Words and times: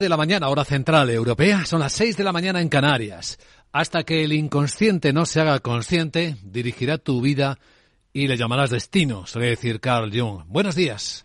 de 0.00 0.08
la 0.08 0.16
mañana, 0.16 0.48
hora 0.48 0.64
central 0.64 1.10
europea, 1.10 1.66
son 1.66 1.80
las 1.80 1.92
6 1.94 2.16
de 2.16 2.22
la 2.22 2.30
mañana 2.30 2.60
en 2.60 2.68
Canarias. 2.68 3.36
Hasta 3.72 4.04
que 4.04 4.22
el 4.22 4.32
inconsciente 4.32 5.12
no 5.12 5.26
se 5.26 5.40
haga 5.40 5.58
consciente, 5.58 6.36
dirigirá 6.44 6.98
tu 6.98 7.20
vida 7.20 7.58
y 8.12 8.28
le 8.28 8.36
llamarás 8.36 8.70
destino, 8.70 9.26
suele 9.26 9.48
decir 9.48 9.80
Carl 9.80 10.16
Jung. 10.16 10.44
Buenos 10.46 10.76
días. 10.76 11.24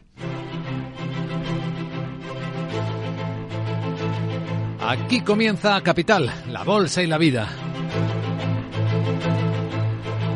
Aquí 4.81 5.21
comienza 5.21 5.79
Capital, 5.81 6.33
la 6.49 6.63
bolsa 6.63 7.03
y 7.03 7.05
la 7.05 7.19
vida. 7.19 7.72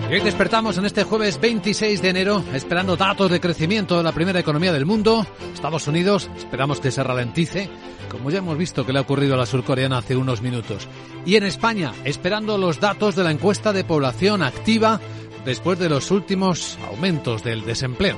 Despertamos 0.10 0.78
en 0.78 0.86
este 0.86 1.04
jueves 1.04 1.40
26 1.40 2.02
de 2.02 2.10
enero 2.10 2.44
esperando 2.54 2.96
datos 2.96 3.30
de 3.30 3.40
crecimiento 3.40 3.98
de 3.98 4.04
la 4.04 4.12
primera 4.12 4.40
economía 4.40 4.72
del 4.72 4.86
mundo, 4.86 5.26
Estados 5.54 5.88
Unidos, 5.88 6.30
esperamos 6.38 6.80
que 6.80 6.92
se 6.92 7.04
ralentice, 7.04 7.70
como 8.10 8.30
ya 8.30 8.40
hemos 8.40 8.58
visto 8.58 8.86
que 8.86 8.94
le 8.94 9.00
ha 9.00 9.04
ocurrido 9.04 9.36
a 9.36 9.38
la 9.38 9.46
surcoreana 9.46 10.00
hace 10.00 10.16
unos 10.16 10.42
minutos. 10.42 10.88
Y 11.26 11.36
en 11.36 11.44
España, 11.44 11.94
esperando 12.04 12.58
los 12.58 12.80
datos 12.80 13.16
de 13.16 13.24
la 13.24 13.32
encuesta 13.32 13.74
de 13.74 13.84
población 13.84 14.44
activa 14.44 15.00
después 15.46 15.78
de 15.78 15.90
los 15.90 16.10
últimos 16.10 16.78
aumentos 16.90 17.44
del 17.44 17.66
desempleo. 17.66 18.18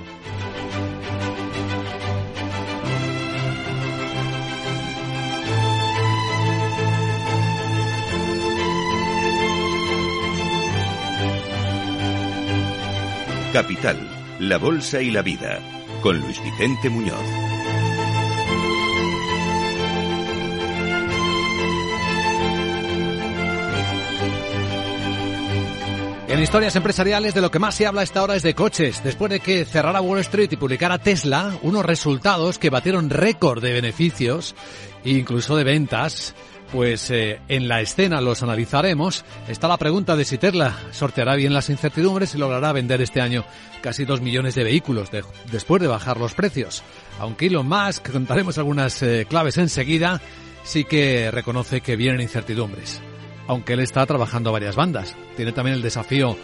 Capital, 13.54 13.98
la 14.40 14.60
Bolsa 14.60 15.02
y 15.02 15.10
la 15.10 15.24
Vida, 15.24 15.60
con 16.04 16.20
Luis 16.20 16.40
Vicente 16.44 16.88
Muñoz. 16.88 17.16
En 26.28 26.40
historias 26.44 26.76
empresariales 26.76 27.34
de 27.34 27.42
lo 27.42 27.50
que 27.50 27.58
más 27.58 27.74
se 27.74 27.88
habla 27.88 28.02
a 28.02 28.04
esta 28.04 28.22
hora 28.22 28.36
es 28.36 28.44
de 28.44 28.54
coches. 28.54 29.04
Después 29.04 29.32
de 29.32 29.40
que 29.40 29.66
cerrara 29.66 30.00
Wall 30.00 30.20
Street 30.20 30.52
y 30.52 30.58
publicara 30.58 31.00
Tesla 31.00 31.58
unos 31.64 31.84
resultados 31.84 32.60
que 32.60 32.70
batieron 32.70 33.10
récord 33.10 33.64
de 33.64 33.74
beneficios 33.74 34.56
e 35.04 35.10
incluso 35.10 35.58
de 35.58 35.64
ventas, 35.64 36.36
pues 36.72 37.10
eh, 37.12 37.40
en 37.48 37.68
la 37.68 37.82
escena 37.82 38.22
los 38.22 38.44
analizaremos. 38.44 39.26
Está 39.48 39.68
la 39.68 39.78
pregunta 39.78 40.16
de 40.16 40.26
si 40.26 40.38
Tesla 40.38 40.78
sorteará 40.92 41.36
bien 41.36 41.54
las 41.54 41.70
incertidumbres 41.70 42.36
y 42.36 42.38
logrará 42.38 42.72
vender 42.72 43.02
este 43.02 43.22
año 43.22 43.44
casi 43.82 44.06
dos 44.06 44.22
millones 44.22 44.56
de 44.56 44.64
vehículos 44.64 45.10
después 45.52 45.82
de 45.82 45.88
bajar 45.88 46.18
los 46.18 46.34
precios. 46.34 46.84
Aunque 47.20 47.48
Elon 47.48 47.68
Musk, 47.68 48.12
contaremos 48.12 48.58
algunas 48.58 49.02
eh, 49.02 49.26
claves 49.30 49.58
enseguida, 49.58 50.22
sí 50.64 50.84
que 50.84 51.32
reconoce 51.32 51.82
que 51.82 51.96
vienen 51.96 52.22
incertidumbres. 52.22 53.02
Aunque 53.48 53.74
él 53.74 53.80
está 53.80 54.06
trabajando 54.06 54.52
varias 54.52 54.76
bandas. 54.76 55.16
Tiene 55.36 55.52
también 55.52 55.76
el 55.76 55.82
desafío 55.82 56.38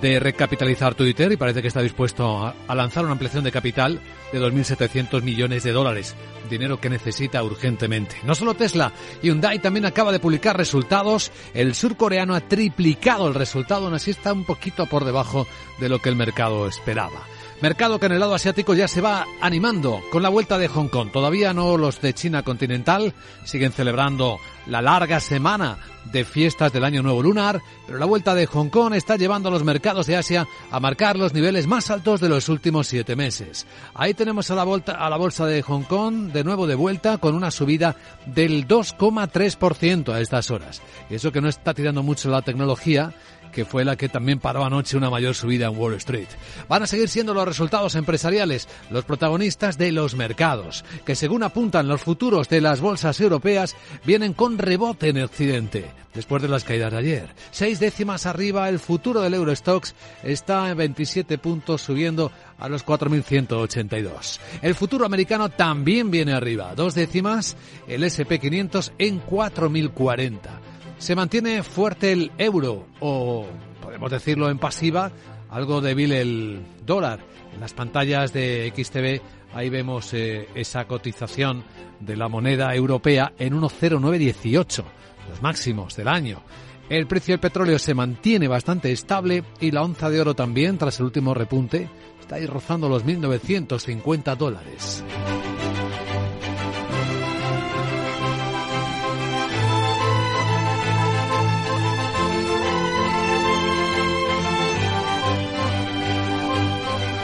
de 0.00 0.20
recapitalizar 0.20 0.94
Twitter 0.94 1.32
y 1.32 1.36
parece 1.36 1.62
que 1.62 1.68
está 1.68 1.80
dispuesto 1.80 2.46
a, 2.46 2.74
lanzar 2.74 3.04
una 3.04 3.12
ampliación 3.12 3.44
de 3.44 3.52
capital 3.52 4.00
de 4.32 4.40
2.700 4.40 5.22
millones 5.22 5.62
de 5.62 5.72
dólares, 5.72 6.14
dinero 6.48 6.80
que 6.80 6.90
necesita 6.90 7.42
urgentemente. 7.42 8.16
No 8.24 8.34
solo 8.34 8.54
Tesla, 8.54 8.92
Hyundai 9.22 9.58
también 9.58 9.86
acaba 9.86 10.12
de 10.12 10.20
publicar 10.20 10.56
resultados. 10.56 11.30
El 11.54 11.74
surcoreano 11.74 12.34
ha 12.34 12.40
triplicado 12.40 13.28
el 13.28 13.34
resultado, 13.34 13.86
aún 13.86 13.94
así 13.94 14.10
está 14.10 14.32
un 14.32 14.44
poquito 14.44 14.86
por 14.86 15.04
debajo 15.04 15.46
de 15.80 15.88
lo 15.88 15.98
que 15.98 16.08
el 16.08 16.16
mercado 16.16 16.66
esperaba. 16.66 17.24
Mercado 17.60 17.98
que 17.98 18.06
en 18.06 18.12
el 18.12 18.20
lado 18.20 18.36
asiático 18.36 18.72
ya 18.72 18.86
se 18.86 19.00
va 19.00 19.26
animando 19.40 20.00
con 20.12 20.22
la 20.22 20.28
vuelta 20.28 20.58
de 20.58 20.68
Hong 20.68 20.86
Kong. 20.86 21.10
Todavía 21.10 21.52
no 21.52 21.76
los 21.76 22.00
de 22.00 22.14
China 22.14 22.44
continental 22.44 23.14
siguen 23.44 23.72
celebrando 23.72 24.38
la 24.66 24.80
larga 24.80 25.18
semana 25.18 25.78
de 26.04 26.24
fiestas 26.24 26.72
del 26.72 26.84
Año 26.84 27.02
Nuevo 27.02 27.20
Lunar, 27.20 27.60
pero 27.84 27.98
la 27.98 28.06
vuelta 28.06 28.36
de 28.36 28.46
Hong 28.46 28.68
Kong 28.68 28.94
está 28.94 29.16
llevando 29.16 29.48
a 29.48 29.52
los 29.52 29.64
mercados 29.64 30.06
de 30.06 30.16
Asia 30.16 30.46
a 30.70 30.78
marcar 30.78 31.16
los 31.16 31.34
niveles 31.34 31.66
más 31.66 31.90
altos 31.90 32.20
de 32.20 32.28
los 32.28 32.48
últimos 32.48 32.86
siete 32.86 33.16
meses. 33.16 33.66
Ahí 33.92 34.14
tenemos 34.14 34.50
a 34.52 34.54
la, 34.54 34.62
volta, 34.62 34.92
a 34.92 35.10
la 35.10 35.16
bolsa 35.16 35.44
de 35.44 35.60
Hong 35.62 35.82
Kong 35.82 36.30
de 36.38 36.44
nuevo 36.44 36.66
de 36.68 36.76
vuelta 36.76 37.18
con 37.18 37.34
una 37.34 37.50
subida 37.50 37.96
del 38.26 38.68
2,3% 38.68 40.12
a 40.12 40.20
estas 40.20 40.50
horas. 40.50 40.80
Y 41.10 41.16
eso 41.16 41.32
que 41.32 41.40
no 41.40 41.48
está 41.48 41.74
tirando 41.74 42.04
mucho 42.04 42.30
la 42.30 42.42
tecnología, 42.42 43.12
que 43.52 43.64
fue 43.64 43.84
la 43.84 43.96
que 43.96 44.08
también 44.08 44.38
paró 44.38 44.64
anoche 44.64 44.96
una 44.96 45.10
mayor 45.10 45.34
subida 45.34 45.66
en 45.66 45.76
Wall 45.76 45.94
Street. 45.94 46.28
Van 46.68 46.82
a 46.82 46.86
seguir 46.86 47.08
siendo 47.08 47.34
los 47.34 47.46
resultados 47.46 47.96
empresariales 47.96 48.68
los 48.90 49.04
protagonistas 49.04 49.78
de 49.78 49.90
los 49.90 50.14
mercados, 50.14 50.84
que 51.04 51.16
según 51.16 51.42
apuntan 51.42 51.88
los 51.88 52.00
futuros 52.00 52.48
de 52.48 52.60
las 52.60 52.80
bolsas 52.80 53.20
europeas, 53.20 53.74
vienen 54.04 54.32
con 54.32 54.58
rebote 54.58 55.08
en 55.08 55.22
Occidente, 55.22 55.90
después 56.14 56.40
de 56.42 56.48
las 56.48 56.64
caídas 56.64 56.92
de 56.92 56.98
ayer. 56.98 57.34
Seis 57.50 57.80
décimas 57.80 58.26
arriba, 58.26 58.68
el 58.68 58.78
futuro 58.78 59.20
del 59.20 59.34
Eurostox 59.34 59.94
está 60.22 60.70
en 60.70 60.76
27 60.76 61.38
puntos, 61.38 61.82
subiendo 61.82 62.30
a 62.58 62.68
los 62.68 62.84
4.182. 62.84 64.40
El 64.62 64.74
futuro 64.74 65.06
americano 65.06 65.48
también 65.48 66.10
viene 66.10 66.32
arriba, 66.32 66.74
dos 66.74 66.94
décimas, 66.94 67.56
el 67.86 68.02
SP500 68.02 68.92
en 68.98 69.22
4.040 69.24 70.68
se 70.98 71.14
mantiene 71.14 71.62
fuerte 71.62 72.12
el 72.12 72.32
euro 72.38 72.86
o, 73.00 73.46
podemos 73.80 74.10
decirlo 74.10 74.50
en 74.50 74.58
pasiva, 74.58 75.10
algo 75.48 75.80
débil 75.80 76.12
el 76.12 76.60
dólar. 76.84 77.20
En 77.54 77.60
las 77.60 77.72
pantallas 77.72 78.32
de 78.32 78.72
XTV 78.76 79.22
ahí 79.54 79.70
vemos 79.70 80.12
eh, 80.12 80.48
esa 80.54 80.86
cotización 80.86 81.64
de 82.00 82.16
la 82.16 82.28
moneda 82.28 82.74
europea 82.74 83.32
en 83.38 83.58
1,0918, 83.58 84.84
los 85.30 85.42
máximos 85.42 85.96
del 85.96 86.08
año. 86.08 86.42
El 86.88 87.06
precio 87.06 87.34
del 87.34 87.40
petróleo 87.40 87.78
se 87.78 87.92
mantiene 87.92 88.48
bastante 88.48 88.90
estable 88.92 89.44
y 89.60 89.70
la 89.70 89.82
onza 89.82 90.08
de 90.08 90.20
oro 90.20 90.34
también, 90.34 90.78
tras 90.78 90.98
el 91.00 91.06
último 91.06 91.34
repunte, 91.34 91.88
está 92.18 92.36
ahí 92.36 92.46
rozando 92.46 92.88
los 92.88 93.04
1.950 93.04 94.36
dólares. 94.36 95.04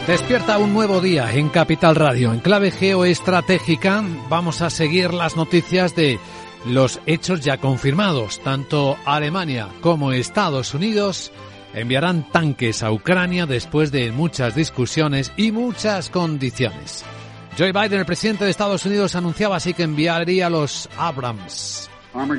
Despierta 0.07 0.59
un 0.59 0.75
nuevo 0.75 1.01
día 1.01 1.33
en 1.33 1.49
Capital 1.49 1.97
Radio. 1.97 2.35
En 2.35 2.41
clave 2.41 2.71
geoestratégica 2.71 4.05
vamos 4.29 4.61
a 4.61 4.69
seguir 4.69 5.15
las 5.15 5.35
noticias 5.35 5.97
de 5.97 6.19
los 6.67 7.01
hechos 7.07 7.41
ya 7.41 7.59
confirmados. 7.59 8.41
Tanto 8.41 8.97
Alemania 9.05 9.69
como 9.81 10.13
Estados 10.13 10.75
Unidos 10.75 11.33
enviarán 11.75 12.31
tanques 12.31 12.83
a 12.83 12.93
Ucrania 12.93 13.47
después 13.47 13.91
de 13.91 14.13
muchas 14.13 14.55
discusiones 14.55 15.33
y 15.37 15.53
muchas 15.53 16.11
condiciones. 16.11 17.05
Joe 17.59 17.73
Biden, 17.73 18.01
el 18.01 18.07
presidente 18.07 18.45
de 18.45 18.51
Estados 18.51 18.85
Unidos, 18.85 19.15
anunciaba 19.15 19.57
así 19.57 19.75
que 19.75 19.85
enviaría 19.85 20.51
los 20.51 20.89
Abrams. 20.97 21.89
Uh, 22.15 22.39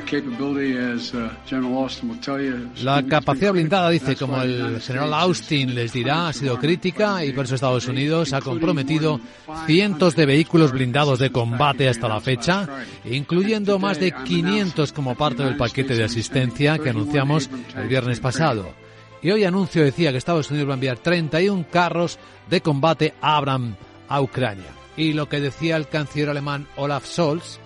La 2.82 3.02
capacidad 3.02 3.52
blindada, 3.52 3.90
dice, 3.90 4.16
como 4.16 4.40
el 4.40 4.80
general 4.80 5.12
Austin 5.12 5.74
les 5.74 5.92
dirá, 5.92 6.28
ha 6.28 6.32
sido 6.32 6.58
crítica 6.58 7.22
y 7.22 7.34
por 7.34 7.44
eso 7.44 7.56
Estados 7.56 7.86
Unidos 7.86 8.32
ha 8.32 8.40
comprometido 8.40 9.20
cientos 9.66 10.16
de 10.16 10.24
vehículos 10.24 10.72
blindados 10.72 11.18
de 11.18 11.30
combate 11.30 11.90
hasta 11.90 12.08
la 12.08 12.20
fecha, 12.20 12.66
incluyendo 13.04 13.78
más 13.78 14.00
de 14.00 14.12
500 14.12 14.94
como 14.94 15.14
parte 15.14 15.44
del 15.44 15.58
paquete 15.58 15.94
de 15.94 16.04
asistencia 16.04 16.78
que 16.78 16.88
anunciamos 16.88 17.50
el 17.76 17.86
viernes 17.86 18.18
pasado. 18.18 18.72
Y 19.20 19.30
hoy 19.30 19.44
anuncio 19.44 19.84
decía 19.84 20.10
que 20.10 20.16
Estados 20.16 20.50
Unidos 20.50 20.68
va 20.68 20.72
a 20.72 20.76
enviar 20.76 20.96
31 20.98 21.66
carros 21.70 22.18
de 22.48 22.62
combate 22.62 23.12
Abram 23.20 23.76
a 24.08 24.22
Ucrania. 24.22 24.70
Y 24.96 25.12
lo 25.12 25.28
que 25.28 25.40
decía 25.40 25.76
el 25.76 25.88
canciller 25.88 26.30
alemán 26.30 26.66
Olaf 26.76 27.04
Scholz, 27.06 27.60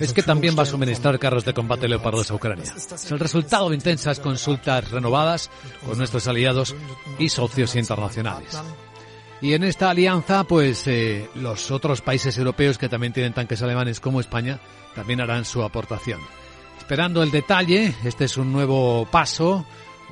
es 0.00 0.12
que 0.12 0.22
también 0.22 0.56
va 0.58 0.62
a 0.62 0.66
suministrar 0.66 1.18
carros 1.18 1.44
de 1.44 1.54
combate 1.54 1.88
Leopardos 1.88 2.30
a 2.30 2.34
Ucrania. 2.34 2.72
Es 2.76 3.10
el 3.10 3.18
resultado 3.18 3.68
de 3.68 3.76
intensas 3.76 4.20
consultas 4.20 4.90
renovadas 4.90 5.50
con 5.86 5.98
nuestros 5.98 6.26
aliados 6.26 6.74
y 7.18 7.28
socios 7.28 7.74
internacionales. 7.76 8.58
Y 9.40 9.54
en 9.54 9.62
esta 9.62 9.90
alianza, 9.90 10.44
pues 10.44 10.86
eh, 10.86 11.28
los 11.36 11.70
otros 11.70 12.00
países 12.00 12.36
europeos 12.36 12.76
que 12.76 12.88
también 12.88 13.12
tienen 13.12 13.32
tanques 13.32 13.62
alemanes 13.62 14.00
como 14.00 14.20
España 14.20 14.58
también 14.94 15.20
harán 15.20 15.44
su 15.44 15.62
aportación. 15.62 16.20
Esperando 16.76 17.22
el 17.22 17.30
detalle, 17.30 17.94
este 18.04 18.24
es 18.24 18.36
un 18.36 18.52
nuevo 18.52 19.06
paso, 19.10 19.64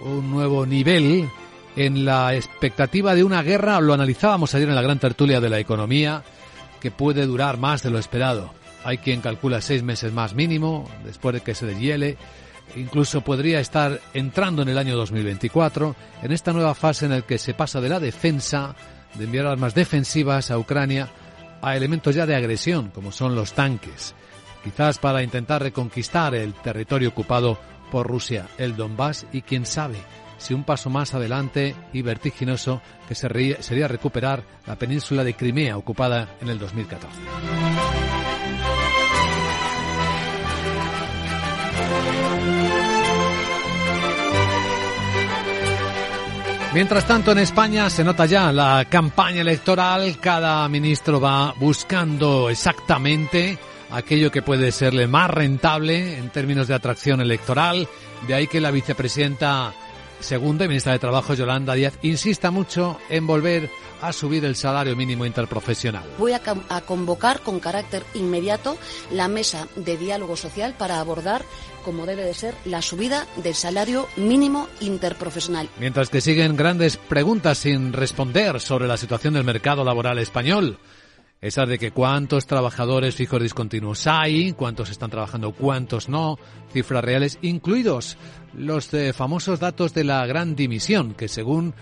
un 0.05 0.31
nuevo 0.31 0.65
nivel 0.65 1.29
en 1.75 2.05
la 2.05 2.35
expectativa 2.35 3.15
de 3.15 3.25
una 3.25 3.43
guerra. 3.43 3.81
Lo 3.81 3.95
analizábamos 3.95 4.55
ayer 4.55 4.69
en 4.69 4.75
la 4.77 4.83
gran 4.83 4.99
tertulia 4.99 5.41
de 5.41 5.49
la 5.49 5.59
economía 5.59 6.23
que 6.81 6.91
puede 6.91 7.27
durar 7.27 7.59
más 7.59 7.83
de 7.83 7.91
lo 7.91 7.99
esperado. 7.99 8.53
Hay 8.85 8.99
quien 8.99 9.21
calcula 9.21 9.61
seis 9.61 9.83
meses 9.83 10.13
más 10.13 10.35
mínimo, 10.35 10.89
después 11.05 11.35
de 11.35 11.41
que 11.41 11.55
se 11.55 11.67
deshiele. 11.67 12.17
Incluso 12.77 13.21
podría 13.21 13.61
estar 13.61 14.01
entrando 14.15 14.63
en 14.63 14.69
el 14.69 14.79
año 14.79 14.97
2024, 14.97 15.97
en 16.23 16.33
esta 16.33 16.53
nueva 16.53 16.75
fase 16.75 17.07
en 17.07 17.13
la 17.13 17.23
que 17.23 17.39
se 17.39 17.55
pasa 17.55 17.81
de 17.81 17.89
la 17.89 18.01
defensa, 18.01 18.75
de 19.15 19.25
enviar 19.25 19.47
armas 19.47 19.75
defensivas 19.75 20.51
a 20.51 20.59
Ucrania, 20.59 21.09
a 21.63 21.77
elementos 21.77 22.15
ya 22.15 22.27
de 22.27 22.37
agresión, 22.37 22.91
como 22.91 23.13
son 23.13 23.35
los 23.35 23.55
tanques, 23.55 24.15
quizás 24.63 24.99
para 24.99 25.23
intentar 25.23 25.63
reconquistar 25.63 26.35
el 26.35 26.55
territorio 26.55 27.09
ocupado 27.09 27.59
por 27.91 28.07
Rusia, 28.07 28.49
el 28.59 28.77
Donbass, 28.77 29.27
y 29.33 29.43
quién 29.43 29.65
sabe 29.65 29.99
si 30.39 30.55
un 30.55 30.65
paso 30.65 30.91
más 30.91 31.15
adelante 31.15 31.75
y 31.93 32.03
vertiginoso 32.03 32.83
que 33.09 33.15
sería 33.15 33.89
recuperar 33.89 34.43
la 34.67 34.77
península 34.77 35.25
de 35.25 35.35
Crimea 35.35 35.77
ocupada 35.77 36.37
en 36.41 36.49
el 36.49 36.59
2014. 36.59 37.09
Mientras 46.77 47.07
tanto, 47.07 47.33
en 47.33 47.39
España 47.39 47.89
se 47.89 48.05
nota 48.05 48.27
ya 48.27 48.53
la 48.53 48.85
campaña 48.91 49.41
electoral. 49.41 50.19
Cada 50.21 50.69
ministro 50.69 51.19
va 51.19 51.55
buscando 51.59 52.51
exactamente 52.51 53.59
aquello 53.91 54.31
que 54.31 54.43
puede 54.43 54.71
serle 54.73 55.07
más 55.07 55.31
rentable 55.31 56.19
en 56.19 56.29
términos 56.29 56.69
de 56.69 56.75
atracción 56.75 57.23
electoral. 57.23 57.89
De 58.29 58.35
ahí 58.35 58.47
que 58.47 58.61
la 58.61 58.71
vicepresidenta 58.71 59.73
segunda 60.21 60.65
y 60.65 60.69
ministra 60.69 60.93
de 60.93 60.99
Trabajo, 60.99 61.35
Yolanda 61.35 61.75
Díaz, 61.75 61.99
insista 62.03 62.51
mucho 62.51 62.99
en 63.09 63.27
volver 63.27 63.71
a 64.01 64.13
subir 64.13 64.45
el 64.45 64.57
salario 64.57 64.97
mínimo 64.97 65.25
interprofesional. 65.25 66.05
Voy 66.19 66.33
a, 66.33 66.43
a, 66.69 66.81
convocar 66.83 67.41
con 67.41 67.61
carácter 67.61 68.05
inmediato 68.15 68.77
la 69.11 69.29
mesa 69.29 69.69
de 69.77 69.97
diálogo 69.97 70.37
social 70.37 70.75
para 70.77 71.01
abordar, 71.01 71.43
como 71.85 72.07
debe 72.07 72.25
de 72.25 72.35
ser, 72.35 72.55
la 72.65 72.83
subida 72.83 73.27
del 73.37 73.55
salario 73.55 74.07
mínimo 74.17 74.69
interprofesional. 74.81 75.69
Mientras 75.79 76.11
que 76.11 76.21
siguen 76.21 76.57
grandes 76.57 76.97
preguntas 76.97 77.59
sin 77.59 77.93
responder 77.93 78.61
sobre 78.61 78.87
la 78.87 78.97
situación 78.97 79.35
del 79.35 79.45
mercado 79.45 79.85
laboral 79.85 80.19
español. 80.19 80.79
Esas 81.41 81.69
de 81.69 81.79
que 81.79 81.91
cuántos 81.91 82.47
trabajadores 82.47 83.15
fijos 83.15 83.43
discontinuos 83.43 84.07
hay, 84.07 84.53
cuántos 84.53 84.91
están 84.91 85.11
trabajando, 85.11 85.53
cuántos 85.53 86.09
no, 86.09 86.39
cifras 86.73 87.05
reales, 87.05 87.39
incluidos 87.43 88.17
los 88.55 88.93
eh, 88.95 89.13
famosos 89.13 89.61
datos 89.61 89.93
de 89.93 90.05
la 90.05 90.27
gran 90.27 90.57
dimisión, 90.57 91.15
que 91.15 91.29
según 91.29 91.75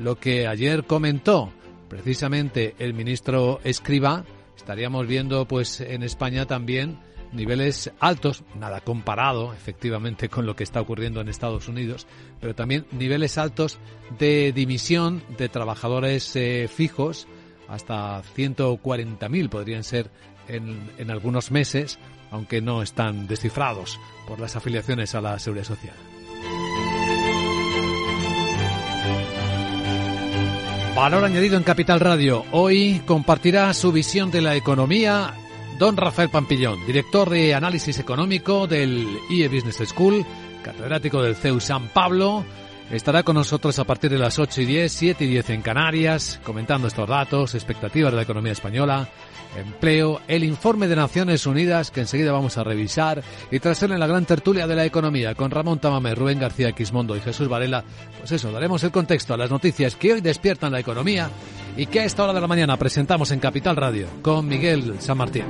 lo 0.00 0.18
que 0.18 0.46
ayer 0.46 0.84
comentó 0.84 1.52
precisamente 1.88 2.76
el 2.78 2.94
ministro 2.94 3.60
Escriba, 3.64 4.24
estaríamos 4.56 5.06
viendo 5.08 5.44
pues 5.46 5.80
en 5.80 6.04
España 6.04 6.46
también 6.46 6.98
niveles 7.32 7.90
altos, 8.00 8.44
nada 8.58 8.80
comparado 8.80 9.52
efectivamente 9.52 10.28
con 10.28 10.46
lo 10.46 10.56
que 10.56 10.64
está 10.64 10.80
ocurriendo 10.80 11.20
en 11.20 11.28
Estados 11.28 11.68
Unidos, 11.68 12.06
pero 12.40 12.54
también 12.54 12.86
niveles 12.92 13.38
altos 13.38 13.78
de 14.18 14.52
dimisión 14.52 15.22
de 15.36 15.48
trabajadores 15.48 16.34
eh, 16.36 16.68
fijos, 16.72 17.26
hasta 17.70 18.22
140.000 18.36 19.48
podrían 19.48 19.84
ser 19.84 20.10
en, 20.48 20.90
en 20.98 21.10
algunos 21.10 21.50
meses, 21.50 21.98
aunque 22.30 22.60
no 22.60 22.82
están 22.82 23.26
descifrados 23.26 23.98
por 24.26 24.40
las 24.40 24.56
afiliaciones 24.56 25.14
a 25.14 25.20
la 25.20 25.38
Seguridad 25.38 25.66
Social. 25.66 25.94
Valor 30.94 31.24
añadido 31.24 31.56
en 31.56 31.62
Capital 31.62 32.00
Radio. 32.00 32.44
Hoy 32.50 33.00
compartirá 33.06 33.72
su 33.72 33.92
visión 33.92 34.30
de 34.30 34.42
la 34.42 34.56
economía 34.56 35.32
don 35.78 35.96
Rafael 35.96 36.28
Pampillón, 36.28 36.84
director 36.86 37.30
de 37.30 37.54
análisis 37.54 37.98
económico 37.98 38.66
del 38.66 39.06
IE 39.30 39.48
Business 39.48 39.88
School, 39.88 40.26
catedrático 40.62 41.22
del 41.22 41.36
CEU 41.36 41.58
San 41.58 41.88
Pablo. 41.88 42.44
Estará 42.90 43.22
con 43.22 43.36
nosotros 43.36 43.78
a 43.78 43.84
partir 43.84 44.10
de 44.10 44.18
las 44.18 44.40
8 44.40 44.62
y 44.62 44.66
10, 44.66 44.92
7 44.92 45.24
y 45.24 45.28
10 45.28 45.50
en 45.50 45.62
Canarias, 45.62 46.40
comentando 46.42 46.88
estos 46.88 47.08
datos, 47.08 47.54
expectativas 47.54 48.10
de 48.10 48.16
la 48.16 48.22
economía 48.22 48.50
española, 48.50 49.08
empleo, 49.56 50.20
el 50.26 50.42
informe 50.42 50.88
de 50.88 50.96
Naciones 50.96 51.46
Unidas 51.46 51.92
que 51.92 52.00
enseguida 52.00 52.32
vamos 52.32 52.58
a 52.58 52.64
revisar 52.64 53.22
y 53.52 53.60
tras 53.60 53.80
él 53.84 53.92
en 53.92 54.00
la 54.00 54.08
gran 54.08 54.24
tertulia 54.24 54.66
de 54.66 54.74
la 54.74 54.84
economía 54.84 55.36
con 55.36 55.52
Ramón 55.52 55.78
Tamame, 55.78 56.16
Rubén 56.16 56.40
García 56.40 56.72
Quismondo 56.72 57.16
y 57.16 57.20
Jesús 57.20 57.46
Varela, 57.46 57.84
pues 58.18 58.32
eso, 58.32 58.50
daremos 58.50 58.82
el 58.82 58.90
contexto 58.90 59.34
a 59.34 59.36
las 59.36 59.50
noticias 59.50 59.94
que 59.94 60.14
hoy 60.14 60.20
despiertan 60.20 60.72
la 60.72 60.80
economía 60.80 61.30
y 61.76 61.86
que 61.86 62.00
a 62.00 62.04
esta 62.04 62.24
hora 62.24 62.32
de 62.32 62.40
la 62.40 62.48
mañana 62.48 62.76
presentamos 62.76 63.30
en 63.30 63.38
Capital 63.38 63.76
Radio 63.76 64.08
con 64.20 64.48
Miguel 64.48 64.96
San 64.98 65.16
Martín. 65.16 65.44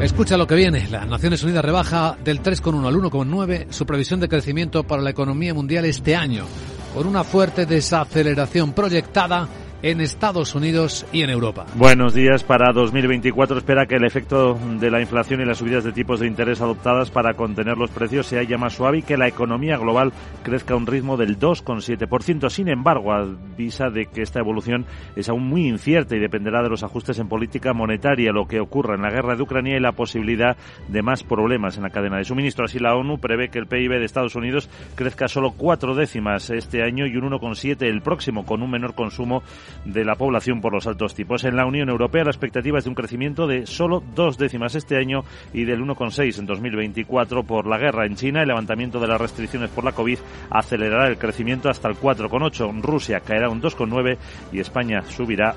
Escucha 0.00 0.38
lo 0.38 0.46
que 0.46 0.54
viene. 0.54 0.88
Las 0.88 1.06
Naciones 1.06 1.42
Unidas 1.42 1.62
rebaja 1.62 2.16
del 2.24 2.42
3,1 2.42 2.86
al 2.86 2.94
1,9 2.94 3.66
su 3.70 3.84
previsión 3.84 4.18
de 4.18 4.30
crecimiento 4.30 4.82
para 4.82 5.02
la 5.02 5.10
economía 5.10 5.52
mundial 5.52 5.84
este 5.84 6.16
año, 6.16 6.46
por 6.94 7.06
una 7.06 7.22
fuerte 7.22 7.66
desaceleración 7.66 8.72
proyectada 8.72 9.46
en 9.82 10.00
Estados 10.00 10.54
Unidos 10.54 11.06
y 11.12 11.22
en 11.22 11.30
Europa. 11.30 11.66
Buenos 11.74 12.14
días. 12.14 12.44
Para 12.44 12.72
2024 12.72 13.58
espera 13.58 13.86
que 13.86 13.96
el 13.96 14.04
efecto 14.04 14.58
de 14.78 14.90
la 14.90 15.00
inflación 15.00 15.40
y 15.40 15.44
las 15.44 15.58
subidas 15.58 15.84
de 15.84 15.92
tipos 15.92 16.20
de 16.20 16.26
interés 16.26 16.60
adoptadas 16.60 17.10
para 17.10 17.34
contener 17.34 17.78
los 17.78 17.90
precios 17.90 18.26
se 18.26 18.38
haya 18.38 18.58
más 18.58 18.74
suave 18.74 18.98
y 18.98 19.02
que 19.02 19.16
la 19.16 19.28
economía 19.28 19.78
global 19.78 20.12
crezca 20.42 20.74
a 20.74 20.76
un 20.76 20.86
ritmo 20.86 21.16
del 21.16 21.38
2,7%. 21.38 22.50
Sin 22.50 22.68
embargo, 22.68 23.12
avisa 23.12 23.90
de 23.90 24.06
que 24.06 24.22
esta 24.22 24.40
evolución 24.40 24.86
es 25.16 25.28
aún 25.28 25.48
muy 25.48 25.66
incierta 25.66 26.16
y 26.16 26.20
dependerá 26.20 26.62
de 26.62 26.68
los 26.68 26.82
ajustes 26.82 27.18
en 27.18 27.28
política 27.28 27.72
monetaria, 27.72 28.32
lo 28.32 28.46
que 28.46 28.60
ocurra 28.60 28.94
en 28.94 29.02
la 29.02 29.10
guerra 29.10 29.36
de 29.36 29.42
Ucrania 29.42 29.76
y 29.76 29.80
la 29.80 29.92
posibilidad 29.92 30.56
de 30.88 31.02
más 31.02 31.22
problemas 31.22 31.76
en 31.76 31.84
la 31.84 31.90
cadena 31.90 32.18
de 32.18 32.24
suministro. 32.24 32.66
Así, 32.66 32.78
la 32.78 32.94
ONU 32.94 33.18
prevé 33.18 33.48
que 33.48 33.58
el 33.58 33.66
PIB 33.66 33.98
de 33.98 34.04
Estados 34.04 34.34
Unidos 34.34 34.68
crezca 34.94 35.28
solo 35.28 35.52
cuatro 35.56 35.94
décimas 35.94 36.50
este 36.50 36.82
año 36.82 37.06
y 37.06 37.16
un 37.16 37.30
1,7 37.30 37.82
el 37.82 38.02
próximo, 38.02 38.44
con 38.44 38.62
un 38.62 38.70
menor 38.70 38.94
consumo 38.94 39.42
de 39.84 40.04
la 40.04 40.14
población 40.14 40.60
por 40.60 40.72
los 40.72 40.86
altos 40.86 41.14
tipos. 41.14 41.44
En 41.44 41.56
la 41.56 41.66
Unión 41.66 41.88
Europea 41.88 42.24
la 42.24 42.30
expectativa 42.30 42.78
es 42.78 42.84
de 42.84 42.90
un 42.90 42.94
crecimiento 42.94 43.46
de 43.46 43.66
solo 43.66 44.02
dos 44.14 44.38
décimas 44.38 44.74
este 44.74 44.96
año 44.96 45.24
y 45.52 45.64
del 45.64 45.82
1,6 45.82 46.38
en 46.38 46.46
2024 46.46 47.44
por 47.44 47.66
la 47.66 47.78
guerra 47.78 48.06
en 48.06 48.16
China. 48.16 48.42
El 48.42 48.48
levantamiento 48.48 49.00
de 49.00 49.08
las 49.08 49.20
restricciones 49.20 49.70
por 49.70 49.84
la 49.84 49.92
COVID 49.92 50.18
acelerará 50.50 51.08
el 51.08 51.18
crecimiento 51.18 51.68
hasta 51.68 51.88
el 51.88 51.96
4,8. 51.96 52.82
Rusia 52.82 53.20
caerá 53.20 53.48
un 53.48 53.62
2,9 53.62 54.16
y 54.52 54.60
España 54.60 55.02
subirá 55.02 55.54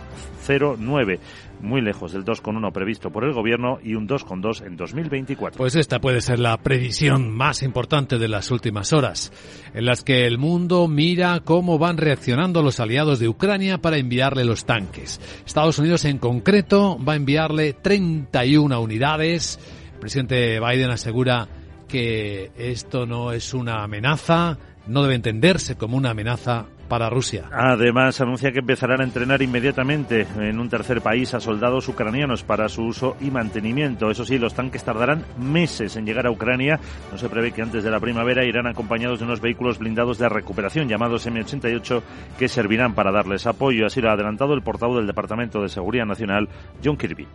0,9 0.47 1.19
muy 1.63 1.81
lejos 1.81 2.11
del 2.11 2.25
2,1 2.25 2.71
previsto 2.71 3.09
por 3.09 3.23
el 3.23 3.33
Gobierno 3.33 3.79
y 3.81 3.95
un 3.95 4.07
2,2 4.07 4.65
en 4.65 4.75
2024. 4.75 5.57
Pues 5.57 5.75
esta 5.75 5.99
puede 5.99 6.21
ser 6.21 6.39
la 6.39 6.57
previsión 6.57 7.31
más 7.31 7.63
importante 7.63 8.19
de 8.19 8.27
las 8.27 8.51
últimas 8.51 8.93
horas, 8.93 9.31
en 9.73 9.85
las 9.85 10.03
que 10.03 10.27
el 10.27 10.37
mundo 10.37 10.87
mira 10.87 11.39
cómo 11.39 11.79
van 11.79 11.97
reaccionando 11.97 12.61
los 12.61 12.79
aliados 12.79 13.19
de 13.19 13.29
Ucrania 13.29 13.77
para 13.79 13.97
enviarle 13.97 14.43
los 14.43 14.65
tanques. 14.65 15.21
Estados 15.45 15.79
Unidos 15.79 16.05
en 16.05 16.17
concreto 16.17 16.99
va 17.03 17.13
a 17.13 17.17
enviarle 17.17 17.73
31 17.73 18.79
unidades. 18.79 19.57
El 19.93 19.99
presidente 19.99 20.59
Biden 20.59 20.91
asegura 20.91 21.47
que 21.87 22.51
esto 22.57 23.05
no 23.05 23.31
es 23.31 23.53
una 23.53 23.83
amenaza, 23.83 24.57
no 24.85 25.01
debe 25.01 25.15
entenderse 25.15 25.75
como 25.75 25.95
una 25.95 26.09
amenaza 26.09 26.65
para 26.93 27.09
Rusia. 27.09 27.45
Además, 27.51 28.21
anuncia 28.21 28.51
que 28.51 28.59
empezarán 28.59 29.01
a 29.01 29.03
entrenar 29.03 29.41
inmediatamente 29.41 30.27
en 30.37 30.59
un 30.59 30.69
tercer 30.69 31.01
país 31.01 31.33
a 31.33 31.39
soldados 31.39 31.87
ucranianos 31.87 32.43
para 32.43 32.69
su 32.69 32.83
uso 32.83 33.17
y 33.19 33.31
mantenimiento. 33.31 34.11
Eso 34.11 34.23
sí, 34.23 34.37
los 34.37 34.53
tanques 34.53 34.83
tardarán 34.83 35.25
meses 35.39 35.95
en 35.95 36.05
llegar 36.05 36.27
a 36.27 36.31
Ucrania. 36.31 36.79
No 37.11 37.17
se 37.17 37.29
prevé 37.29 37.51
que 37.51 37.63
antes 37.63 37.83
de 37.83 37.89
la 37.89 37.99
primavera 37.99 38.45
irán 38.45 38.67
acompañados 38.67 39.17
de 39.17 39.25
unos 39.25 39.41
vehículos 39.41 39.79
blindados 39.79 40.19
de 40.19 40.29
recuperación 40.29 40.87
llamados 40.87 41.25
M88 41.25 42.03
que 42.37 42.47
servirán 42.47 42.93
para 42.93 43.11
darles 43.11 43.47
apoyo. 43.47 43.87
Así 43.87 43.99
lo 43.99 44.11
ha 44.11 44.13
adelantado 44.13 44.53
el 44.53 44.61
portavoz 44.61 44.97
del 44.97 45.07
Departamento 45.07 45.63
de 45.63 45.69
Seguridad 45.69 46.05
Nacional, 46.05 46.47
John 46.85 46.95
Kirby. 46.95 47.25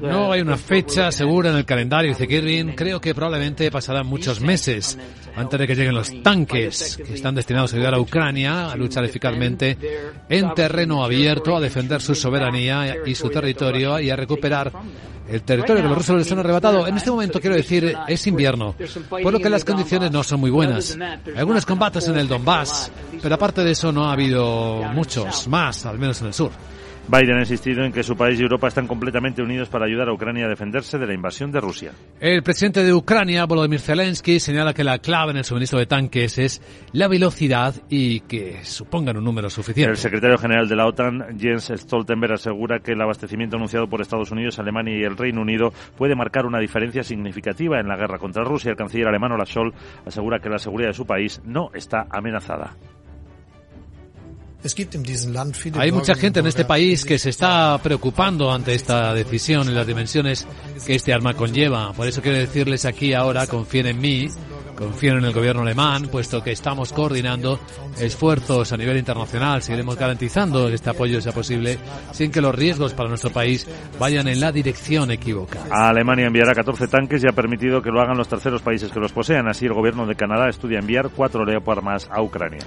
No 0.00 0.32
hay 0.32 0.40
una 0.40 0.56
fecha 0.56 1.10
segura 1.10 1.50
en 1.50 1.56
el 1.56 1.64
calendario, 1.66 2.10
dice 2.10 2.26
Kirby. 2.26 2.74
Creo 2.74 3.00
que 3.00 3.14
probablemente 3.14 3.70
pasarán 3.70 4.06
muchos 4.06 4.40
meses 4.40 4.98
antes 5.36 5.58
de 5.58 5.66
que 5.66 5.74
lleguen 5.74 5.94
los 5.94 6.22
tanques 6.22 6.96
que 6.96 7.14
están 7.14 7.33
destinados 7.34 7.72
a 7.72 7.76
ayudar 7.76 7.94
a 7.94 8.00
Ucrania 8.00 8.70
a 8.70 8.76
luchar 8.76 9.04
eficazmente 9.04 9.78
en 10.28 10.54
terreno 10.54 11.04
abierto, 11.04 11.56
a 11.56 11.60
defender 11.60 12.00
su 12.00 12.14
soberanía 12.14 12.96
y 13.04 13.14
su 13.14 13.28
territorio 13.30 14.00
y 14.00 14.10
a 14.10 14.16
recuperar 14.16 14.72
el 15.28 15.42
territorio 15.42 15.82
que 15.82 15.88
los 15.88 15.98
rusos 15.98 16.16
les 16.16 16.32
han 16.32 16.38
arrebatado. 16.38 16.86
En 16.86 16.96
este 16.96 17.10
momento, 17.10 17.40
quiero 17.40 17.56
decir, 17.56 17.96
es 18.06 18.26
invierno, 18.26 18.74
por 19.08 19.32
lo 19.32 19.38
que 19.38 19.50
las 19.50 19.64
condiciones 19.64 20.10
no 20.10 20.22
son 20.22 20.40
muy 20.40 20.50
buenas. 20.50 20.96
Algunos 21.36 21.64
combates 21.64 22.08
en 22.08 22.18
el 22.18 22.28
Donbass, 22.28 22.90
pero 23.22 23.34
aparte 23.34 23.64
de 23.64 23.72
eso 23.72 23.92
no 23.92 24.04
ha 24.04 24.12
habido 24.12 24.82
muchos 24.92 25.48
más, 25.48 25.86
al 25.86 25.98
menos 25.98 26.20
en 26.20 26.28
el 26.28 26.34
sur. 26.34 26.50
Biden 27.06 27.36
ha 27.36 27.40
insistido 27.40 27.84
en 27.84 27.92
que 27.92 28.02
su 28.02 28.16
país 28.16 28.40
y 28.40 28.42
Europa 28.42 28.68
están 28.68 28.86
completamente 28.86 29.42
unidos 29.42 29.68
para 29.68 29.84
ayudar 29.84 30.08
a 30.08 30.14
Ucrania 30.14 30.46
a 30.46 30.48
defenderse 30.48 30.98
de 30.98 31.06
la 31.06 31.14
invasión 31.14 31.52
de 31.52 31.60
Rusia. 31.60 31.92
El 32.18 32.42
presidente 32.42 32.82
de 32.82 32.94
Ucrania, 32.94 33.44
Volodymyr 33.44 33.80
Zelensky, 33.80 34.40
señala 34.40 34.72
que 34.72 34.84
la 34.84 34.98
clave 34.98 35.32
en 35.32 35.38
el 35.38 35.44
suministro 35.44 35.78
de 35.78 35.86
tanques 35.86 36.38
es 36.38 36.62
la 36.92 37.06
velocidad 37.06 37.74
y 37.90 38.20
que 38.20 38.64
supongan 38.64 39.18
un 39.18 39.24
número 39.24 39.50
suficiente. 39.50 39.90
El 39.90 39.98
secretario 39.98 40.38
general 40.38 40.66
de 40.66 40.76
la 40.76 40.86
OTAN, 40.86 41.38
Jens 41.38 41.70
Stoltenberg, 41.74 42.34
asegura 42.34 42.80
que 42.80 42.92
el 42.92 43.00
abastecimiento 43.02 43.56
anunciado 43.56 43.86
por 43.86 44.00
Estados 44.00 44.30
Unidos, 44.30 44.58
Alemania 44.58 44.98
y 44.98 45.02
el 45.02 45.16
Reino 45.16 45.42
Unido 45.42 45.72
puede 45.96 46.14
marcar 46.14 46.46
una 46.46 46.58
diferencia 46.58 47.02
significativa 47.02 47.78
en 47.80 47.88
la 47.88 47.96
guerra 47.96 48.18
contra 48.18 48.44
Rusia. 48.44 48.70
El 48.70 48.76
canciller 48.76 49.08
alemán 49.08 49.32
Olaf 49.32 49.50
Scholz 49.50 49.74
asegura 50.06 50.38
que 50.38 50.48
la 50.48 50.58
seguridad 50.58 50.88
de 50.88 50.94
su 50.94 51.06
país 51.06 51.42
no 51.44 51.70
está 51.74 52.06
amenazada. 52.10 52.74
Hay 55.78 55.92
mucha 55.92 56.14
gente 56.14 56.40
en 56.40 56.46
este 56.46 56.64
país 56.64 57.04
que 57.04 57.18
se 57.18 57.28
está 57.28 57.78
preocupando 57.82 58.50
ante 58.50 58.74
esta 58.74 59.12
decisión 59.12 59.68
y 59.68 59.72
las 59.72 59.86
dimensiones 59.86 60.46
que 60.86 60.94
este 60.94 61.12
arma 61.12 61.34
conlleva. 61.34 61.92
Por 61.92 62.08
eso 62.08 62.22
quiero 62.22 62.38
decirles 62.38 62.86
aquí 62.86 63.12
ahora, 63.12 63.46
confíen 63.46 63.88
en 63.88 64.00
mí, 64.00 64.26
confíen 64.74 65.18
en 65.18 65.24
el 65.26 65.34
gobierno 65.34 65.60
alemán, 65.60 66.08
puesto 66.10 66.42
que 66.42 66.52
estamos 66.52 66.94
coordinando 66.94 67.60
esfuerzos 68.00 68.72
a 68.72 68.78
nivel 68.78 68.96
internacional. 68.96 69.62
Seguiremos 69.62 69.96
garantizando 69.96 70.66
que 70.66 70.74
este 70.74 70.88
apoyo 70.88 71.20
sea 71.20 71.32
posible 71.32 71.78
sin 72.12 72.30
que 72.30 72.40
los 72.40 72.54
riesgos 72.54 72.94
para 72.94 73.10
nuestro 73.10 73.30
país 73.30 73.68
vayan 73.98 74.28
en 74.28 74.40
la 74.40 74.50
dirección 74.50 75.10
equivocada. 75.10 75.66
Alemania 75.90 76.26
enviará 76.26 76.54
14 76.54 76.88
tanques 76.88 77.22
y 77.22 77.28
ha 77.28 77.32
permitido 77.32 77.82
que 77.82 77.90
lo 77.90 78.00
hagan 78.00 78.16
los 78.16 78.28
terceros 78.28 78.62
países 78.62 78.90
que 78.90 78.98
los 78.98 79.12
posean. 79.12 79.46
Así, 79.46 79.66
el 79.66 79.74
gobierno 79.74 80.06
de 80.06 80.14
Canadá 80.14 80.48
estudia 80.48 80.78
enviar 80.78 81.10
cuatro 81.10 81.44
Leopard 81.44 81.82
más 81.82 82.08
a 82.10 82.22
Ucrania. 82.22 82.60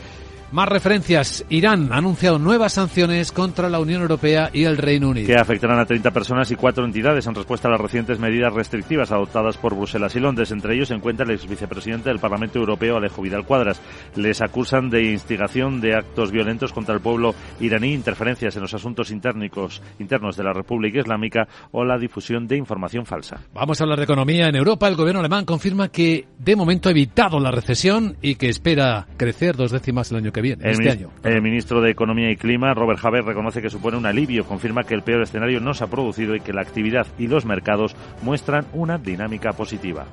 Más 0.50 0.70
referencias. 0.70 1.46
Irán 1.50 1.92
ha 1.92 1.98
anunciado 1.98 2.39
nuevas 2.39 2.74
sanciones 2.74 3.34
contra 3.34 3.70
la 3.70 3.82
Unión 3.82 4.01
Europea 4.01 4.50
y 4.54 4.63
el 4.63 4.77
Reino 4.77 5.10
Unido. 5.10 5.27
Que 5.27 5.36
afectarán 5.36 5.77
a 5.77 5.86
30 5.86 6.12
personas 6.12 6.50
y 6.51 6.56
cuatro 6.56 6.86
entidades 6.86 7.27
en 7.27 7.36
respuesta 7.36 7.68
a 7.68 7.72
las 7.72 7.82
recientes 7.82 8.18
medidas 8.18 8.54
restrictivas 8.54 9.12
adoptadas 9.12 9.58
por 9.58 9.75
Bruselas 9.75 10.16
y 10.16 10.22
Londres. 10.22 10.51
Entre 10.51 10.74
ellos 10.74 10.88
se 10.88 10.94
encuentra 10.94 11.25
el 11.25 11.32
ex 11.32 11.50
vicepresidente 11.50 12.08
del 12.08 12.20
Parlamento 12.20 12.60
Europeo, 12.60 12.96
Alejo 12.96 13.22
Vidal 13.22 13.46
Cuadras. 13.46 13.82
Les 14.16 14.42
acusan 14.42 14.89
de 14.89 15.12
instigación 15.12 15.82
de 15.82 15.96
actos 15.96 16.32
violentos 16.32 16.72
contra 16.72 16.96
el 16.96 17.01
pueblo 17.01 17.36
iraní, 17.60 17.94
interferencias 17.94 18.56
en 18.56 18.62
los 18.62 18.74
asuntos 18.74 19.12
internos, 19.12 19.82
internos 20.00 20.38
de 20.38 20.44
la 20.46 20.54
República 20.54 21.00
Islámica 21.00 21.46
o 21.72 21.84
la 21.84 21.98
difusión 21.98 22.48
de 22.48 22.56
información 22.56 23.06
falsa. 23.06 23.42
Vamos 23.54 23.82
a 23.82 23.84
hablar 23.84 23.98
de 23.98 24.06
economía. 24.06 24.48
En 24.48 24.56
Europa, 24.56 24.88
el 24.88 24.96
gobierno 24.96 25.20
alemán 25.20 25.44
confirma 25.44 25.89
que 25.89 26.25
de 26.39 26.56
momento 26.56 26.88
ha 26.88 26.94
evitado 26.94 27.38
la 27.42 27.51
recesión 27.51 28.16
y 28.22 28.36
que 28.36 28.48
espera 28.48 29.08
crecer 29.18 29.58
dos 29.58 29.72
décimas 29.72 30.10
el 30.12 30.18
año 30.18 30.32
que 30.32 30.37
el 30.38 30.72
este 30.72 30.89
año. 30.89 31.12
El 31.24 31.41
ministro 31.41 31.82
de 31.82 31.91
Economía 31.91 32.32
y 32.32 32.36
Clima, 32.36 32.74
Robert 32.74 33.03
Haber, 33.03 33.24
reconoce 33.24 33.62
que 33.62 33.70
supone 33.70 33.98
un 33.98 34.06
alivio, 34.06 34.46
confirma 34.46 34.84
que 34.84 34.94
el 34.94 35.03
peor 35.03 35.24
escenario 35.24 35.60
no 35.60 35.74
se 35.74 35.84
ha 35.84 35.88
producido 35.88 36.36
y 36.36 36.39
que 36.39 36.53
la 36.53 36.62
actividad 36.62 37.08
y 37.17 37.27
los 37.27 37.46
mercados 37.46 37.96
muestran 38.22 38.65
una 38.74 38.98
dinámica 38.98 39.53
positiva. 39.53 40.06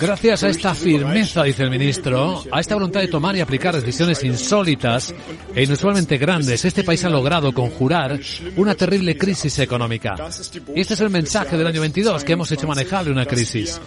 Gracias 0.00 0.44
a 0.44 0.48
esta 0.48 0.74
firmeza, 0.74 1.42
dice 1.44 1.62
el 1.62 1.70
ministro, 1.70 2.42
a 2.50 2.60
esta 2.60 2.74
voluntad 2.74 3.00
de 3.00 3.08
tomar 3.08 3.36
y 3.36 3.40
aplicar 3.40 3.74
decisiones 3.74 4.22
insólitas 4.24 5.14
e 5.54 5.62
inusualmente 5.62 6.18
grandes, 6.18 6.64
este 6.64 6.84
país 6.84 7.04
ha 7.04 7.10
logrado 7.10 7.52
conjurar 7.52 8.18
una 8.56 8.74
terrible 8.74 9.16
crisis 9.16 9.58
económica. 9.58 10.14
Y 10.74 10.80
este 10.80 10.94
es 10.94 11.00
el 11.00 11.10
mensaje 11.10 11.56
del 11.56 11.66
año 11.66 11.80
22, 11.80 12.24
que 12.24 12.32
hemos 12.32 12.50
hecho 12.52 12.66
manejable 12.66 13.10
una 13.10 13.26
crisis. 13.26 13.80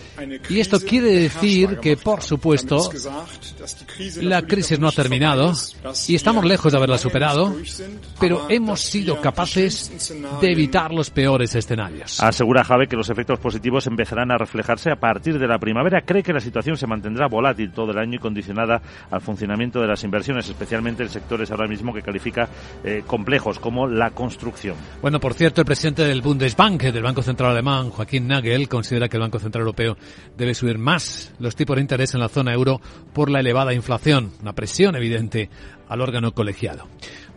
Y 0.49 0.59
esto 0.59 0.79
quiere 0.79 1.11
decir 1.11 1.77
que, 1.81 1.97
por 1.97 2.23
supuesto, 2.23 2.89
la 4.27 4.41
crisis 4.43 4.79
no 4.79 4.87
ha 4.87 4.91
terminado 4.91 5.53
y 6.07 6.15
estamos 6.15 6.45
lejos 6.45 6.71
de 6.71 6.77
haberla 6.77 6.97
superado, 6.97 7.55
pero 8.19 8.47
hemos 8.49 8.81
sido 8.81 9.19
capaces 9.21 10.13
de 10.41 10.51
evitar 10.51 10.93
los 10.93 11.09
peores 11.09 11.55
escenarios. 11.55 12.21
Asegura 12.21 12.63
Jave 12.63 12.87
que 12.87 12.95
los 12.95 13.09
efectos 13.09 13.39
positivos 13.39 13.87
empezarán 13.87 14.31
a 14.31 14.37
reflejarse 14.37 14.91
a 14.91 14.95
partir 14.95 15.39
de 15.39 15.47
la 15.47 15.59
primavera. 15.59 16.01
Cree 16.01 16.23
que 16.23 16.33
la 16.33 16.39
situación 16.39 16.77
se 16.77 16.87
mantendrá 16.87 17.27
volátil 17.27 17.71
todo 17.71 17.91
el 17.91 17.97
año 17.97 18.15
y 18.15 18.19
condicionada 18.19 18.81
al 19.09 19.21
funcionamiento 19.21 19.79
de 19.79 19.87
las 19.87 20.03
inversiones, 20.03 20.47
especialmente 20.49 21.03
en 21.03 21.09
sectores 21.09 21.51
ahora 21.51 21.67
mismo 21.67 21.93
que 21.93 22.01
califica 22.01 22.49
eh, 22.83 23.03
complejos 23.05 23.59
como 23.59 23.87
la 23.87 24.11
construcción. 24.11 24.75
Bueno, 25.01 25.19
por 25.19 25.33
cierto, 25.33 25.61
el 25.61 25.65
presidente 25.65 26.03
del 26.03 26.21
Bundesbank, 26.21 26.83
del 26.83 27.03
Banco 27.03 27.21
Central 27.21 27.51
Alemán, 27.51 27.89
Joaquín 27.89 28.27
Nagel, 28.27 28.67
considera 28.67 29.07
que 29.07 29.17
el 29.17 29.21
Banco 29.21 29.39
Central 29.39 29.61
Europeo 29.61 29.97
debe 30.37 30.53
subir 30.53 30.77
más 30.77 31.33
los 31.39 31.55
tipos 31.55 31.75
de 31.75 31.81
interés 31.81 32.13
en 32.13 32.19
la 32.19 32.29
zona 32.29 32.53
euro 32.53 32.81
por 33.13 33.29
la 33.29 33.39
elevada 33.39 33.73
inflación, 33.73 34.16
una 34.17 34.53
presión 34.53 34.95
evidente 34.95 35.49
al 35.87 36.01
órgano 36.01 36.33
colegiado. 36.33 36.87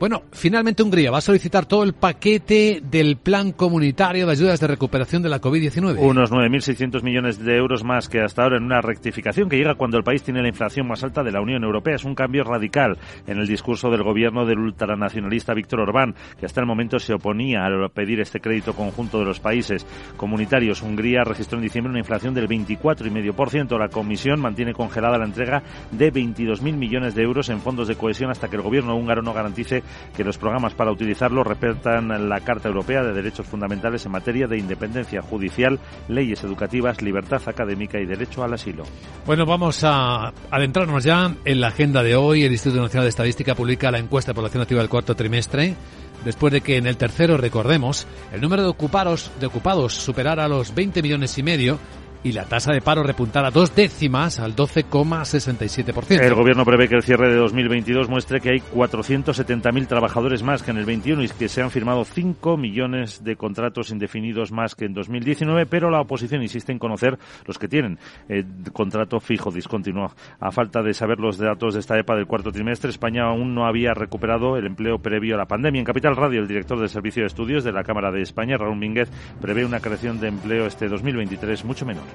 Bueno, 0.01 0.23
finalmente 0.33 0.83
Hungría 0.83 1.11
va 1.11 1.19
a 1.19 1.21
solicitar 1.21 1.67
todo 1.67 1.83
el 1.83 1.93
paquete 1.93 2.81
del 2.83 3.19
plan 3.19 3.53
comunitario 3.53 4.25
de 4.25 4.33
ayudas 4.33 4.59
de 4.59 4.67
recuperación 4.67 5.23
de 5.23 5.29
la 5.29 5.43
COVID-19. 5.43 5.99
Unos 5.99 6.33
9.600 6.33 7.03
millones 7.03 7.39
de 7.39 7.55
euros 7.59 7.85
más 7.85 8.09
que 8.09 8.23
hasta 8.23 8.43
ahora 8.43 8.57
en 8.57 8.65
una 8.65 8.81
rectificación 8.81 9.51
que 9.51 9.59
llega 9.59 9.75
cuando 9.75 9.99
el 9.99 10.03
país 10.03 10.23
tiene 10.23 10.41
la 10.41 10.49
inflación 10.49 10.89
más 10.89 11.05
alta 11.05 11.23
de 11.23 11.33
la 11.33 11.43
Unión 11.43 11.65
Europea. 11.65 11.97
Es 11.97 12.05
un 12.05 12.15
cambio 12.15 12.45
radical 12.45 12.97
en 13.27 13.37
el 13.37 13.47
discurso 13.47 13.91
del 13.91 14.03
gobierno 14.03 14.47
del 14.47 14.61
ultranacionalista 14.61 15.53
Víctor 15.53 15.81
Orbán, 15.81 16.15
que 16.39 16.47
hasta 16.47 16.63
el 16.63 16.67
momento 16.67 16.99
se 16.99 17.13
oponía 17.13 17.67
a 17.67 17.89
pedir 17.91 18.21
este 18.21 18.41
crédito 18.41 18.73
conjunto 18.73 19.19
de 19.19 19.27
los 19.27 19.39
países 19.39 19.87
comunitarios. 20.17 20.81
Hungría 20.81 21.25
registró 21.25 21.59
en 21.59 21.65
diciembre 21.65 21.91
una 21.91 21.99
inflación 21.99 22.33
del 22.33 22.49
24,5%. 22.49 23.79
La 23.79 23.91
Comisión 23.91 24.41
mantiene 24.41 24.73
congelada 24.73 25.19
la 25.19 25.27
entrega 25.27 25.63
de 25.91 26.11
22.000 26.11 26.73
millones 26.73 27.15
de 27.15 27.23
euros 27.23 27.51
en 27.51 27.61
fondos 27.61 27.87
de 27.87 27.97
cohesión 27.97 28.31
hasta 28.31 28.49
que 28.49 28.57
el 28.57 28.63
gobierno 28.63 28.97
húngaro 28.97 29.21
no 29.21 29.35
garantice 29.35 29.83
que 30.17 30.25
los 30.25 30.39
programas 30.39 30.75
para 30.75 30.93
utilizarlo 30.93 31.45
respetan 31.45 32.29
la 32.29 32.41
Carta 32.41 32.69
Europea 32.69 33.03
de 33.03 33.13
Derechos 33.13 33.47
Fundamentales 33.47 34.05
en 34.07 34.13
materia 34.13 34.47
de 34.47 34.59
independencia 34.59 35.23
judicial, 35.23 35.79
leyes 36.09 36.43
educativas, 36.45 37.03
libertad 37.03 37.43
académica 37.47 37.99
y 38.01 38.07
derecho 38.07 38.43
al 38.43 38.55
asilo. 38.55 38.85
Bueno, 39.27 39.47
vamos 39.47 39.83
a 39.85 40.33
adentrarnos 40.51 41.05
ya 41.05 41.35
en 41.45 41.61
la 41.61 41.69
agenda 41.69 42.03
de 42.03 42.17
hoy. 42.17 42.45
El 42.45 42.53
Instituto 42.53 42.83
Nacional 42.83 43.05
de 43.05 43.11
Estadística 43.11 43.55
publica 43.55 43.91
la 43.91 43.99
encuesta 43.99 44.33
de 44.33 44.37
población 44.37 44.63
activa 44.63 44.81
del 44.81 44.91
cuarto 44.91 45.15
trimestre 45.15 45.77
después 46.25 46.53
de 46.53 46.61
que 46.61 46.77
en 46.77 46.87
el 46.87 46.97
tercero, 46.97 47.37
recordemos, 47.37 48.07
el 48.33 48.41
número 48.41 48.63
de 48.63 48.69
ocupados, 48.69 49.31
de 49.41 49.47
ocupados 49.47 49.95
superara 49.95 50.49
los 50.49 50.75
20 50.75 51.03
millones 51.03 51.37
y 51.39 51.43
medio 51.43 51.79
y 52.23 52.33
la 52.33 52.45
tasa 52.45 52.73
de 52.73 52.81
paro 52.81 53.03
repuntara 53.03 53.51
dos 53.51 53.75
décimas 53.75 54.41
al 54.41 54.55
12,67%. 54.55 56.21
El 56.21 56.35
gobierno 56.35 56.65
prevé 56.65 56.89
que 56.89 56.97
el 56.97 57.03
cierre 57.03 57.31
de 57.31 57.37
2022 57.37 58.09
muestre 58.09 58.41
que 58.41 58.51
hay 58.51 58.59
470.000 58.59 59.87
trabajadores 59.87 60.43
más 60.43 60.63
que 60.63 60.71
en 60.71 60.77
el 60.77 60.85
21 60.85 61.23
y 61.23 61.29
que 61.29 61.49
se 61.49 61.63
han 61.63 61.71
firmado 61.71 62.05
5 62.05 62.57
millones 62.57 63.25
de 63.25 63.37
contratos 63.37 63.91
indefinidos 63.91 64.53
más 64.53 64.75
que 64.75 64.85
en 64.85 64.93
2019, 64.93 65.67
pero 65.67 65.91
la 65.91 66.01
oposición 66.01 66.43
insiste 66.43 66.73
en 66.73 66.79
conocer 66.79 67.19
los 67.47 67.59
que 67.59 67.69
tienen 67.69 67.99
el 68.29 68.45
contrato 68.73 69.21
fijo 69.21 69.51
discontinuo. 69.51 70.13
A 70.41 70.51
falta 70.51 70.83
de 70.83 70.93
saber 70.93 71.19
los 71.21 71.39
datos 71.39 71.75
de 71.75 71.81
esta 71.81 71.99
EPA 71.99 72.17
del 72.17 72.27
cuarto 72.27 72.53
trimestre, 72.53 72.91
España 72.91 73.25
aún 73.25 73.55
no 73.55 73.67
había 73.67 73.95
recuperado 73.95 74.57
el 74.57 74.67
empleo 74.67 74.99
previo 74.99 75.37
a 75.37 75.39
la 75.39 75.47
pandemia. 75.47 75.81
En 75.81 75.87
Capital 75.87 76.17
Radio, 76.17 76.41
el 76.41 76.49
director 76.49 76.79
del 76.79 76.89
Servicio 76.91 77.23
de 77.23 77.29
Estudios 77.29 77.65
de 77.65 77.73
la 77.73 77.85
Cámara 77.85 78.11
de 78.11 78.21
España, 78.21 78.59
Raúl 78.59 78.77
Mínguez, 78.77 79.09
prevé 79.41 79.65
una 79.65 79.81
creación 79.81 80.21
de 80.21 80.29
empleo 80.29 80.67
este 80.67 80.89
2023 80.89 81.65
mucho 81.65 81.87
menor 81.87 82.10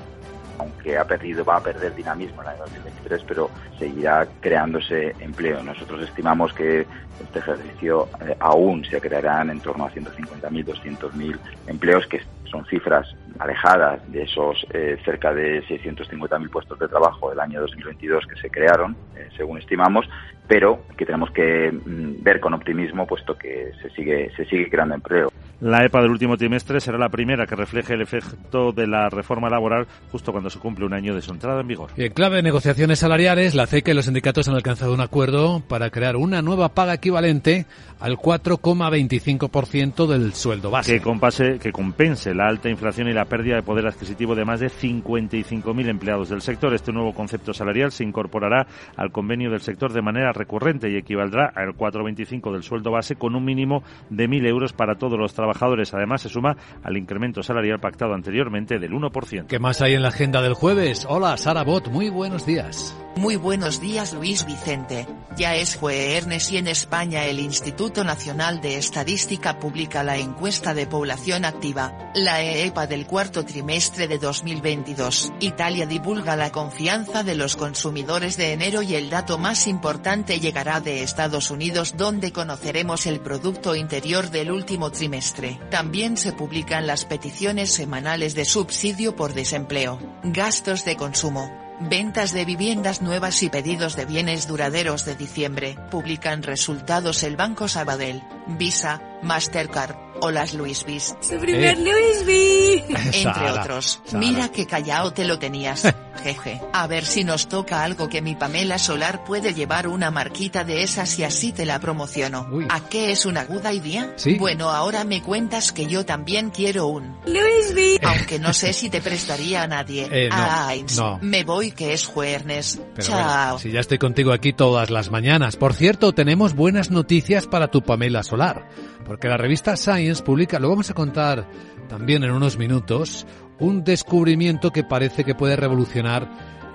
aunque 0.58 0.98
ha 0.98 1.06
perdido, 1.06 1.44
va 1.44 1.58
a 1.58 1.62
perder 1.62 1.94
dinamismo 1.96 2.42
en 2.42 2.48
el 2.48 2.54
año 2.54 2.64
2023, 2.64 3.24
pero 3.28 3.50
seguirá 3.78 4.28
creándose 4.40 5.16
empleo. 5.20 5.62
Nosotros 5.64 6.02
estimamos 6.04 6.54
que 6.54 6.86
este 7.22 7.40
ejercicio 7.40 8.08
eh, 8.22 8.36
aún 8.40 8.86
se 8.86 9.00
crearán 9.02 9.50
en 9.50 9.60
torno 9.60 9.86
a 9.86 9.92
150.000, 9.92 10.66
200.000 10.66 11.38
empleos, 11.68 12.08
que 12.08 12.22
son 12.55 12.65
cifras 12.65 13.07
alejadas 13.39 14.00
de 14.12 14.24
esos 14.24 14.65
eh, 14.74 14.97
cerca 15.03 15.33
de 15.33 15.62
650.000 15.63 16.50
puestos 16.50 16.79
de 16.79 16.88
trabajo 16.88 17.29
del 17.29 17.39
año 17.39 17.59
2022 17.62 18.25
que 18.27 18.39
se 18.39 18.50
crearon, 18.50 18.95
eh, 19.15 19.27
según 19.35 19.57
estimamos, 19.57 20.07
pero 20.47 20.83
que 20.97 21.05
tenemos 21.05 21.31
que 21.31 21.71
mm, 21.71 22.24
ver 22.24 22.39
con 22.39 22.53
optimismo 22.53 23.05
puesto 23.05 23.38
que 23.38 23.71
se 23.81 23.89
sigue 23.89 24.31
se 24.35 24.45
sigue 24.45 24.69
creando 24.69 24.95
empleo. 24.95 25.29
La 25.62 25.85
EPA 25.85 26.01
del 26.01 26.12
último 26.12 26.35
trimestre 26.35 26.81
será 26.81 26.97
la 26.97 27.07
primera 27.09 27.45
que 27.45 27.55
refleje 27.55 27.93
el 27.93 28.01
efecto 28.01 28.74
de 28.74 28.88
la 28.88 29.09
reforma 29.09 29.50
laboral 29.50 29.88
justo 30.12 30.33
cuando 30.33 30.50
se 30.50 30.59
cumple 30.59 30.85
un 30.85 30.93
año 30.93 31.15
de 31.15 31.21
su 31.21 31.31
entrada 31.31 31.62
en 31.62 31.67
vigor. 31.67 31.91
Y 31.95 32.03
en 32.03 32.12
clave 32.12 32.35
de 32.38 32.43
negociaciones 32.43 33.00
salariales, 33.00 33.55
la 33.55 33.65
CEC 33.65 33.88
y 33.88 33.93
los 33.93 34.05
sindicatos 34.05 34.50
han 34.50 34.55
alcanzado 34.55 34.93
un 34.93 35.00
acuerdo 35.00 35.62
para 35.62 35.89
crear 35.91 36.17
una 36.17 36.41
nueva 36.41 36.69
paga 36.69 36.95
equivalente 36.95 37.65
al 38.01 38.17
4,25% 38.17 40.07
del 40.07 40.33
sueldo 40.33 40.71
base. 40.71 40.93
Que, 40.93 41.01
compase, 41.01 41.57
que 41.57 41.71
compense 41.71 42.35
la 42.46 42.52
alta 42.52 42.70
inflación 42.70 43.08
y 43.08 43.14
la 43.14 43.25
pérdida 43.25 43.56
de 43.56 43.64
poder 43.64 43.88
adquisitivo 43.88 44.36
de 44.36 44.46
más 44.46 44.60
de 44.60 44.68
55.000 44.68 45.90
empleados 45.90 46.30
del 46.30 46.42
sector. 46.42 46.75
Este 46.75 46.92
nuevo 46.92 47.12
concepto 47.12 47.56
salarial 47.56 47.92
se 47.92 48.04
incorporará 48.04 48.68
al 48.96 49.12
convenio 49.12 49.50
del 49.50 49.62
sector 49.62 49.92
de 49.92 50.04
manera 50.04 50.32
recurrente 50.32 50.92
y 50.92 50.96
equivaldrá 50.96 51.52
al 51.56 51.70
4,25 51.75 52.54
del 52.54 52.62
sueldo 52.62 52.92
base 52.92 53.16
con 53.16 53.36
un 53.36 53.44
mínimo 53.44 53.82
de 54.12 54.30
1.000 54.30 54.48
euros 54.48 54.74
para 54.74 54.96
todos 54.96 55.18
los 55.18 55.34
trabajadores. 55.34 55.92
Además, 55.96 56.22
se 56.22 56.30
suma 56.30 56.56
al 56.84 56.98
incremento 56.98 57.42
salarial 57.42 57.80
pactado 57.80 58.14
anteriormente 58.14 58.78
del 58.78 58.92
1%. 58.92 59.48
¿Qué 59.48 59.58
más 59.58 59.82
hay 59.82 59.96
en 59.96 60.04
la 60.04 60.10
agenda 60.10 60.44
del 60.44 60.54
jueves? 60.54 61.08
Hola, 61.10 61.38
Sara 61.38 61.64
Bot, 61.64 61.88
muy 61.88 62.10
buenos 62.10 62.46
días. 62.46 62.96
Muy 63.16 63.38
buenos 63.38 63.80
días 63.80 64.14
Luis 64.14 64.46
Vicente. 64.46 65.08
Ya 65.38 65.56
es 65.56 65.78
jueves 65.78 66.52
y 66.52 66.58
en 66.58 66.68
España 66.68 67.25
el 67.25 67.40
Instituto 67.40 68.04
Nacional 68.04 68.60
de 68.60 68.78
Estadística 68.78 69.58
publica 69.58 70.04
la 70.04 70.18
encuesta 70.18 70.74
de 70.74 70.86
población 70.86 71.46
activa, 71.46 72.12
la 72.14 72.35
EEPA 72.42 72.88
del 72.88 73.06
cuarto 73.06 73.46
trimestre 73.46 74.08
de 74.08 74.18
2022. 74.18 75.34
Italia 75.39 75.86
divulga 75.86 76.36
la 76.36 76.51
confianza 76.51 77.24
de 77.24 77.36
los 77.36 77.56
consumidores 77.56 78.38
de 78.38 78.54
enero 78.54 78.82
y 78.82 78.96
el 78.96 79.10
dato 79.10 79.38
más 79.38 79.68
importante 79.68 80.39
llegará 80.39 80.80
de 80.80 81.04
Estados 81.04 81.51
Unidos 81.51 81.96
donde 81.98 82.32
conoceremos 82.32 83.06
el 83.06 83.20
Producto 83.20 83.75
Interior 83.75 84.30
del 84.30 84.51
último 84.51 84.92
trimestre. 84.92 85.60
También 85.70 86.18
se 86.18 86.34
publican 86.34 86.88
las 86.88 87.06
peticiones 87.06 87.72
semanales 87.72 88.36
de 88.36 88.46
subsidio 88.46 89.15
por 89.15 89.34
desempleo, 89.34 90.00
gastos 90.24 90.86
de 90.86 90.96
consumo, 90.96 91.51
Ventas 91.80 92.32
de 92.32 92.46
viviendas 92.46 93.01
nuevas 93.01 93.44
y 93.44 93.50
pedidos 93.50 93.98
de 93.98 94.06
bienes 94.06 94.48
duraderos 94.48 95.04
de 95.04 95.15
diciembre. 95.15 95.75
Publican 95.92 96.42
resultados 96.42 97.22
el 97.24 97.36
Banco 97.36 97.68
Sabadell, 97.68 98.24
Visa, 98.48 99.02
Mastercard 99.22 99.96
o 100.22 100.32
las 100.32 100.54
Louis 100.54 100.84
V. 100.84 101.00
Su 101.00 101.40
primer 101.40 101.78
Louis 101.78 102.24
V. 102.25 102.86
Entre 102.90 103.24
Sara, 103.24 103.62
otros. 103.62 104.02
Sara. 104.06 104.20
Mira 104.20 104.50
que 104.50 104.66
callao 104.66 105.12
te 105.12 105.25
lo 105.25 105.38
tenías. 105.40 105.94
Jeje. 106.25 106.60
A 106.74 106.88
ver 106.88 107.05
si 107.05 107.24
nos 107.24 107.48
toca 107.48 107.84
algo 107.84 108.10
que 108.10 108.20
mi 108.24 108.34
Pamela 108.34 108.79
Solar 108.79 109.24
puede 109.24 109.53
llevar 109.53 109.88
una 109.88 110.10
marquita 110.10 110.63
de 110.63 110.82
esas 110.82 111.20
y 111.20 111.24
así 111.24 111.51
te 111.51 111.67
la 111.67 111.79
promociono. 111.79 112.48
Uy. 112.51 112.65
¿A 112.67 112.89
qué 112.89 113.12
es 113.12 113.27
una 113.27 113.41
aguda 113.41 113.72
idea? 113.74 114.12
Sí. 114.15 114.34
Bueno, 114.39 114.72
ahora 114.72 115.03
me 115.03 115.22
cuentas 115.22 115.72
que 115.72 115.86
yo 115.86 116.03
también 116.03 116.50
quiero 116.50 116.88
un. 116.88 117.15
Louis 117.27 117.74
V. 117.75 118.00
Aunque 118.03 118.39
no 118.39 118.53
sé 118.53 118.74
si 118.74 118.89
te 118.89 119.01
prestaría 119.01 119.62
a 119.62 119.67
nadie. 119.67 120.08
Eh, 120.12 120.29
no, 120.29 120.36
a 120.36 120.67
Ains. 120.70 120.98
no. 120.98 121.20
Me 121.22 121.44
voy 121.44 121.72
que 121.72 121.94
es 121.94 122.08
jueves. 122.08 122.82
Chao. 123.00 123.22
bueno, 123.22 123.60
si 123.60 123.72
ya 123.72 123.82
estoy 123.82 124.00
contigo 124.00 124.32
aquí 124.32 124.51
todas 124.51 124.89
las 124.89 125.12
mañanas. 125.12 125.58
Por 125.58 125.75
cierto, 125.75 126.13
tenemos 126.13 126.55
buenas 126.55 126.89
noticias 126.89 127.46
para 127.46 127.70
tu 127.70 127.84
Pamela 127.84 128.24
Solar, 128.24 128.67
porque 129.05 129.27
la 129.27 129.38
revista 129.38 129.77
Science 129.77 130.24
publica, 130.24 130.58
lo 130.58 130.70
vamos 130.70 130.89
a 130.89 130.96
contar 130.96 131.48
también 131.88 132.24
en 132.24 132.32
unos 132.32 132.58
minutos, 132.58 133.27
un 133.59 133.83
descubrimiento 133.83 134.71
que 134.71 134.83
parece 134.83 135.24
que 135.24 135.35
puede 135.35 135.55
revolucionar 135.55 136.27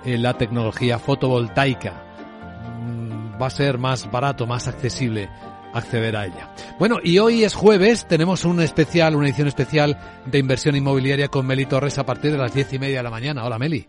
eh, 0.05 0.17
la 0.17 0.37
tecnología 0.37 0.99
fotovoltaica. 0.99 1.93
Mm, 2.79 3.41
Va 3.41 3.47
a 3.47 3.51
ser 3.51 3.77
más 3.77 4.09
barato, 4.11 4.45
más 4.45 4.67
accesible 4.67 5.29
acceder 5.73 6.15
a 6.15 6.25
ella. 6.25 6.53
Bueno, 6.79 6.97
y 7.03 7.17
hoy 7.19 7.43
es 7.43 7.55
jueves, 7.55 8.05
tenemos 8.05 8.45
un 8.45 8.61
especial, 8.61 9.15
una 9.15 9.27
edición 9.27 9.47
especial 9.47 9.97
de 10.25 10.39
inversión 10.39 10.75
inmobiliaria 10.75 11.27
con 11.27 11.45
Meli 11.45 11.65
Torres 11.65 11.97
a 11.97 12.05
partir 12.05 12.31
de 12.31 12.37
las 12.37 12.53
diez 12.53 12.71
y 12.73 12.79
media 12.79 12.97
de 12.97 13.03
la 13.03 13.09
mañana. 13.09 13.45
Hola 13.45 13.57
Meli. 13.57 13.87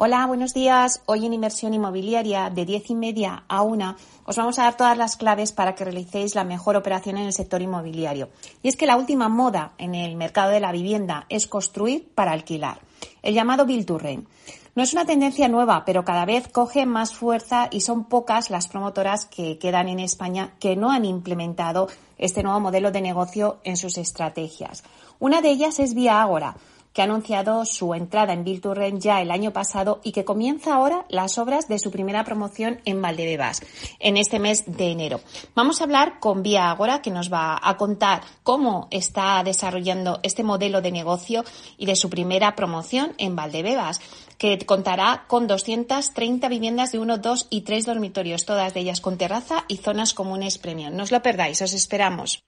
Hola, 0.00 0.24
buenos 0.26 0.54
días. 0.54 1.02
Hoy 1.06 1.26
en 1.26 1.32
Inversión 1.32 1.74
Inmobiliaria 1.74 2.50
de 2.50 2.64
10 2.64 2.90
y 2.90 2.94
media 2.94 3.42
a 3.48 3.62
1 3.62 3.96
os 4.26 4.36
vamos 4.36 4.56
a 4.60 4.62
dar 4.62 4.76
todas 4.76 4.96
las 4.96 5.16
claves 5.16 5.50
para 5.50 5.74
que 5.74 5.84
realicéis 5.84 6.36
la 6.36 6.44
mejor 6.44 6.76
operación 6.76 7.16
en 7.16 7.26
el 7.26 7.32
sector 7.32 7.62
inmobiliario. 7.62 8.28
Y 8.62 8.68
es 8.68 8.76
que 8.76 8.86
la 8.86 8.96
última 8.96 9.28
moda 9.28 9.72
en 9.76 9.96
el 9.96 10.14
mercado 10.14 10.52
de 10.52 10.60
la 10.60 10.70
vivienda 10.70 11.26
es 11.28 11.48
construir 11.48 12.12
para 12.14 12.30
alquilar, 12.30 12.78
el 13.22 13.34
llamado 13.34 13.66
Build 13.66 13.86
to 13.86 13.98
Rent. 13.98 14.28
No 14.76 14.84
es 14.84 14.92
una 14.92 15.04
tendencia 15.04 15.48
nueva, 15.48 15.84
pero 15.84 16.04
cada 16.04 16.24
vez 16.24 16.46
coge 16.46 16.86
más 16.86 17.12
fuerza 17.12 17.66
y 17.72 17.80
son 17.80 18.04
pocas 18.04 18.50
las 18.50 18.68
promotoras 18.68 19.24
que 19.24 19.58
quedan 19.58 19.88
en 19.88 19.98
España 19.98 20.54
que 20.60 20.76
no 20.76 20.92
han 20.92 21.06
implementado 21.06 21.88
este 22.18 22.44
nuevo 22.44 22.60
modelo 22.60 22.92
de 22.92 23.00
negocio 23.00 23.58
en 23.64 23.76
sus 23.76 23.98
estrategias. 23.98 24.84
Una 25.18 25.40
de 25.40 25.50
ellas 25.50 25.80
es 25.80 25.94
Vía 25.94 26.22
Ágora 26.22 26.54
que 26.98 27.02
ha 27.02 27.04
anunciado 27.04 27.64
su 27.64 27.94
entrada 27.94 28.32
en 28.32 28.44
Rent 28.44 29.00
ya 29.00 29.22
el 29.22 29.30
año 29.30 29.52
pasado 29.52 30.00
y 30.02 30.10
que 30.10 30.24
comienza 30.24 30.74
ahora 30.74 31.06
las 31.08 31.38
obras 31.38 31.68
de 31.68 31.78
su 31.78 31.92
primera 31.92 32.24
promoción 32.24 32.80
en 32.86 33.00
Valdebebas 33.00 33.62
en 34.00 34.16
este 34.16 34.40
mes 34.40 34.64
de 34.66 34.90
enero. 34.90 35.20
Vamos 35.54 35.80
a 35.80 35.84
hablar 35.84 36.18
con 36.18 36.42
Vía 36.42 36.72
Agora, 36.72 37.00
que 37.00 37.12
nos 37.12 37.32
va 37.32 37.56
a 37.62 37.76
contar 37.76 38.22
cómo 38.42 38.88
está 38.90 39.40
desarrollando 39.44 40.18
este 40.24 40.42
modelo 40.42 40.82
de 40.82 40.90
negocio 40.90 41.44
y 41.76 41.86
de 41.86 41.94
su 41.94 42.10
primera 42.10 42.56
promoción 42.56 43.12
en 43.18 43.36
Valdebebas 43.36 44.00
que 44.36 44.58
contará 44.66 45.26
con 45.28 45.46
230 45.46 46.48
viviendas 46.48 46.90
de 46.90 46.98
1, 46.98 47.18
2 47.18 47.46
y 47.48 47.60
3 47.60 47.86
dormitorios, 47.86 48.44
todas 48.44 48.74
de 48.74 48.80
ellas 48.80 49.00
con 49.00 49.18
terraza 49.18 49.64
y 49.68 49.76
zonas 49.76 50.14
comunes 50.14 50.58
premium. 50.58 50.96
No 50.96 51.04
os 51.04 51.12
lo 51.12 51.22
perdáis, 51.22 51.62
os 51.62 51.74
esperamos. 51.74 52.42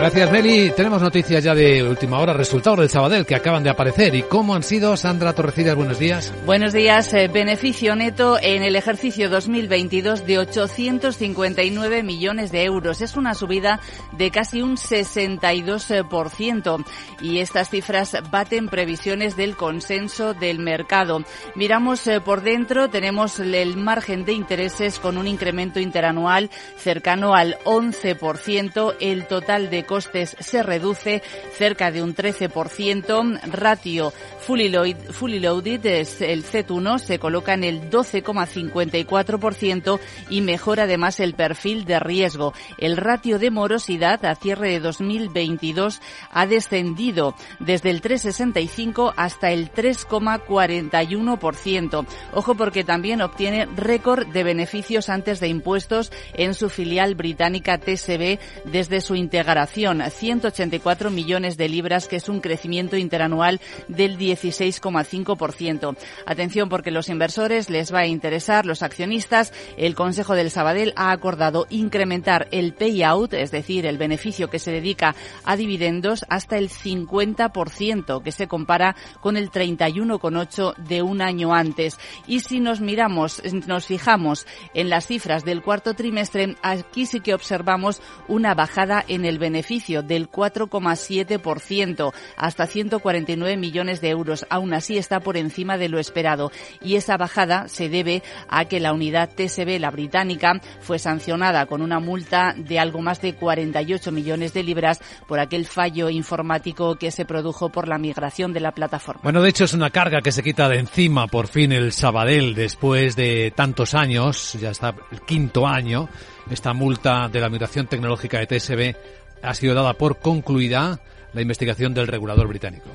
Gracias, 0.00 0.32
Meli. 0.32 0.70
Tenemos 0.70 1.02
noticias 1.02 1.44
ya 1.44 1.54
de 1.54 1.82
última 1.82 2.20
hora, 2.20 2.32
resultados 2.32 2.78
del 2.78 2.88
Sabadell 2.88 3.26
que 3.26 3.34
acaban 3.34 3.62
de 3.62 3.68
aparecer. 3.68 4.14
¿Y 4.14 4.22
cómo 4.22 4.54
han 4.54 4.62
sido? 4.62 4.96
Sandra 4.96 5.34
Torrecillas, 5.34 5.76
buenos 5.76 5.98
días. 5.98 6.32
Buenos 6.46 6.72
días. 6.72 7.12
Eh, 7.12 7.28
beneficio 7.28 7.94
neto 7.94 8.38
en 8.40 8.62
el 8.62 8.76
ejercicio 8.76 9.28
2022 9.28 10.26
de 10.26 10.38
859 10.38 12.02
millones 12.02 12.50
de 12.50 12.64
euros. 12.64 13.02
Es 13.02 13.18
una 13.18 13.34
subida 13.34 13.78
de 14.12 14.30
casi 14.30 14.62
un 14.62 14.78
62%. 14.78 16.84
Y 17.20 17.40
estas 17.40 17.68
cifras 17.68 18.16
baten 18.30 18.68
previsiones 18.68 19.36
del 19.36 19.54
consenso 19.54 20.32
del 20.32 20.60
mercado. 20.60 21.24
Miramos 21.54 22.06
eh, 22.06 22.22
por 22.22 22.40
dentro, 22.40 22.88
tenemos 22.88 23.38
el 23.38 23.76
margen 23.76 24.24
de 24.24 24.32
intereses 24.32 24.98
con 24.98 25.18
un 25.18 25.26
incremento 25.26 25.78
interanual 25.78 26.48
cercano 26.78 27.34
al 27.34 27.58
11%. 27.64 28.96
El 28.98 29.26
total 29.26 29.68
de 29.68 29.89
costes 29.90 30.36
se 30.38 30.62
reduce 30.62 31.20
cerca 31.58 31.90
de 31.90 32.00
un 32.00 32.14
13%. 32.14 33.40
Ratio 33.50 34.12
fully, 34.38 34.68
load, 34.68 34.94
fully 35.10 35.40
loaded, 35.40 35.84
es 35.84 36.22
el 36.22 36.44
Z1, 36.44 37.00
se 37.00 37.18
coloca 37.18 37.54
en 37.54 37.64
el 37.64 37.90
12,54% 37.90 39.98
y 40.28 40.42
mejora 40.42 40.84
además 40.84 41.18
el 41.18 41.34
perfil 41.34 41.86
de 41.86 41.98
riesgo. 41.98 42.54
El 42.78 42.96
ratio 42.96 43.40
de 43.40 43.50
morosidad 43.50 44.24
a 44.24 44.36
cierre 44.36 44.70
de 44.70 44.78
2022 44.78 46.00
ha 46.30 46.46
descendido 46.46 47.34
desde 47.58 47.90
el 47.90 48.00
3,65 48.00 49.12
hasta 49.16 49.50
el 49.50 49.72
3,41%. 49.72 52.06
Ojo 52.32 52.54
porque 52.54 52.84
también 52.84 53.22
obtiene 53.22 53.66
récord 53.74 54.28
de 54.28 54.44
beneficios 54.44 55.08
antes 55.08 55.40
de 55.40 55.48
impuestos 55.48 56.12
en 56.34 56.54
su 56.54 56.70
filial 56.70 57.16
británica 57.16 57.78
TSB 57.78 58.38
desde 58.66 59.00
su 59.00 59.16
integración 59.16 59.79
184 59.80 61.10
millones 61.10 61.56
de 61.56 61.68
libras, 61.68 62.08
que 62.08 62.16
es 62.16 62.28
un 62.28 62.40
crecimiento 62.40 62.96
interanual 62.96 63.60
del 63.88 64.18
16,5%. 64.18 65.96
Atención 66.26 66.68
porque 66.68 66.90
los 66.90 67.08
inversores 67.08 67.70
les 67.70 67.92
va 67.92 68.00
a 68.00 68.06
interesar, 68.06 68.66
los 68.66 68.82
accionistas, 68.82 69.52
el 69.76 69.94
Consejo 69.94 70.34
del 70.34 70.50
Sabadell 70.50 70.92
ha 70.96 71.12
acordado 71.12 71.66
incrementar 71.70 72.48
el 72.50 72.74
payout, 72.74 73.34
es 73.34 73.50
decir, 73.50 73.86
el 73.86 73.98
beneficio 73.98 74.50
que 74.50 74.58
se 74.58 74.72
dedica 74.72 75.14
a 75.44 75.56
dividendos 75.56 76.24
hasta 76.28 76.58
el 76.58 76.68
50%, 76.68 78.22
que 78.22 78.32
se 78.32 78.48
compara 78.48 78.96
con 79.20 79.36
el 79.36 79.50
31,8 79.50 80.76
de 80.76 81.02
un 81.02 81.22
año 81.22 81.54
antes. 81.54 81.98
Y 82.26 82.40
si 82.40 82.60
nos 82.60 82.80
miramos, 82.80 83.42
nos 83.66 83.86
fijamos 83.86 84.46
en 84.74 84.90
las 84.90 85.06
cifras 85.06 85.44
del 85.44 85.62
cuarto 85.62 85.94
trimestre, 85.94 86.56
aquí 86.62 87.06
sí 87.06 87.20
que 87.20 87.34
observamos 87.34 88.00
una 88.28 88.54
bajada 88.54 89.04
en 89.06 89.24
el 89.24 89.38
beneficio 89.38 89.59
del 90.02 90.30
4,7% 90.30 92.12
hasta 92.36 92.66
149 92.66 93.56
millones 93.56 94.00
de 94.00 94.10
euros. 94.10 94.46
Aún 94.50 94.74
así 94.74 94.96
está 94.98 95.20
por 95.20 95.36
encima 95.36 95.78
de 95.78 95.88
lo 95.88 95.98
esperado 95.98 96.50
y 96.80 96.96
esa 96.96 97.16
bajada 97.16 97.68
se 97.68 97.88
debe 97.88 98.22
a 98.48 98.64
que 98.64 98.80
la 98.80 98.92
unidad 98.92 99.30
TSB, 99.30 99.78
la 99.78 99.90
británica, 99.90 100.60
fue 100.80 100.98
sancionada 100.98 101.66
con 101.66 101.82
una 101.82 102.00
multa 102.00 102.54
de 102.56 102.78
algo 102.78 103.00
más 103.00 103.20
de 103.20 103.34
48 103.34 104.12
millones 104.12 104.52
de 104.54 104.62
libras 104.62 105.00
por 105.28 105.40
aquel 105.40 105.66
fallo 105.66 106.10
informático 106.10 106.96
que 106.96 107.10
se 107.10 107.24
produjo 107.24 107.70
por 107.70 107.86
la 107.86 107.98
migración 107.98 108.52
de 108.52 108.60
la 108.60 108.72
plataforma. 108.72 109.20
Bueno, 109.22 109.42
de 109.42 109.50
hecho 109.50 109.64
es 109.64 109.74
una 109.74 109.90
carga 109.90 110.20
que 110.20 110.32
se 110.32 110.42
quita 110.42 110.68
de 110.68 110.78
encima 110.78 111.26
por 111.26 111.48
fin 111.48 111.72
el 111.72 111.92
Sabadell 111.92 112.54
después 112.54 113.14
de 113.16 113.52
tantos 113.54 113.94
años, 113.94 114.54
ya 114.60 114.70
está 114.70 114.94
el 115.12 115.20
quinto 115.22 115.66
año, 115.66 116.08
esta 116.50 116.72
multa 116.72 117.28
de 117.28 117.40
la 117.40 117.48
migración 117.48 117.86
tecnológica 117.86 118.38
de 118.38 118.46
TSB 118.46 119.20
ha 119.42 119.54
sido 119.54 119.74
dada 119.74 119.94
por 119.94 120.18
concluida 120.18 121.00
la 121.32 121.42
investigación 121.42 121.94
del 121.94 122.08
regulador 122.08 122.48
británico. 122.48 122.90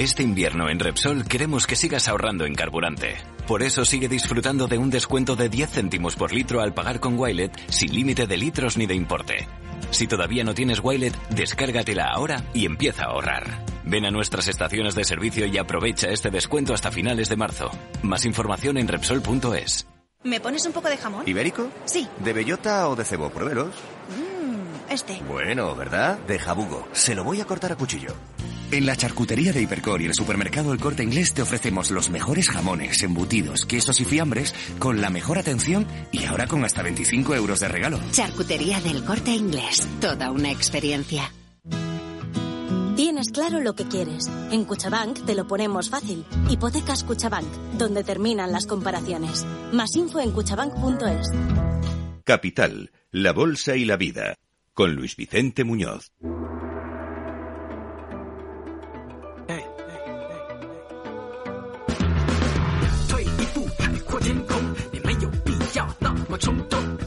Este 0.00 0.22
invierno 0.22 0.70
en 0.70 0.80
Repsol 0.80 1.26
queremos 1.26 1.66
que 1.66 1.76
sigas 1.76 2.08
ahorrando 2.08 2.46
en 2.46 2.54
carburante. 2.54 3.18
Por 3.46 3.62
eso 3.62 3.84
sigue 3.84 4.08
disfrutando 4.08 4.66
de 4.66 4.78
un 4.78 4.88
descuento 4.88 5.36
de 5.36 5.50
10 5.50 5.70
céntimos 5.72 6.16
por 6.16 6.32
litro 6.32 6.62
al 6.62 6.72
pagar 6.72 7.00
con 7.00 7.18
Wilet 7.18 7.52
sin 7.68 7.94
límite 7.94 8.26
de 8.26 8.38
litros 8.38 8.78
ni 8.78 8.86
de 8.86 8.94
importe. 8.94 9.46
Si 9.90 10.06
todavía 10.06 10.42
no 10.42 10.54
tienes 10.54 10.80
Wilet, 10.82 11.14
descárgatela 11.28 12.06
ahora 12.14 12.42
y 12.54 12.64
empieza 12.64 13.02
a 13.02 13.08
ahorrar. 13.08 13.62
Ven 13.90 14.06
a 14.06 14.12
nuestras 14.12 14.46
estaciones 14.46 14.94
de 14.94 15.02
servicio 15.02 15.46
y 15.46 15.58
aprovecha 15.58 16.10
este 16.10 16.30
descuento 16.30 16.72
hasta 16.72 16.92
finales 16.92 17.28
de 17.28 17.34
marzo. 17.34 17.72
Más 18.04 18.24
información 18.24 18.78
en 18.78 18.86
Repsol.es. 18.86 19.84
¿Me 20.22 20.38
pones 20.38 20.64
un 20.64 20.72
poco 20.72 20.88
de 20.88 20.96
jamón? 20.96 21.28
¿Ibérico? 21.28 21.68
Sí. 21.86 22.06
¿De 22.20 22.32
bellota 22.32 22.88
o 22.88 22.94
de 22.94 23.04
cebo? 23.04 23.30
Pruébelos. 23.30 23.74
Mmm, 24.10 24.92
este. 24.92 25.20
Bueno, 25.26 25.74
¿verdad? 25.74 26.20
De 26.20 26.38
jabugo. 26.38 26.86
Se 26.92 27.16
lo 27.16 27.24
voy 27.24 27.40
a 27.40 27.46
cortar 27.46 27.72
a 27.72 27.76
cuchillo. 27.76 28.14
En 28.70 28.86
la 28.86 28.94
charcutería 28.94 29.52
de 29.52 29.62
Hipercor 29.62 30.00
y 30.02 30.06
el 30.06 30.14
supermercado 30.14 30.72
El 30.72 30.78
Corte 30.78 31.02
Inglés 31.02 31.34
te 31.34 31.42
ofrecemos 31.42 31.90
los 31.90 32.10
mejores 32.10 32.48
jamones, 32.48 33.02
embutidos, 33.02 33.66
quesos 33.66 34.00
y 34.00 34.04
fiambres 34.04 34.54
con 34.78 35.00
la 35.00 35.10
mejor 35.10 35.36
atención 35.36 35.84
y 36.12 36.26
ahora 36.26 36.46
con 36.46 36.64
hasta 36.64 36.84
25 36.84 37.34
euros 37.34 37.58
de 37.58 37.66
regalo. 37.66 37.98
Charcutería 38.12 38.80
del 38.82 39.02
Corte 39.02 39.32
Inglés. 39.32 39.88
Toda 40.00 40.30
una 40.30 40.52
experiencia. 40.52 41.32
Tienes 43.00 43.30
claro 43.30 43.60
lo 43.60 43.74
que 43.74 43.88
quieres. 43.88 44.30
En 44.52 44.66
Cuchabank 44.66 45.24
te 45.24 45.34
lo 45.34 45.46
ponemos 45.46 45.88
fácil. 45.88 46.22
Hipotecas 46.50 47.02
Cuchabank, 47.02 47.48
donde 47.78 48.04
terminan 48.04 48.52
las 48.52 48.66
comparaciones. 48.66 49.46
Más 49.72 49.96
info 49.96 50.20
en 50.20 50.32
cuchabank.es. 50.32 51.30
Capital, 52.24 52.92
la 53.10 53.32
Bolsa 53.32 53.74
y 53.74 53.86
la 53.86 53.96
Vida, 53.96 54.34
con 54.74 54.94
Luis 54.94 55.16
Vicente 55.16 55.64
Muñoz. 55.64 56.12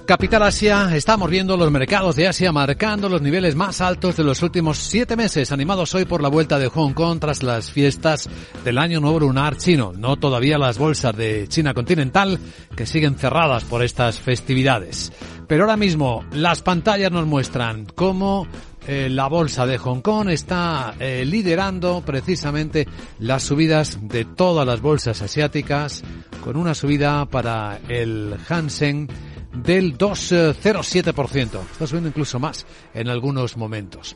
Capital 0.05 0.43
Asia, 0.43 0.93
estamos 0.93 1.29
viendo 1.29 1.55
los 1.55 1.71
mercados 1.71 2.17
de 2.17 2.27
Asia 2.27 2.51
marcando 2.51 3.07
los 3.07 3.21
niveles 3.21 3.55
más 3.55 3.79
altos 3.79 4.17
de 4.17 4.25
los 4.25 4.41
últimos 4.41 4.77
siete 4.77 5.15
meses, 5.15 5.53
animados 5.53 5.95
hoy 5.95 6.03
por 6.03 6.21
la 6.21 6.27
vuelta 6.27 6.59
de 6.59 6.67
Hong 6.67 6.91
Kong 6.91 7.19
tras 7.21 7.41
las 7.41 7.71
fiestas 7.71 8.29
del 8.65 8.79
Año 8.79 8.99
Nuevo 8.99 9.21
Lunar 9.21 9.55
chino. 9.55 9.93
No 9.95 10.17
todavía 10.17 10.57
las 10.57 10.77
bolsas 10.77 11.15
de 11.15 11.47
China 11.47 11.73
continental, 11.73 12.37
que 12.75 12.85
siguen 12.85 13.15
cerradas 13.15 13.63
por 13.63 13.81
estas 13.81 14.19
festividades. 14.19 15.13
Pero 15.47 15.63
ahora 15.63 15.77
mismo 15.77 16.25
las 16.33 16.61
pantallas 16.61 17.11
nos 17.11 17.25
muestran 17.25 17.85
cómo 17.85 18.45
eh, 18.85 19.07
la 19.09 19.27
bolsa 19.27 19.65
de 19.65 19.77
Hong 19.77 20.01
Kong 20.01 20.29
está 20.29 20.95
eh, 20.99 21.23
liderando 21.25 22.03
precisamente 22.05 22.87
las 23.19 23.43
subidas 23.43 23.97
de 24.01 24.25
todas 24.25 24.67
las 24.67 24.81
bolsas 24.81 25.21
asiáticas, 25.21 26.03
con 26.43 26.57
una 26.57 26.75
subida 26.75 27.25
para 27.25 27.79
el 27.87 28.35
Hansen 28.49 29.07
del 29.53 29.97
2,07%. 29.97 31.59
Está 31.71 31.87
subiendo 31.87 32.09
incluso 32.09 32.39
más 32.39 32.65
en 32.93 33.09
algunos 33.09 33.57
momentos. 33.57 34.15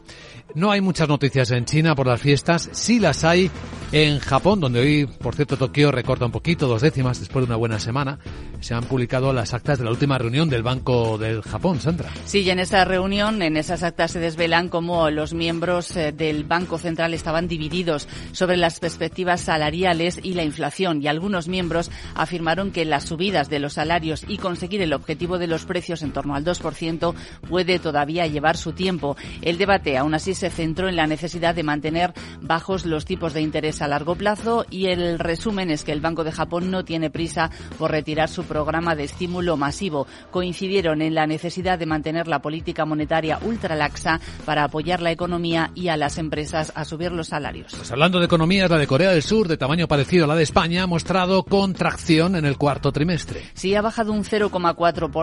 No 0.56 0.71
hay 0.71 0.82
muchas 0.82 1.08
noticias 1.10 1.52
en 1.52 1.65
China 1.65 1.93
por 1.93 2.08
las 2.08 2.21
fiestas, 2.21 2.69
sí 2.71 3.00
las 3.00 3.23
hay 3.23 3.52
en 3.91 4.19
Japón, 4.19 4.60
donde 4.60 4.80
hoy, 4.80 5.06
por 5.06 5.36
cierto, 5.36 5.58
Tokio 5.58 5.91
recorta 5.91 6.26
un 6.26 6.32
poquito, 6.32 6.67
dos 6.67 6.82
décimas, 6.82 7.19
después 7.19 7.45
de 7.45 7.52
una 7.52 7.58
buena 7.58 7.80
semana. 7.80 8.17
Se 8.60 8.73
han 8.73 8.86
publicado 8.86 9.34
las 9.34 9.54
actas 9.54 9.78
de 9.78 9.86
la 9.86 9.91
última 9.91 10.17
reunión 10.17 10.50
del 10.50 10.63
Banco 10.63 11.17
del 11.17 11.41
Japón, 11.41 11.80
Sandra. 11.80 12.10
Sí, 12.26 12.41
y 12.41 12.50
en 12.50 12.60
esa 12.60 12.86
reunión, 12.86 13.41
en 13.41 13.56
esas 13.56 13.84
actas 13.84 14.12
se 14.12 14.19
desvelan 14.19 14.69
cómo 14.69 15.10
los 15.10 15.34
miembros 15.34 15.95
eh, 15.95 16.12
del 16.12 16.43
Banco 16.43 16.78
Central 16.78 17.13
estaban 17.13 17.47
divididos 17.47 18.08
sobre 18.32 18.58
las 18.58 18.80
perspectivas 18.80 19.41
salariales 19.41 20.19
y 20.23 20.34
la 20.34 20.43
inflación, 20.43 21.02
y 21.02 21.08
algunos 21.08 21.47
miembros 21.47 21.91
afirmaron 22.15 22.71
que 22.71 22.86
las 22.86 23.04
subidas 23.04 23.50
de 23.50 23.60
los 23.60 23.73
salarios 23.73 24.26
y 24.28 24.38
conseguir 24.38 24.82
el 24.82 24.93
objetivo 24.93 25.27
de 25.38 25.48
los 25.48 25.66
precios 25.66 26.02
en 26.02 26.13
torno 26.13 26.34
al 26.34 26.46
2% 26.46 27.13
puede 27.50 27.80
todavía 27.80 28.26
llevar 28.28 28.56
su 28.56 28.72
tiempo. 28.72 29.18
El 29.42 29.58
debate, 29.58 29.98
aún 29.98 30.13
así, 30.13 30.34
se 30.34 30.50
centró 30.50 30.88
en 30.88 30.96
la 30.96 31.08
necesidad 31.08 31.54
de 31.54 31.63
mantener 31.63 32.13
bajos 32.42 32.86
los 32.86 33.04
tipos 33.04 33.34
de 33.34 33.42
interés 33.42 33.82
a 33.82 33.88
largo 33.90 34.16
plazo 34.16 34.66
y 34.70 34.88
el 34.88 35.20
resumen 35.20 35.70
es 35.72 35.84
que 35.84 35.92
el 35.92 36.02
Banco 36.02 36.24
de 36.24 36.32
Japón 36.32 36.72
no 36.72 36.86
tiene 36.86 37.10
prisa 37.10 37.52
por 37.78 37.92
retirar 37.92 38.30
su 38.30 38.46
programa 38.46 38.96
de 38.96 39.04
estímulo 39.04 39.58
masivo. 39.58 40.08
Coincidieron 40.32 41.02
en 41.02 41.16
la 41.16 41.28
necesidad 41.28 41.78
de 41.78 41.86
mantener 41.86 42.28
la 42.28 42.42
política 42.42 42.86
monetaria 42.86 43.40
ultralaxa 43.42 44.22
para 44.46 44.63
apoyar 44.63 45.02
la 45.02 45.12
economía 45.12 45.72
y 45.76 45.90
a 45.90 45.98
las 45.98 46.18
empresas 46.18 46.72
a 46.76 46.86
subir 46.86 47.12
los 47.12 47.28
salarios. 47.28 47.74
Pues 47.76 47.92
hablando 47.92 48.20
de 48.20 48.26
economías, 48.26 48.70
la 48.70 48.78
de 48.78 48.88
Corea 48.88 49.12
del 49.12 49.24
Sur, 49.24 49.48
de 49.48 49.58
tamaño 49.58 49.88
parecido 49.88 50.26
a 50.26 50.28
la 50.28 50.36
de 50.36 50.44
España, 50.44 50.84
ha 50.84 50.88
mostrado 50.88 51.44
contracción 51.44 52.36
en 52.36 52.46
el 52.46 52.58
cuarto 52.58 52.92
trimestre. 52.92 53.44
Sí, 53.54 53.76
ha 53.76 53.82
bajado 53.82 54.13
un 54.13 54.24
0,4% 54.24 55.16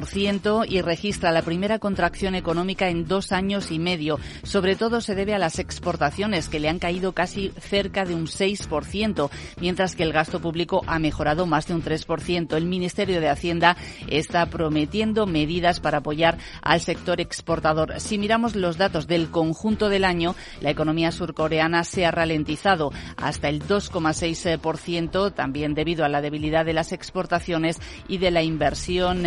y 0.67 0.81
registra 0.81 1.31
la 1.31 1.43
primera 1.43 1.79
contracción 1.79 2.35
económica 2.35 2.89
en 2.89 3.07
dos 3.07 3.31
años 3.31 3.71
y 3.71 3.79
medio. 3.79 4.19
Sobre 4.43 4.75
todo 4.75 5.01
se 5.01 5.15
debe 5.15 5.35
a 5.35 5.39
las 5.39 5.61
exportaciones, 5.61 6.49
que 6.49 6.59
le 6.59 6.69
han 6.69 6.81
caído 6.81 7.13
casi 7.13 7.53
cerca 7.61 8.05
de 8.05 8.17
un 8.17 8.27
6%, 8.27 9.31
mientras 9.61 9.95
que 9.95 10.03
el 10.03 10.13
gasto 10.13 10.41
público 10.41 10.83
ha 10.89 10.99
mejorado 10.99 11.47
más 11.47 11.69
de 11.69 11.75
un 11.75 11.85
3%. 11.85 12.57
El 12.57 12.67
Ministerio 12.67 13.21
de 13.21 13.29
Hacienda 13.29 13.77
está 14.09 14.47
prometiendo 14.47 15.27
medidas 15.27 15.79
para 15.79 15.99
apoyar 15.99 16.39
al 16.61 16.81
sector 16.81 17.21
exportador. 17.21 18.01
Si 18.01 18.19
miramos 18.19 18.57
los 18.57 18.77
datos 18.77 19.07
del 19.07 19.31
conjunto 19.31 19.89
del 19.89 20.05
año, 20.05 20.35
la 20.61 20.71
economía 20.71 21.13
surcoreana 21.13 21.85
se 21.85 22.05
ha 22.05 22.11
ralentizado 22.11 22.91
hasta 23.17 23.49
el 23.49 23.63
2,6%, 23.63 25.33
también 25.33 25.75
debido 25.75 26.05
a 26.05 26.09
la 26.09 26.21
debilidad 26.21 26.65
de 26.65 26.73
las 26.73 26.91
exportaciones 26.91 27.81
y 28.09 28.19
de 28.19 28.33
la 28.33 28.43
inversión 28.43 29.23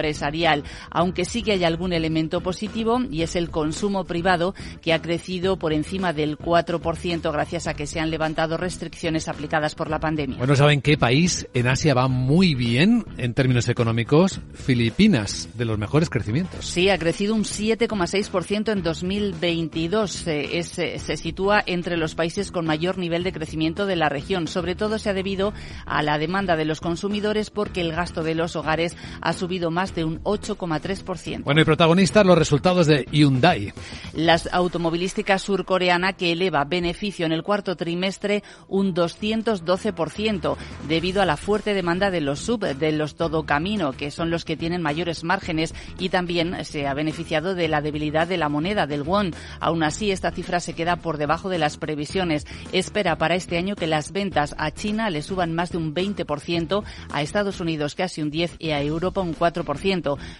empresarial. 0.00 0.64
Aunque 0.90 1.24
sí 1.24 1.42
que 1.42 1.52
hay 1.52 1.64
algún 1.64 1.92
elemento 1.92 2.40
positivo 2.40 3.00
y 3.10 3.22
es 3.22 3.36
el 3.36 3.50
consumo 3.50 4.04
privado 4.04 4.54
que 4.80 4.92
ha 4.92 5.02
crecido 5.02 5.58
por 5.58 5.72
encima 5.72 6.12
del 6.12 6.38
4% 6.38 7.32
gracias 7.32 7.66
a 7.66 7.74
que 7.74 7.86
se 7.86 8.00
han 8.00 8.10
levantado 8.10 8.56
restricciones 8.56 9.28
aplicadas 9.28 9.74
por 9.74 9.90
la 9.90 10.00
pandemia. 10.00 10.38
Bueno, 10.38 10.56
¿saben 10.56 10.80
qué 10.80 10.96
país 10.96 11.46
en 11.54 11.68
Asia 11.68 11.94
va 11.94 12.08
muy 12.08 12.54
bien 12.54 13.04
en 13.18 13.34
términos 13.34 13.68
económicos? 13.68 14.40
Filipinas, 14.54 15.48
de 15.54 15.64
los 15.64 15.78
mejores 15.78 16.08
crecimientos. 16.08 16.64
Sí, 16.64 16.88
ha 16.88 16.98
crecido 16.98 17.34
un 17.34 17.44
7,6% 17.44 18.72
en 18.72 18.82
2022. 18.82 20.26
Eh, 20.26 20.58
es, 20.58 20.68
se 20.68 21.16
sitúa 21.16 21.62
entre 21.66 21.96
los 21.96 22.14
países 22.14 22.50
con 22.50 22.66
mayor 22.66 22.98
nivel 22.98 23.22
de 23.22 23.32
crecimiento 23.32 23.86
de 23.86 23.96
la 23.96 24.08
región. 24.08 24.48
Sobre 24.48 24.74
todo 24.74 24.98
se 24.98 25.10
ha 25.10 25.14
debido 25.14 25.52
a 25.86 26.02
la 26.02 26.18
demanda 26.18 26.56
de 26.56 26.64
los 26.64 26.80
consumidores 26.80 27.50
porque 27.50 27.80
el 27.80 27.92
gasto 27.92 28.22
de 28.22 28.34
los 28.34 28.56
hogares 28.56 28.96
ha 29.20 29.32
subido 29.32 29.70
más 29.70 29.89
de 29.94 30.04
un 30.04 30.22
8,3%. 30.22 31.44
Bueno, 31.44 31.60
y 31.60 31.64
protagonistas 31.64 32.26
los 32.26 32.38
resultados 32.38 32.86
de 32.86 33.06
Hyundai. 33.10 33.72
Las 34.14 34.48
automovilística 34.52 35.38
surcoreana 35.38 36.12
que 36.12 36.32
eleva 36.32 36.64
beneficio 36.64 37.26
en 37.26 37.32
el 37.32 37.42
cuarto 37.42 37.76
trimestre 37.76 38.42
un 38.68 38.94
212% 38.94 40.56
debido 40.88 41.22
a 41.22 41.26
la 41.26 41.36
fuerte 41.36 41.74
demanda 41.74 42.10
de 42.10 42.20
los 42.20 42.40
sub, 42.40 42.60
de 42.60 42.92
los 42.92 43.14
todo 43.14 43.44
camino, 43.44 43.92
que 43.92 44.10
son 44.10 44.30
los 44.30 44.44
que 44.44 44.56
tienen 44.56 44.82
mayores 44.82 45.24
márgenes 45.24 45.74
y 45.98 46.08
también 46.08 46.64
se 46.64 46.86
ha 46.86 46.94
beneficiado 46.94 47.54
de 47.54 47.68
la 47.68 47.80
debilidad 47.80 48.26
de 48.26 48.36
la 48.36 48.48
moneda 48.48 48.86
del 48.86 49.02
won. 49.02 49.32
Aún 49.60 49.82
así, 49.82 50.10
esta 50.10 50.30
cifra 50.30 50.60
se 50.60 50.74
queda 50.74 50.96
por 50.96 51.18
debajo 51.18 51.48
de 51.48 51.58
las 51.58 51.76
previsiones. 51.76 52.46
Espera 52.72 53.18
para 53.18 53.34
este 53.34 53.56
año 53.56 53.76
que 53.76 53.86
las 53.86 54.12
ventas 54.12 54.54
a 54.58 54.70
China 54.70 55.10
le 55.10 55.22
suban 55.22 55.54
más 55.54 55.72
de 55.72 55.78
un 55.78 55.94
20%, 55.94 56.84
a 57.12 57.22
Estados 57.22 57.60
Unidos 57.60 57.94
casi 57.94 58.22
un 58.22 58.30
10% 58.30 58.56
y 58.58 58.70
a 58.70 58.82
Europa 58.82 59.20
un 59.20 59.34
4%. 59.34 59.79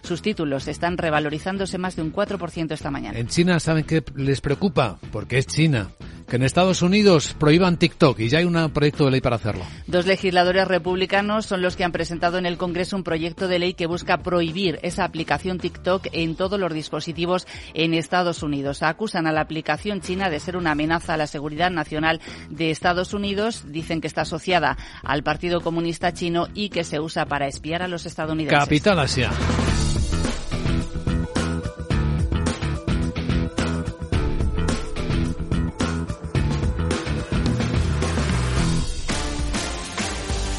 Sus 0.03 0.23
títulos 0.23 0.69
están 0.69 0.99
revalorizándose 0.99 1.79
más 1.79 1.97
de 1.97 2.03
un 2.03 2.13
4% 2.13 2.73
esta 2.73 2.91
mañana. 2.91 3.19
En 3.19 3.27
China, 3.27 3.59
¿saben 3.61 3.85
qué 3.85 4.03
les 4.15 4.41
preocupa? 4.41 4.99
Porque 5.11 5.39
es 5.39 5.47
China 5.47 5.91
que 6.31 6.37
en 6.37 6.45
Estados 6.45 6.81
Unidos 6.81 7.35
prohíban 7.39 7.77
TikTok 7.77 8.21
y 8.21 8.29
ya 8.29 8.39
hay 8.39 8.45
un 8.45 8.71
proyecto 8.71 9.05
de 9.05 9.11
ley 9.11 9.21
para 9.21 9.37
hacerlo. 9.37 9.65
Dos 9.87 10.07
legisladores 10.07 10.67
republicanos 10.67 11.45
son 11.45 11.61
los 11.61 11.77
que 11.77 11.85
han 11.85 11.93
presentado 11.93 12.39
en 12.39 12.47
el 12.47 12.57
Congreso 12.57 12.97
un 12.97 13.03
proyecto 13.03 13.49
de 13.49 13.59
ley 13.59 13.75
que 13.75 13.87
busca 13.87 14.19
prohibir 14.19 14.79
esa 14.83 15.05
aplicación 15.05 15.59
TikTok 15.59 16.07
en 16.13 16.37
todos 16.37 16.59
los 16.59 16.73
dispositivos 16.73 17.47
en 17.75 17.95
Estados 17.95 18.43
Unidos. 18.43 18.83
Acusan 18.83 19.27
a 19.27 19.33
la 19.33 19.41
aplicación 19.43 20.01
china 20.01 20.31
de 20.31 20.41
ser 20.41 20.57
una 20.57 20.71
amenaza 20.71 21.15
a 21.15 21.17
la 21.17 21.27
seguridad 21.27 21.71
nacional 21.71 22.21
de 22.49 22.71
Estados 22.71 23.13
Unidos. 23.13 23.65
Dicen 23.67 24.01
que 24.01 24.07
está 24.07 24.23
asociada 24.23 24.79
al 25.03 25.23
Partido 25.23 25.61
Comunista 25.61 26.13
Chino 26.13 26.47
y 26.55 26.71
que 26.71 26.85
se 26.85 27.01
usa 27.01 27.27
para 27.27 27.49
espiar 27.49 27.83
a 27.83 27.89
los 27.89 28.07
estadounidenses. 28.07 28.59
Capital 28.59 29.01
Asia. 29.01 29.31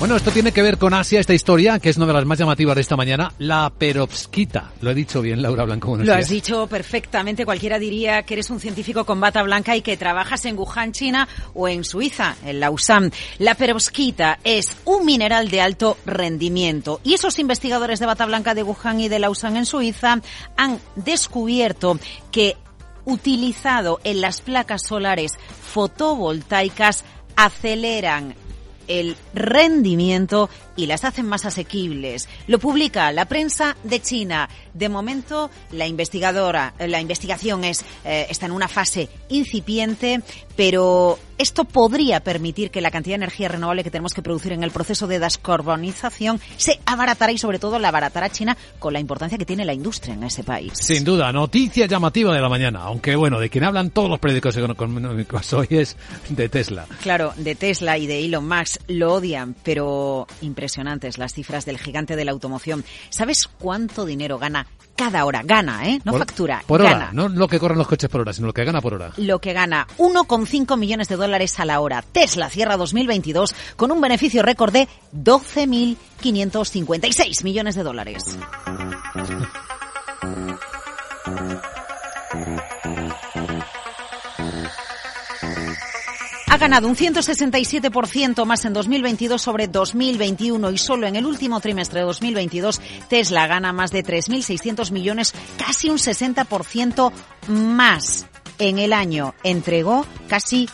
Bueno, 0.02 0.16
esto 0.16 0.32
tiene 0.32 0.52
que 0.52 0.64
ver 0.64 0.80
con 0.80 0.96
Asia, 0.96 1.20
esta 1.20 1.36
historia, 1.36 1.78
que 1.78 1.90
es 1.90 1.98
una 1.98 2.08
de 2.08 2.14
las 2.14 2.26
más 2.26 2.40
llamativas 2.40 2.74
de 2.74 2.82
esta 2.82 2.98
mañana, 2.98 3.34
la 3.38 3.70
perovskita. 3.70 4.72
Lo 4.82 4.90
he 4.90 4.96
dicho 4.96 5.22
bien, 5.22 5.44
Laura 5.44 5.64
Blanco. 5.64 5.96
Lo 5.96 6.16
has 6.16 6.28
dicho 6.28 6.66
perfectamente. 6.66 7.46
Cualquiera 7.46 7.78
diría 7.78 8.24
que 8.24 8.34
eres 8.34 8.50
un 8.50 8.60
científico 8.60 9.06
con 9.06 9.22
bata 9.22 9.44
blanca 9.44 9.76
y 9.76 9.84
que 9.84 9.98
trabajas 9.98 10.46
en 10.46 10.58
Wuhan, 10.58 10.92
China, 10.92 11.28
o 11.54 11.68
en 11.68 11.84
Suiza, 11.84 12.36
en 12.44 12.60
Lausanne. 12.60 13.12
La 13.38 13.54
perovskita 13.54 14.40
es 14.44 14.76
un 14.86 15.06
mineral 15.06 15.52
de 15.52 15.62
alto 15.62 15.96
rendimiento. 16.08 17.00
Y 17.04 17.14
esos 17.14 17.38
investigadores 17.38 18.00
de 18.00 18.08
bata 18.08 18.26
blanca 18.26 18.56
de 18.56 18.64
Wuhan 18.64 19.02
y 19.02 19.08
de 19.08 19.20
Lausanne, 19.20 19.60
en 19.60 19.66
Suiza, 19.68 20.20
han 20.58 20.80
descubierto 20.96 22.00
que 22.32 22.58
utilizado 23.06 24.00
en 24.04 24.20
las 24.20 24.42
placas 24.42 24.82
solares 24.82 25.34
fotovoltaicas 25.72 27.06
aceleran 27.36 28.36
el 28.99 29.15
rendimiento 29.34 30.49
y 30.76 30.86
las 30.86 31.04
hacen 31.04 31.26
más 31.26 31.46
asequibles. 31.46 32.30
Lo 32.48 32.60
publica 32.60 33.12
la 33.12 33.26
prensa 33.26 33.76
de 33.84 34.02
China. 34.02 34.50
De 34.74 34.90
momento, 34.90 35.50
la 35.72 35.88
investigadora, 35.88 36.74
la 36.80 37.02
investigación 37.02 37.64
es, 37.64 37.84
eh, 38.06 38.28
está 38.30 38.46
en 38.46 38.54
una 38.54 38.68
fase 38.68 39.10
incipiente, 39.30 40.22
pero 40.56 41.20
esto 41.38 41.66
podría 41.66 42.20
permitir 42.20 42.72
que 42.72 42.82
la 42.82 42.92
cantidad 42.92 43.14
de 43.14 43.24
energía 43.24 43.48
renovable 43.48 43.84
que 43.84 43.92
tenemos 43.92 44.14
que 44.14 44.22
producir 44.22 44.54
en 44.54 44.64
el 44.64 44.72
proceso 44.72 45.08
de 45.08 45.20
descarbonización 45.20 46.40
se 46.58 46.80
abaratara 46.86 47.32
y 47.32 47.38
sobre 47.38 47.60
todo 47.60 47.80
la 47.80 47.88
abaratará 47.88 48.30
China 48.30 48.56
con 48.80 48.94
la 48.94 49.00
importancia 49.00 49.38
que 49.38 49.46
tiene 49.46 49.66
la 49.66 49.74
industria 49.74 50.14
en 50.14 50.24
ese 50.24 50.44
país. 50.44 50.74
Sin 50.76 51.04
duda, 51.04 51.32
noticia 51.32 51.88
llamativa 51.88 52.34
de 52.34 52.42
la 52.42 52.50
mañana, 52.50 52.82
aunque 52.84 53.16
bueno, 53.16 53.40
de 53.40 53.50
quien 53.50 53.64
hablan 53.64 53.90
todos 53.90 54.10
los 54.10 54.20
periódicos 54.20 54.56
económicos 54.56 55.54
hoy 55.54 55.68
es 55.72 55.98
de 56.30 56.48
Tesla. 56.48 56.86
Claro, 57.02 57.34
de 57.36 57.56
Tesla 57.56 57.98
y 57.98 58.08
de 58.08 58.24
Elon 58.24 58.48
Musk 58.48 58.82
lo 58.88 59.14
odian, 59.14 59.56
pero 59.64 60.28
impresionante 60.42 60.61
impresionantes 60.62 61.17
las 61.17 61.34
cifras 61.34 61.65
del 61.65 61.80
gigante 61.80 62.15
de 62.15 62.24
la 62.24 62.32
automoción. 62.32 62.86
¿Sabes 63.10 63.47
cuánto 63.47 64.06
dinero 64.06 64.38
gana 64.38 64.67
cada 64.95 65.26
hora? 65.26 65.41
Gana, 65.43 65.89
¿eh? 65.89 66.00
No 66.04 66.12
Por- 66.12 66.19
factura. 66.19 66.62
Por 66.67 66.84
gana. 66.84 66.95
hora, 66.95 67.10
no 67.13 67.30
lo 67.30 67.47
que 67.47 67.60
corren 67.60 67.80
los 67.80 67.88
coches 67.88 68.08
por 68.12 68.21
hora, 68.21 68.32
sino 68.32 68.45
lo 68.45 68.54
que 68.54 68.63
gana 68.63 68.80
por 68.80 68.93
hora. 68.93 69.12
Lo 69.17 69.39
que 69.41 69.54
gana 69.54 69.88
1,5 69.97 70.78
millones 70.78 71.08
de 71.08 71.15
dólares 71.15 71.60
a 71.60 71.65
la 71.65 71.80
hora. 71.80 72.04
Tesla 72.04 72.47
cierra 72.52 72.78
2022 72.78 73.56
con 73.76 73.91
un 73.91 74.00
beneficio 74.02 74.43
récord 74.43 74.71
de 74.71 74.88
12.556 75.15 77.43
millones 77.43 77.74
de 77.74 77.82
dólares. 77.84 78.24
ganado 86.62 86.88
un 86.88 86.95
167% 86.95 88.45
más 88.45 88.65
en 88.65 88.74
2022 88.74 89.41
sobre 89.41 89.67
2021 89.67 90.69
y 90.69 90.78
solo 90.78 91.08
en 91.08 91.15
el 91.15 91.26
último 91.26 91.60
trimestre 91.60 92.02
de 92.02 92.06
2022 92.06 92.80
Tesla 93.10 93.47
gana 93.47 93.74
más 93.74 93.89
de 93.89 94.06
3.600 94.06 94.91
millones, 94.91 95.34
casi 95.58 95.89
un 95.89 95.97
60% 95.97 97.12
más. 97.47 98.28
En 98.60 98.78
el 98.78 98.93
año 98.93 99.34
entregó 99.43 100.06
casi 100.28 100.69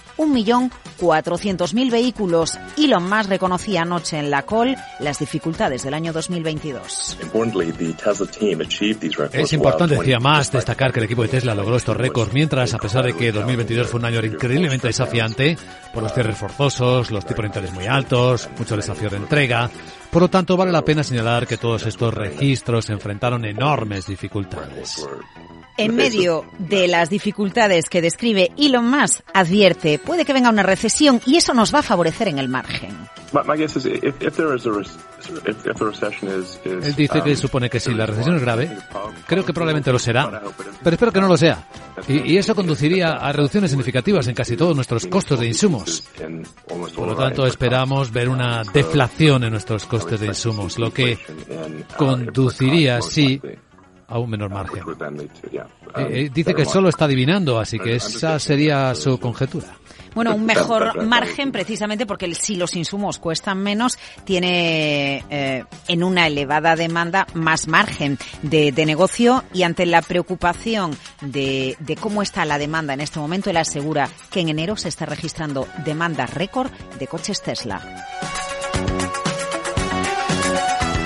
1.400.000 0.98 1.92
vehículos. 1.92 2.58
Elon 2.78 3.10
Musk 3.10 3.30
reconocía 3.30 3.84
anoche 3.84 4.18
en 4.18 4.30
la 4.30 4.44
call 4.44 4.76
las 5.00 5.20
dificultades 5.20 5.84
del 5.84 5.94
año 5.94 6.14
2022. 6.14 7.18
Es 9.34 9.54
importante, 9.54 9.96
decía 9.96 10.20
más, 10.20 10.52
destacar 10.52 10.92
que 10.92 11.00
el 11.00 11.06
equipo 11.06 11.24
de 11.24 11.30
Tesla 11.30 11.56
logró 11.56 11.78
estos 11.78 11.98
récords, 11.98 12.34
mientras, 12.34 12.74
a 12.74 12.78
pesar 12.78 13.06
de 13.06 13.16
que 13.16 13.32
2022 13.32 13.88
fue 13.88 14.00
un 14.00 14.06
año 14.06 14.24
increíblemente 14.26 14.88
desafiante, 14.88 15.58
por 15.94 16.04
los 16.04 16.14
cierres 16.14 16.38
forzosos, 16.38 17.12
los 17.12 17.26
tipos 17.26 17.44
de 17.44 17.48
interés 17.48 17.74
muy 17.74 17.86
altos, 17.86 18.50
mucho 18.58 18.76
desafío 18.76 19.10
de 19.10 19.18
entrega, 19.18 19.70
por 20.12 20.22
lo 20.22 20.30
tanto 20.30 20.58
vale 20.58 20.72
la 20.72 20.84
pena 20.84 21.04
señalar 21.04 21.48
que 21.48 21.58
todos 21.58 21.86
estos 21.86 22.14
registros 22.14 22.90
enfrentaron 22.90 23.46
enormes 23.46 24.08
dificultades. 24.08 25.06
En 25.78 25.96
medio 25.96 26.46
de 26.58 26.88
las 26.88 27.10
dificultades 27.10 27.88
que 27.90 28.02
describe 28.02 28.52
Elon 28.58 28.90
Musk, 28.90 29.22
advierte, 29.34 30.00
puede 30.00 30.26
que 30.26 30.34
venga 30.34 30.50
una 30.50 30.63
recesión 30.63 31.22
y 31.26 31.38
eso 31.38 31.54
nos 31.54 31.74
va 31.74 31.80
a 31.80 31.84
favorecer 31.84 32.28
en 32.30 32.40
el 32.40 32.50
margen. 32.50 32.96
Él 36.63 36.96
dice 36.96 37.22
que 37.22 37.36
supone 37.36 37.70
que 37.70 37.80
si 37.80 37.94
la 37.94 38.06
recesión 38.06 38.38
es 38.38 38.42
grave, 38.42 38.78
creo 39.28 39.46
que 39.46 39.54
probablemente 39.54 39.92
lo 39.92 40.00
será, 40.00 40.42
pero 40.84 40.94
espero 40.94 41.12
que 41.12 41.22
no 41.22 41.28
lo 41.28 41.38
sea. 41.38 41.68
Y, 42.08 42.34
y 42.34 42.38
eso 42.38 42.56
conduciría 42.56 43.13
a 43.13 43.32
reducciones 43.32 43.72
significativas 43.72 44.28
en 44.28 44.36
casi 44.36 44.56
todos 44.56 44.76
nuestros 44.76 45.06
costos 45.08 45.40
de 45.40 45.48
insumos. 45.48 46.08
Por 46.96 47.08
lo 47.08 47.16
tanto, 47.16 47.46
esperamos 47.46 48.12
ver 48.12 48.30
una 48.30 48.63
deflación 48.63 49.44
en 49.44 49.52
nuestros 49.52 49.86
costes 49.86 50.20
de 50.20 50.28
insumos, 50.28 50.80
lo 50.80 50.92
que 50.92 51.20
conduciría, 51.98 53.02
sí, 53.02 53.42
a 54.08 54.20
un 54.20 54.30
menor 54.30 54.50
margen. 54.50 54.84
Eh, 55.52 55.65
eh, 55.96 56.30
dice 56.34 56.54
que 56.54 56.65
solo 56.65 56.89
está 56.89 57.06
adivinando, 57.06 57.60
así 57.60 57.78
que 57.78 57.96
esa 57.96 58.39
sería 58.39 58.96
su 58.96 59.20
conjetura. 59.20 59.67
Bueno, 60.15 60.34
un 60.34 60.46
mejor 60.46 61.06
margen 61.06 61.52
precisamente 61.52 62.08
porque 62.08 62.34
si 62.34 62.56
los 62.56 62.76
insumos 62.76 63.20
cuestan 63.20 63.60
menos, 63.60 64.00
tiene 64.24 65.24
eh, 65.30 65.63
en 65.88 66.04
una 66.04 66.26
elevada 66.26 66.76
demanda 66.76 67.28
más 67.36 67.67
margen 67.67 68.17
de, 68.41 68.72
de 68.72 68.86
negocio 68.86 69.43
y 69.54 69.62
ante 69.62 69.86
la 69.86 70.02
preocupación 70.02 70.98
de, 71.22 71.78
de 71.80 71.96
cómo 71.98 72.24
está 72.24 72.46
la 72.46 72.58
demanda 72.58 72.93
en 72.93 73.02
este 73.02 73.20
momento, 73.20 73.52
él 73.52 73.58
asegura 73.58 74.10
que 74.32 74.39
en 74.39 74.50
enero 74.50 74.76
se 74.76 74.89
está 74.89 75.06
registrando 75.06 75.67
demanda 75.86 76.26
récord 76.26 76.72
de 76.98 77.08
coches 77.08 77.43
Tesla. 77.43 77.82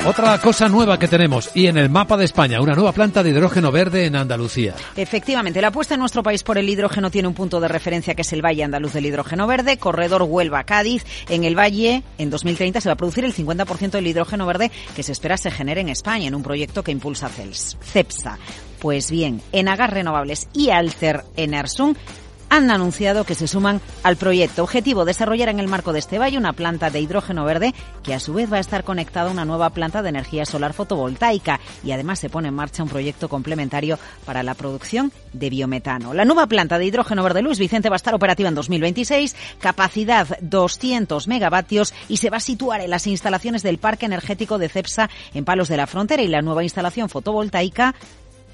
Otra 0.04 0.36
cosa 0.40 0.68
nueva 0.68 0.98
que 0.98 1.08
tenemos, 1.08 1.52
y 1.54 1.68
en 1.68 1.78
el 1.78 1.88
mapa 1.88 2.18
de 2.18 2.26
España, 2.26 2.60
una 2.60 2.74
nueva 2.74 2.92
planta 2.92 3.22
de 3.22 3.30
hidrógeno 3.30 3.72
verde 3.72 4.08
en 4.08 4.16
Andalucía. 4.16 4.74
Efectivamente, 4.96 5.62
la 5.62 5.68
apuesta 5.68 5.94
en 5.94 6.00
nuestro 6.00 6.24
país 6.24 6.42
por 6.42 6.58
el 6.58 6.68
hidrógeno 6.68 7.12
tiene 7.12 7.28
un 7.28 7.36
punto 7.36 7.60
de 7.60 7.68
referencia 7.68 8.16
que 8.16 8.24
es 8.24 8.34
el 8.34 8.44
Valle 8.44 8.64
Andaluz 8.64 8.94
del 8.94 9.06
Hidrógeno 9.06 9.46
Verde, 9.46 9.78
corredor 9.78 10.24
Huelva-Cádiz. 10.24 11.06
En 11.30 11.44
el 11.44 11.56
Valle, 11.56 12.02
en 12.18 12.32
2030, 12.32 12.82
se 12.82 12.90
va 12.90 12.94
a 12.94 12.98
producir 12.98 13.26
el 13.26 13.36
50% 13.36 13.92
del 13.92 14.08
hidrógeno 14.08 14.48
verde 14.48 14.72
que 14.96 15.04
se 15.04 15.12
espera 15.12 15.38
se 15.38 15.52
genere 15.52 15.82
en 15.82 15.90
España, 15.90 16.28
en 16.28 16.34
un 16.34 16.42
proyecto 16.42 16.84
que 16.84 16.92
impulsa 16.92 17.30
CEPSA. 17.30 18.40
Pues 18.80 19.12
bien, 19.12 19.40
Enagas 19.52 19.92
Renovables 19.92 20.50
y 20.52 20.72
Alter 20.72 21.26
Enersung 21.38 21.96
han 22.52 22.70
anunciado 22.70 23.24
que 23.24 23.34
se 23.34 23.48
suman 23.48 23.80
al 24.04 24.18
proyecto. 24.18 24.64
Objetivo, 24.64 25.06
desarrollar 25.06 25.48
en 25.48 25.62
el 25.62 25.70
marco 25.70 25.94
de 25.94 26.00
este 26.00 26.20
valle 26.20 26.38
una 26.38 26.52
planta 26.52 26.90
de 26.90 27.00
hidrógeno 27.00 27.46
verde 27.46 27.74
que 28.04 28.14
a 28.14 28.20
su 28.20 28.34
vez 28.34 28.52
va 28.52 28.58
a 28.58 28.60
estar 28.60 28.84
conectada 28.84 29.30
a 29.30 29.32
una 29.32 29.46
nueva 29.46 29.70
planta 29.70 30.02
de 30.02 30.10
energía 30.10 30.46
solar 30.46 30.74
fotovoltaica 30.74 31.62
y 31.82 31.94
además 31.94 32.20
se 32.20 32.30
pone 32.30 32.50
en 32.50 32.54
marcha 32.54 32.84
un 32.84 32.90
proyecto 32.90 33.30
complementario 33.30 33.98
para 34.26 34.44
la 34.44 34.54
producción 34.54 35.14
de 35.32 35.50
biometano. 35.50 36.14
La 36.14 36.26
nueva 36.26 36.46
planta 36.48 36.78
de 36.78 36.86
hidrógeno 36.86 37.24
verde 37.24 37.42
Luis 37.42 37.58
Vicente 37.58 37.88
va 37.88 37.96
a 37.96 38.04
estar 38.04 38.14
operativa 38.14 38.50
en 38.50 38.56
2026, 38.56 39.34
capacidad 39.62 40.28
200 40.42 41.30
megavatios 41.30 41.94
y 42.10 42.18
se 42.18 42.30
va 42.30 42.38
a 42.38 42.42
situar 42.42 42.82
en 42.82 42.90
las 42.90 43.08
instalaciones 43.08 43.64
del 43.64 43.78
Parque 43.78 44.08
Energético 44.08 44.58
de 44.58 44.68
Cepsa 44.68 45.10
en 45.34 45.46
Palos 45.46 45.70
de 45.70 45.78
la 45.78 45.88
Frontera 45.88 46.22
y 46.22 46.28
la 46.28 46.42
nueva 46.42 46.64
instalación 46.64 47.08
fotovoltaica 47.08 47.96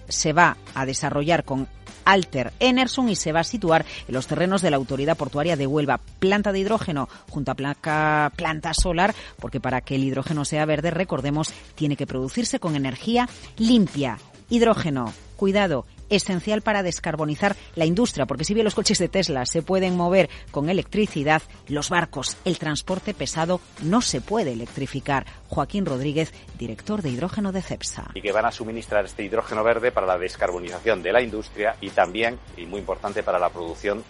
se 0.07 0.33
va 0.33 0.55
a 0.75 0.85
desarrollar 0.85 1.43
con 1.43 1.67
Alter 2.07 2.53
Enersung 2.59 3.09
y 3.09 3.15
se 3.15 3.33
va 3.33 3.41
a 3.41 3.43
situar 3.43 3.85
en 4.07 4.13
los 4.13 4.27
terrenos 4.27 4.61
de 4.61 4.71
la 4.71 4.77
Autoridad 4.77 5.17
Portuaria 5.17 5.57
de 5.57 5.67
Huelva. 5.67 5.99
Planta 6.19 6.51
de 6.51 6.59
hidrógeno 6.59 7.09
junto 7.29 7.51
a 7.51 7.55
placa, 7.55 8.31
planta 8.35 8.73
solar, 8.73 9.13
porque 9.39 9.59
para 9.59 9.81
que 9.81 9.95
el 9.95 10.05
hidrógeno 10.05 10.45
sea 10.45 10.65
verde, 10.65 10.89
recordemos, 10.89 11.53
tiene 11.75 11.97
que 11.97 12.07
producirse 12.07 12.59
con 12.59 12.75
energía 12.75 13.27
limpia. 13.57 14.17
Hidrógeno, 14.49 15.13
cuidado, 15.35 15.85
esencial 16.09 16.61
para 16.61 16.83
descarbonizar 16.83 17.55
la 17.75 17.85
industria, 17.85 18.25
porque 18.25 18.43
si 18.43 18.53
bien 18.53 18.63
los 18.63 18.75
coches 18.75 18.99
de 18.99 19.09
Tesla 19.09 19.45
se 19.45 19.61
pueden 19.61 19.95
mover 19.95 20.29
con 20.51 20.69
electricidad, 20.69 21.41
los 21.67 21.89
barcos, 21.89 22.37
el 22.45 22.57
transporte 22.59 23.13
pesado 23.13 23.61
no 23.81 24.01
se 24.01 24.21
puede 24.21 24.53
electrificar. 24.53 25.25
Joaquín 25.47 25.85
Rodríguez, 25.85 26.33
director 26.57 27.01
de 27.01 27.09
hidrógeno 27.09 27.51
de 27.51 27.61
CEPSA. 27.61 28.11
y 28.13 28.21
que 28.21 28.31
van 28.31 28.45
a 28.45 28.51
suministrar 28.51 29.05
este 29.05 29.23
hidrógeno 29.23 29.63
verde 29.63 29.91
para 29.91 30.07
la 30.07 30.17
descarbonización 30.17 31.01
de 31.01 31.11
la 31.11 31.21
industria 31.21 31.75
y 31.81 31.89
también, 31.89 32.39
y 32.55 32.65
muy 32.65 32.79
importante, 32.79 33.23
para 33.23 33.39
la 33.39 33.49
producción 33.49 34.03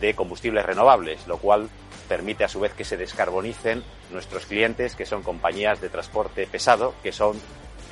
de 0.00 0.14
combustibles 0.14 0.64
renovables, 0.64 1.26
lo 1.26 1.38
cual 1.38 1.68
permite 2.08 2.44
a 2.44 2.48
su 2.48 2.60
vez 2.60 2.72
que 2.72 2.84
se 2.84 2.96
descarbonicen 2.96 3.82
nuestros 4.10 4.46
clientes, 4.46 4.94
que 4.94 5.06
son 5.06 5.22
compañías 5.22 5.80
de 5.80 5.88
transporte 5.88 6.46
pesado, 6.46 6.94
que 7.02 7.12
son 7.12 7.38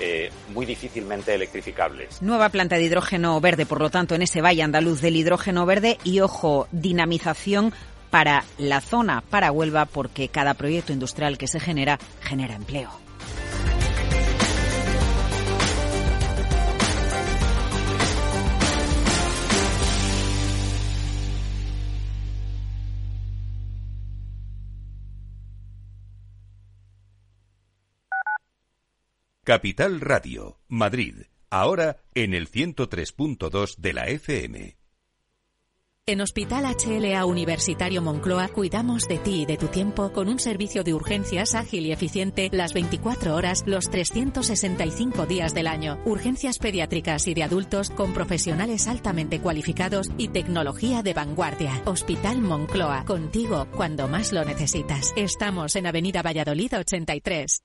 eh, 0.00 0.30
muy 0.54 0.66
difícilmente 0.66 1.34
electrificables. 1.34 2.22
Nueva 2.22 2.48
planta 2.48 2.76
de 2.76 2.84
hidrógeno 2.84 3.40
verde, 3.40 3.66
por 3.66 3.80
lo 3.80 3.90
tanto, 3.90 4.14
en 4.14 4.22
ese 4.22 4.40
valle 4.40 4.62
andaluz 4.62 5.00
del 5.00 5.16
hidrógeno 5.16 5.66
verde 5.66 5.98
y, 6.04 6.20
ojo, 6.20 6.66
dinamización 6.72 7.72
para 8.10 8.44
la 8.58 8.80
zona, 8.80 9.22
para 9.30 9.52
Huelva, 9.52 9.84
porque 9.84 10.28
cada 10.28 10.54
proyecto 10.54 10.92
industrial 10.92 11.38
que 11.38 11.46
se 11.46 11.60
genera 11.60 11.98
genera 12.20 12.54
empleo. 12.54 13.09
Capital 29.50 30.00
Radio, 30.00 30.60
Madrid, 30.68 31.22
ahora 31.50 31.96
en 32.14 32.34
el 32.34 32.48
103.2 32.48 33.78
de 33.78 33.92
la 33.92 34.06
FM. 34.06 34.76
En 36.06 36.20
Hospital 36.20 36.66
HLA 36.66 37.24
Universitario 37.24 38.00
Moncloa 38.00 38.46
cuidamos 38.46 39.08
de 39.08 39.18
ti 39.18 39.42
y 39.42 39.46
de 39.46 39.56
tu 39.56 39.66
tiempo 39.66 40.12
con 40.12 40.28
un 40.28 40.38
servicio 40.38 40.84
de 40.84 40.94
urgencias 40.94 41.56
ágil 41.56 41.84
y 41.86 41.90
eficiente 41.90 42.48
las 42.52 42.74
24 42.74 43.34
horas, 43.34 43.64
los 43.66 43.90
365 43.90 45.26
días 45.26 45.52
del 45.52 45.66
año. 45.66 45.98
Urgencias 46.04 46.58
pediátricas 46.58 47.26
y 47.26 47.34
de 47.34 47.42
adultos 47.42 47.90
con 47.90 48.14
profesionales 48.14 48.86
altamente 48.86 49.40
cualificados 49.40 50.10
y 50.16 50.28
tecnología 50.28 51.02
de 51.02 51.12
vanguardia. 51.12 51.82
Hospital 51.86 52.40
Moncloa, 52.40 53.04
contigo 53.04 53.66
cuando 53.74 54.06
más 54.06 54.32
lo 54.32 54.44
necesitas. 54.44 55.12
Estamos 55.16 55.74
en 55.74 55.88
Avenida 55.88 56.22
Valladolid 56.22 56.72
83. 56.72 57.64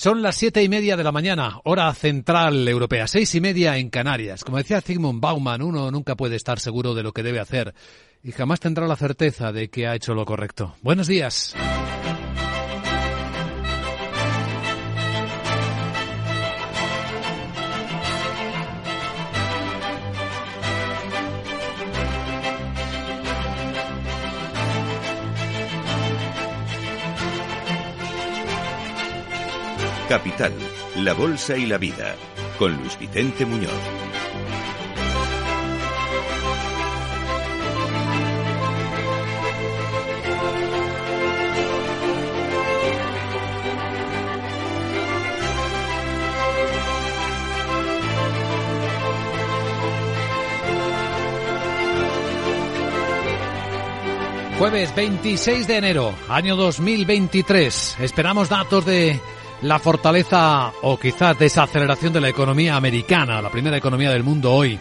Son 0.00 0.22
las 0.22 0.36
siete 0.36 0.62
y 0.62 0.68
media 0.70 0.96
de 0.96 1.04
la 1.04 1.12
mañana, 1.12 1.60
hora 1.62 1.92
central 1.92 2.66
europea, 2.66 3.06
seis 3.06 3.34
y 3.34 3.40
media 3.42 3.76
en 3.76 3.90
Canarias. 3.90 4.44
Como 4.44 4.56
decía 4.56 4.80
Zygmunt 4.80 5.20
Bauman, 5.20 5.60
uno 5.60 5.90
nunca 5.90 6.16
puede 6.16 6.36
estar 6.36 6.58
seguro 6.58 6.94
de 6.94 7.02
lo 7.02 7.12
que 7.12 7.22
debe 7.22 7.38
hacer 7.38 7.74
y 8.22 8.32
jamás 8.32 8.60
tendrá 8.60 8.86
la 8.86 8.96
certeza 8.96 9.52
de 9.52 9.68
que 9.68 9.86
ha 9.86 9.94
hecho 9.94 10.14
lo 10.14 10.24
correcto. 10.24 10.74
Buenos 10.80 11.06
días. 11.06 11.54
Capital, 30.10 30.52
la 30.96 31.12
Bolsa 31.12 31.56
y 31.56 31.66
la 31.66 31.78
Vida, 31.78 32.16
con 32.58 32.76
Luis 32.76 32.98
Vicente 32.98 33.46
Muñoz. 33.46 33.70
Jueves 54.58 54.92
26 54.96 55.68
de 55.68 55.76
enero, 55.76 56.12
año 56.28 56.56
2023. 56.56 57.98
Esperamos 58.00 58.48
datos 58.48 58.84
de 58.84 59.20
la 59.62 59.78
fortaleza 59.78 60.72
o 60.82 60.98
quizás 60.98 61.38
desaceleración 61.38 62.12
de 62.12 62.20
la 62.20 62.28
economía 62.28 62.76
americana, 62.76 63.42
la 63.42 63.50
primera 63.50 63.76
economía 63.76 64.10
del 64.10 64.24
mundo 64.24 64.52
hoy. 64.52 64.78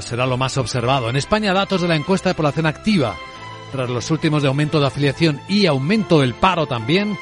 será 0.00 0.26
lo 0.26 0.36
más 0.36 0.56
observado. 0.56 1.08
En 1.08 1.16
España, 1.16 1.52
datos 1.52 1.82
de 1.82 1.88
la 1.88 1.96
encuesta 1.96 2.28
de 2.28 2.34
población 2.34 2.66
activa, 2.66 3.16
tras 3.70 3.88
los 3.88 4.10
últimos 4.10 4.42
de 4.42 4.48
aumento 4.48 4.80
de 4.80 4.86
afiliación 4.88 5.40
y 5.48 5.66
aumento 5.66 6.20
del 6.20 6.34
paro 6.34 6.66
también. 6.66 7.16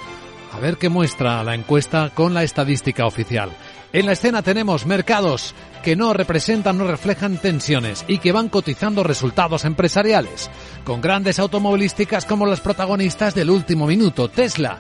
A 0.55 0.61
ver 0.61 0.79
qué 0.79 0.89
muestra 0.89 1.45
la 1.45 1.55
encuesta 1.55 2.11
con 2.15 2.33
la 2.33 2.43
estadística 2.43 3.05
oficial. 3.05 3.51
En 3.93 4.07
la 4.07 4.13
escena 4.13 4.43
tenemos 4.43 4.87
mercados 4.87 5.55
que 5.83 5.95
no 5.95 6.15
representan, 6.15 6.79
no 6.79 6.87
reflejan 6.87 7.37
tensiones 7.37 8.05
y 8.09 8.19
que 8.19 8.33
van 8.33 8.49
cotizando 8.49 9.03
resultados 9.03 9.67
empresariales, 9.67 10.51
con 10.85 11.03
grandes 11.03 11.39
automovilísticas 11.39 12.25
como 12.25 12.47
las 12.47 12.61
protagonistas 12.61 13.35
del 13.35 13.51
último 13.51 13.87
minuto, 13.87 14.29
Tesla, 14.29 14.79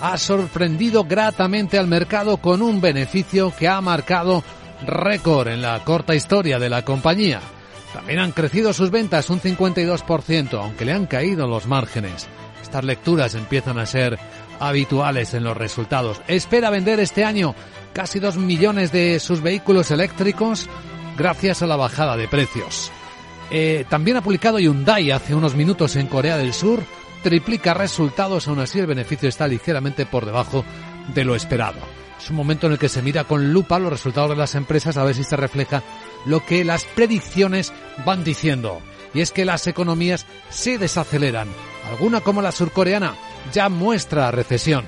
ha 0.00 0.16
sorprendido 0.18 1.04
gratamente 1.04 1.78
al 1.78 1.86
mercado 1.86 2.38
con 2.38 2.62
un 2.62 2.80
beneficio 2.80 3.52
que 3.56 3.68
ha 3.68 3.80
marcado 3.80 4.42
récord 4.86 5.48
en 5.48 5.62
la 5.62 5.82
corta 5.84 6.14
historia 6.14 6.58
de 6.58 6.70
la 6.70 6.84
compañía. 6.84 7.40
También 7.92 8.20
han 8.20 8.32
crecido 8.32 8.72
sus 8.72 8.90
ventas 8.90 9.30
un 9.30 9.40
52%, 9.40 10.58
aunque 10.60 10.84
le 10.84 10.92
han 10.92 11.06
caído 11.06 11.46
los 11.46 11.66
márgenes. 11.66 12.28
Estas 12.62 12.84
lecturas 12.84 13.34
empiezan 13.34 13.78
a 13.78 13.86
ser 13.86 14.18
habituales 14.58 15.34
en 15.34 15.44
los 15.44 15.56
resultados. 15.56 16.20
Espera 16.28 16.70
vender 16.70 17.00
este 17.00 17.24
año 17.24 17.54
casi 17.92 18.20
2 18.20 18.36
millones 18.36 18.92
de 18.92 19.18
sus 19.18 19.40
vehículos 19.40 19.90
eléctricos 19.90 20.68
gracias 21.16 21.62
a 21.62 21.66
la 21.66 21.76
bajada 21.76 22.16
de 22.16 22.28
precios. 22.28 22.92
Eh, 23.50 23.84
también 23.88 24.16
ha 24.16 24.22
publicado 24.22 24.60
Hyundai 24.60 25.10
hace 25.10 25.34
unos 25.34 25.56
minutos 25.56 25.96
en 25.96 26.06
Corea 26.06 26.36
del 26.36 26.54
Sur 26.54 26.84
triplica 27.22 27.74
resultados, 27.74 28.48
aún 28.48 28.60
así 28.60 28.78
el 28.78 28.86
beneficio 28.86 29.28
está 29.28 29.46
ligeramente 29.46 30.06
por 30.06 30.26
debajo 30.26 30.64
de 31.14 31.24
lo 31.24 31.34
esperado. 31.34 31.78
Es 32.18 32.30
un 32.30 32.36
momento 32.36 32.66
en 32.66 32.72
el 32.72 32.78
que 32.78 32.88
se 32.88 33.02
mira 33.02 33.24
con 33.24 33.52
lupa 33.52 33.78
los 33.78 33.92
resultados 33.92 34.30
de 34.30 34.36
las 34.36 34.54
empresas 34.54 34.96
a 34.96 35.04
ver 35.04 35.14
si 35.14 35.24
se 35.24 35.36
refleja 35.36 35.82
lo 36.26 36.44
que 36.44 36.64
las 36.64 36.84
predicciones 36.84 37.72
van 38.04 38.24
diciendo. 38.24 38.80
Y 39.14 39.22
es 39.22 39.32
que 39.32 39.44
las 39.44 39.66
economías 39.66 40.26
se 40.50 40.78
desaceleran. 40.78 41.48
Alguna 41.90 42.20
como 42.20 42.42
la 42.42 42.52
surcoreana 42.52 43.14
ya 43.52 43.68
muestra 43.68 44.30
recesión. 44.30 44.84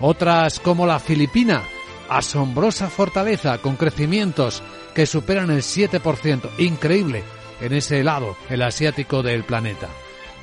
Otras 0.00 0.60
como 0.60 0.86
la 0.86 1.00
filipina, 1.00 1.62
asombrosa 2.08 2.90
fortaleza 2.90 3.58
con 3.58 3.76
crecimientos 3.76 4.62
que 4.94 5.06
superan 5.06 5.50
el 5.50 5.62
7%. 5.62 6.50
Increíble 6.58 7.24
en 7.60 7.72
ese 7.72 8.04
lado, 8.04 8.36
el 8.50 8.62
asiático 8.62 9.22
del 9.22 9.44
planeta 9.44 9.88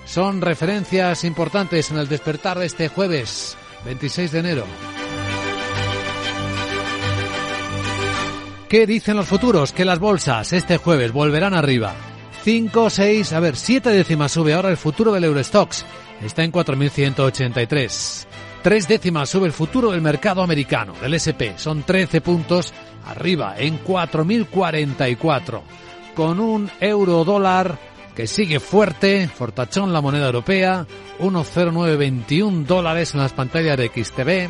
son 0.06 0.42
referencias 0.42 1.24
importantes 1.24 1.92
en 1.92 1.98
el 1.98 2.08
despertar 2.08 2.60
de 2.60 2.66
este 2.66 2.88
jueves 2.88 3.58
26 3.86 4.32
de 4.32 4.40
enero. 4.40 4.66
¿Qué 8.70 8.88
dicen 8.88 9.18
los 9.18 9.28
futuros? 9.28 9.74
Que 9.74 9.84
las 9.84 10.00
bolsas 10.00 10.54
este 10.54 10.78
jueves 10.78 11.12
volverán 11.12 11.54
arriba. 11.54 11.94
5, 12.44 12.90
6, 12.90 13.34
a 13.34 13.40
ver, 13.40 13.56
7 13.56 13.90
décimas 13.90 14.32
sube 14.32 14.54
ahora 14.54 14.70
el 14.70 14.78
futuro 14.78 15.12
del 15.12 15.26
Eurostox. 15.26 15.86
Está 16.24 16.44
en 16.44 16.52
4.183. 16.52 18.28
Tres 18.62 18.88
décimas 18.88 19.30
sube 19.30 19.48
el 19.48 19.54
futuro 19.54 19.92
del 19.92 20.02
mercado 20.02 20.42
americano, 20.42 20.94
del 21.02 21.16
SP. 21.18 21.58
Son 21.58 21.84
13 21.84 22.22
puntos 22.22 22.74
arriba, 23.08 23.56
en 23.58 23.84
4.044. 23.84 25.62
Con 26.16 26.40
un 26.40 26.70
euro 26.80 27.26
dólar 27.26 27.78
que 28.16 28.28
sigue 28.28 28.60
fuerte, 28.60 29.28
fortachón 29.28 29.94
la 29.94 30.02
moneda 30.02 30.28
europea, 30.28 30.86
1,0921 31.20 32.66
dólares 32.66 33.14
en 33.14 33.22
las 33.22 33.34
pantallas 33.34 33.78
de 33.78 33.88
XTV. 33.88 34.50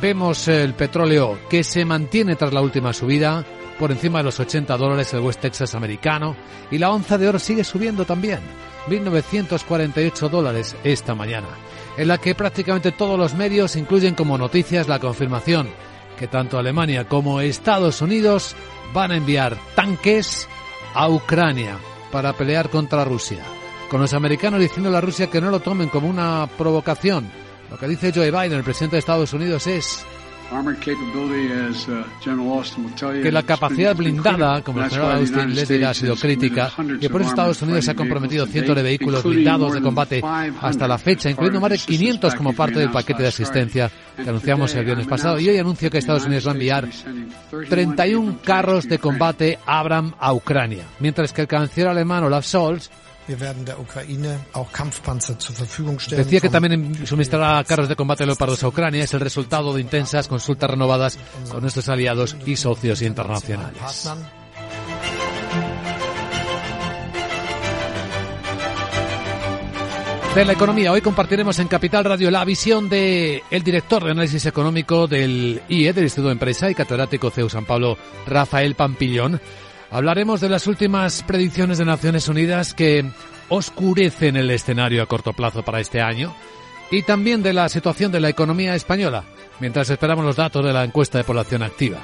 Vemos 0.00 0.48
el 0.48 0.74
petróleo 0.74 1.38
que 1.48 1.64
se 1.64 1.84
mantiene 1.84 2.36
tras 2.36 2.52
la 2.52 2.62
última 2.62 2.92
subida, 2.92 3.44
por 3.78 3.90
encima 3.90 4.18
de 4.18 4.24
los 4.24 4.40
80 4.40 4.76
dólares 4.76 5.12
el 5.14 5.20
West 5.20 5.40
Texas 5.40 5.74
americano, 5.74 6.36
y 6.70 6.78
la 6.78 6.90
onza 6.90 7.18
de 7.18 7.28
oro 7.28 7.38
sigue 7.38 7.64
subiendo 7.64 8.04
también, 8.04 8.40
1.948 8.88 10.28
dólares 10.28 10.76
esta 10.84 11.14
mañana, 11.14 11.48
en 11.96 12.08
la 12.08 12.18
que 12.18 12.34
prácticamente 12.34 12.92
todos 12.92 13.18
los 13.18 13.34
medios 13.34 13.76
incluyen 13.76 14.14
como 14.14 14.38
noticias 14.38 14.88
la 14.88 14.98
confirmación 14.98 15.68
que 16.18 16.28
tanto 16.28 16.58
Alemania 16.58 17.08
como 17.08 17.40
Estados 17.40 18.02
Unidos 18.02 18.54
van 18.92 19.10
a 19.10 19.16
enviar 19.16 19.56
tanques 19.74 20.46
a 20.92 21.08
Ucrania 21.08 21.78
para 22.10 22.32
pelear 22.32 22.70
contra 22.70 23.04
Rusia. 23.04 23.44
Con 23.90 24.00
los 24.00 24.12
americanos 24.14 24.60
diciendo 24.60 24.96
a 24.96 25.00
Rusia 25.00 25.28
que 25.28 25.40
no 25.40 25.50
lo 25.50 25.60
tomen 25.60 25.88
como 25.88 26.08
una 26.08 26.48
provocación. 26.56 27.30
Lo 27.70 27.78
que 27.78 27.88
dice 27.88 28.12
Joe 28.14 28.30
Biden, 28.30 28.58
el 28.58 28.64
presidente 28.64 28.96
de 28.96 29.00
Estados 29.00 29.32
Unidos, 29.32 29.66
es 29.66 30.04
que 33.22 33.32
la 33.32 33.42
capacidad 33.42 33.94
blindada, 33.94 34.62
como 34.62 34.82
el 34.82 34.90
general 34.90 35.18
Austin 35.18 35.54
les 35.54 35.68
dirá, 35.68 35.90
ha 35.90 35.94
sido 35.94 36.16
crítica, 36.16 36.72
que 37.00 37.08
por 37.08 37.20
eso 37.20 37.30
Estados 37.30 37.62
Unidos 37.62 37.88
ha 37.88 37.94
comprometido 37.94 38.46
cientos 38.46 38.74
de 38.74 38.82
vehículos 38.82 39.22
blindados 39.22 39.74
de 39.74 39.80
combate 39.80 40.22
hasta 40.60 40.88
la 40.88 40.98
fecha, 40.98 41.30
incluyendo 41.30 41.60
más 41.60 41.70
de 41.70 41.78
500 41.78 42.34
como 42.34 42.52
parte 42.52 42.80
del 42.80 42.90
paquete 42.90 43.22
de 43.22 43.28
asistencia 43.28 43.90
que 44.16 44.28
anunciamos 44.28 44.74
el 44.74 44.84
viernes 44.84 45.06
pasado. 45.06 45.38
Y 45.38 45.48
hoy 45.48 45.58
anuncio 45.58 45.90
que 45.90 45.98
Estados 45.98 46.26
Unidos 46.26 46.46
va 46.46 46.50
a 46.50 46.54
enviar 46.54 46.88
31 47.68 48.38
carros 48.44 48.88
de 48.88 48.98
combate 48.98 49.58
Abram 49.66 50.12
a 50.18 50.32
Ucrania, 50.32 50.84
mientras 50.98 51.32
que 51.32 51.42
el 51.42 51.48
canciller 51.48 51.88
alemán 51.88 52.24
Olaf 52.24 52.44
Scholz 52.44 52.90
Decía 56.16 56.40
que 56.40 56.48
también 56.48 57.06
suministrará 57.06 57.62
carros 57.64 57.88
de 57.88 57.96
combate 57.96 58.26
Leopardos 58.26 58.62
a 58.62 58.68
Ucrania. 58.68 59.04
Es 59.04 59.14
el 59.14 59.20
resultado 59.20 59.74
de 59.74 59.80
intensas 59.80 60.28
consultas 60.28 60.70
renovadas 60.70 61.18
con 61.50 61.60
nuestros 61.60 61.88
aliados 61.88 62.36
y 62.46 62.56
socios 62.56 63.02
internacionales. 63.02 63.80
De 70.34 70.44
la 70.44 70.52
economía, 70.52 70.92
hoy 70.92 71.00
compartiremos 71.00 71.58
en 71.58 71.66
Capital 71.66 72.04
Radio 72.04 72.30
la 72.30 72.44
visión 72.44 72.88
de 72.88 73.42
el 73.50 73.64
director 73.64 74.04
de 74.04 74.12
análisis 74.12 74.46
económico 74.46 75.08
del 75.08 75.60
IE, 75.68 75.92
del 75.92 76.04
Instituto 76.04 76.28
de 76.28 76.34
Empresa 76.34 76.70
y 76.70 76.74
catedrático 76.76 77.30
CEU 77.30 77.48
San 77.48 77.64
Pablo, 77.64 77.98
Rafael 78.28 78.76
Pampillón, 78.76 79.40
Hablaremos 79.90 80.40
de 80.40 80.48
las 80.48 80.68
últimas 80.68 81.22
predicciones 81.24 81.78
de 81.78 81.84
Naciones 81.84 82.28
Unidas 82.28 82.74
que 82.74 83.10
oscurecen 83.48 84.36
el 84.36 84.50
escenario 84.50 85.02
a 85.02 85.06
corto 85.06 85.32
plazo 85.32 85.64
para 85.64 85.80
este 85.80 86.00
año 86.00 86.32
y 86.92 87.02
también 87.02 87.42
de 87.42 87.52
la 87.52 87.68
situación 87.68 88.12
de 88.12 88.20
la 88.20 88.28
economía 88.28 88.76
española, 88.76 89.24
mientras 89.58 89.90
esperamos 89.90 90.24
los 90.24 90.36
datos 90.36 90.64
de 90.64 90.72
la 90.72 90.84
encuesta 90.84 91.18
de 91.18 91.24
población 91.24 91.64
activa. 91.64 91.98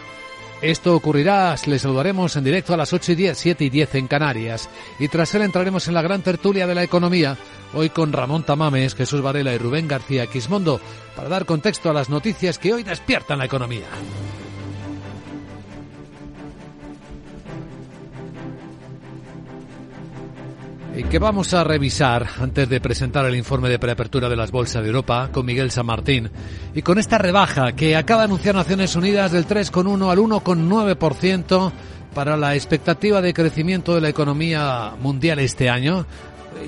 Esto 0.62 0.96
ocurrirá, 0.96 1.54
les 1.66 1.82
saludaremos 1.82 2.34
en 2.34 2.44
directo 2.44 2.72
a 2.72 2.76
las 2.76 2.92
8 2.92 3.12
y 3.12 3.14
10, 3.14 3.38
7 3.38 3.64
y 3.64 3.70
10 3.70 3.94
en 3.96 4.08
Canarias, 4.08 4.68
y 4.98 5.06
tras 5.08 5.34
él 5.34 5.42
entraremos 5.42 5.86
en 5.86 5.94
la 5.94 6.02
gran 6.02 6.22
tertulia 6.22 6.66
de 6.66 6.74
la 6.74 6.82
economía, 6.82 7.36
hoy 7.74 7.90
con 7.90 8.12
Ramón 8.12 8.42
Tamames, 8.42 8.94
Jesús 8.94 9.20
Varela 9.20 9.52
y 9.52 9.58
Rubén 9.58 9.86
García 9.86 10.26
Quismondo, 10.26 10.80
para 11.14 11.28
dar 11.28 11.44
contexto 11.44 11.90
a 11.90 11.92
las 11.92 12.08
noticias 12.08 12.58
que 12.58 12.72
hoy 12.72 12.84
despiertan 12.84 13.38
la 13.38 13.44
economía. 13.44 13.86
Que 21.04 21.18
vamos 21.18 21.52
a 21.52 21.62
revisar 21.62 22.26
antes 22.40 22.68
de 22.68 22.80
presentar 22.80 23.26
el 23.26 23.36
informe 23.36 23.68
de 23.68 23.78
preapertura 23.78 24.30
de 24.30 24.36
las 24.36 24.50
bolsas 24.50 24.82
de 24.82 24.88
Europa 24.88 25.28
con 25.30 25.44
Miguel 25.44 25.70
San 25.70 25.84
Martín. 25.84 26.30
Y 26.74 26.80
con 26.80 26.98
esta 26.98 27.18
rebaja 27.18 27.72
que 27.72 27.96
acaba 27.96 28.22
de 28.22 28.26
anunciar 28.26 28.54
Naciones 28.54 28.96
Unidas 28.96 29.30
del 29.32 29.46
3,1 29.46 30.10
al 30.10 30.18
1,9% 30.18 31.72
para 32.14 32.38
la 32.38 32.54
expectativa 32.54 33.20
de 33.20 33.34
crecimiento 33.34 33.94
de 33.94 34.00
la 34.00 34.08
economía 34.08 34.94
mundial 34.98 35.38
este 35.38 35.68
año, 35.68 36.06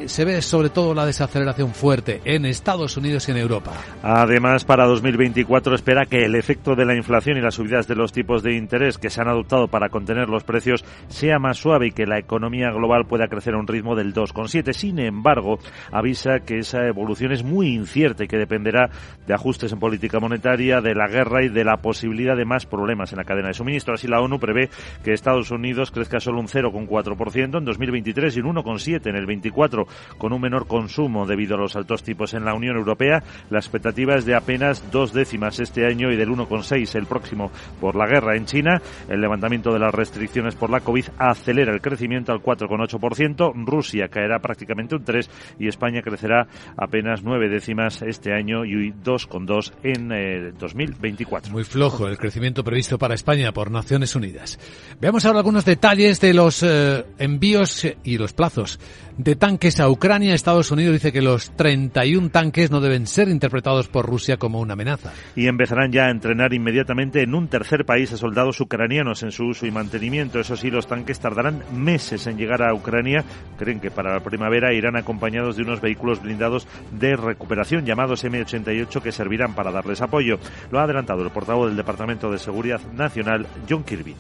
se 0.07 0.25
ve 0.25 0.43
sobre 0.43 0.71
todo 0.71 0.95
la 0.95 1.07
desaceleración 1.07 1.73
fuerte 1.73 2.21
en 2.25 2.45
Estados 2.45 2.97
Unidos 2.97 3.29
y 3.29 3.33
en 3.33 3.39
Europa. 3.39 3.73
Además, 4.03 4.65
para 4.65 4.87
2024 4.87 5.75
espera 5.75 6.07
que 6.07 6.25
el 6.25 6.35
efecto 6.35 6.75
de 6.75 6.85
la 6.85 6.97
inflación 6.97 7.37
y 7.37 7.41
las 7.41 7.55
subidas 7.55 7.87
de 7.87 7.95
los 7.95 8.13
tipos 8.13 8.43
de 8.43 8.57
interés 8.57 8.99
que 8.99 9.11
se 9.11 9.21
han 9.21 9.29
adoptado 9.29 9.69
para 9.69 9.89
contener 9.89 10.29
los 10.29 10.45
precios 10.45 10.85
sea 11.09 11.39
más 11.39 11.59
suave 11.59 11.89
y 11.89 11.93
que 11.93 12.07
la 12.07 12.19
economía 12.19 12.71
global 12.71 13.07
pueda 13.07 13.29
crecer 13.29 13.55
a 13.55 13.59
un 13.59 13.67
ritmo 13.67 13.95
del 13.95 14.15
2,7. 14.15 14.73
Sin 14.73 14.99
embargo, 14.99 15.59
avisa 15.93 16.41
que 16.41 16.59
esa 16.59 16.87
evolución 16.87 17.33
es 17.33 17.43
muy 17.43 17.69
incierta 17.75 18.25
y 18.25 18.29
que 18.29 18.39
dependerá 18.39 18.91
de 19.27 19.35
ajustes 19.35 19.73
en 19.73 19.79
política 19.79 20.21
monetaria, 20.21 20.81
de 20.81 20.95
la 20.95 21.09
guerra 21.09 21.43
y 21.43 21.49
de 21.49 21.65
la 21.65 21.79
posibilidad 21.79 22.37
de 22.37 22.45
más 22.45 22.67
problemas 22.67 23.13
en 23.13 23.19
la 23.19 23.25
cadena 23.25 23.49
de 23.49 23.55
suministro. 23.55 23.95
Así, 23.95 24.09
la 24.09 24.21
ONU 24.21 24.39
prevé 24.39 24.71
que 25.05 25.13
Estados 25.13 25.51
Unidos 25.51 25.91
crezca 25.91 26.21
solo 26.21 26.41
un 26.41 26.49
0,4% 26.49 27.59
en 27.59 27.65
2023 27.65 28.37
y 28.37 28.41
un 28.41 28.57
1,7% 28.57 29.07
en 29.09 29.17
el 29.17 29.27
24 29.27 29.78
con 30.17 30.33
un 30.33 30.41
menor 30.41 30.67
consumo 30.67 31.27
debido 31.27 31.55
a 31.55 31.59
los 31.59 31.77
altos 31.77 32.03
tipos 32.03 32.35
en 32.35 32.45
la 32.45 32.55
Unión 32.55 32.77
Europea. 32.77 33.23
La 33.51 33.59
expectativa 33.59 34.15
es 34.15 34.25
de 34.25 34.35
apenas 34.35 34.91
dos 34.91 35.13
décimas 35.13 35.61
este 35.61 35.87
año 35.87 36.11
y 36.11 36.17
del 36.17 36.31
1,6 36.31 36.95
el 36.95 37.07
próximo 37.07 37.51
por 37.81 37.95
la 37.95 38.07
guerra 38.07 38.37
en 38.37 38.47
China. 38.47 38.81
El 39.09 39.21
levantamiento 39.21 39.73
de 39.73 39.79
las 39.79 39.95
restricciones 39.95 40.55
por 40.55 40.71
la 40.71 40.81
COVID 40.81 41.05
acelera 41.19 41.73
el 41.73 41.81
crecimiento 41.81 42.33
al 42.33 42.41
4,8%. 42.41 43.53
Rusia 43.67 44.09
caerá 44.09 44.39
prácticamente 44.39 44.97
un 44.97 45.05
3 45.05 45.31
y 45.59 45.69
España 45.69 46.03
crecerá 46.03 46.47
apenas 46.77 47.23
nueve 47.23 47.49
décimas 47.49 48.03
este 48.03 48.33
año 48.33 48.65
y 48.65 48.93
2,2 48.93 49.73
en 49.83 50.55
2024. 50.59 51.51
Eh, 51.51 51.53
Muy 51.53 51.65
flojo 51.65 52.09
el 52.09 52.19
crecimiento 52.19 52.65
previsto 52.65 52.99
para 52.99 53.15
España 53.15 53.53
por 53.53 53.71
Naciones 53.71 54.15
Unidas. 54.15 54.59
Veamos 55.01 55.25
ahora 55.25 55.39
algunos 55.39 55.65
detalles 55.65 56.21
de 56.21 56.35
los 56.35 56.63
eh, 56.63 57.05
envíos 57.19 57.87
y 58.05 58.19
los 58.19 58.33
plazos 58.33 58.79
de 59.19 59.35
tanques 59.35 59.81
a 59.81 59.91
Ucrania, 59.91 60.33
Estados 60.33 60.71
Unidos 60.71 60.93
dice 60.93 61.13
que 61.13 61.21
los 61.21 61.51
31 61.51 62.31
tanques 62.31 62.71
no 62.71 62.81
deben 62.81 63.07
ser 63.07 63.29
interpretados 63.29 63.89
por 63.89 64.07
Rusia 64.07 64.37
como 64.37 64.61
una 64.61 64.75
amenaza. 64.75 65.13
Y 65.35 65.49
empezarán 65.49 65.91
ya 65.91 66.07
a 66.07 66.11
entrenar 66.11 66.55
inmediatamente 66.55 67.23
en 67.23 67.35
un 67.35 67.49
tercer 67.49 67.85
país 67.85 68.13
a 68.13 68.17
soldados 68.17 68.61
ucranianos 68.61 69.25
en 69.25 69.33
su 69.33 69.47
uso 69.47 69.67
y 69.67 69.73
mantenimiento. 69.73 70.39
Eso 70.39 70.57
sí, 70.57 70.71
los 70.71 70.87
tanques 70.87 71.19
tardarán 71.19 71.65
meses 71.75 72.29
en 72.29 72.39
llegar 72.39 72.63
a 72.63 72.73
Ucrania. 72.73 73.25
Creen 73.59 73.81
que 73.81 73.91
para 73.91 74.15
la 74.15 74.21
primavera 74.21 74.73
irán 74.73 74.97
acompañados 74.97 75.57
de 75.57 75.63
unos 75.65 75.81
vehículos 75.81 76.23
blindados 76.23 76.69
de 76.93 77.17
recuperación 77.17 77.85
llamados 77.85 78.25
M88 78.25 79.03
que 79.03 79.11
servirán 79.11 79.55
para 79.55 79.73
darles 79.73 80.01
apoyo. 80.01 80.39
Lo 80.71 80.79
ha 80.79 80.85
adelantado 80.85 81.25
el 81.25 81.31
portavoz 81.31 81.69
del 81.69 81.77
Departamento 81.77 82.31
de 82.31 82.39
Seguridad 82.39 82.81
Nacional, 82.93 83.47
John 83.69 83.83
Kirby. 83.83 84.15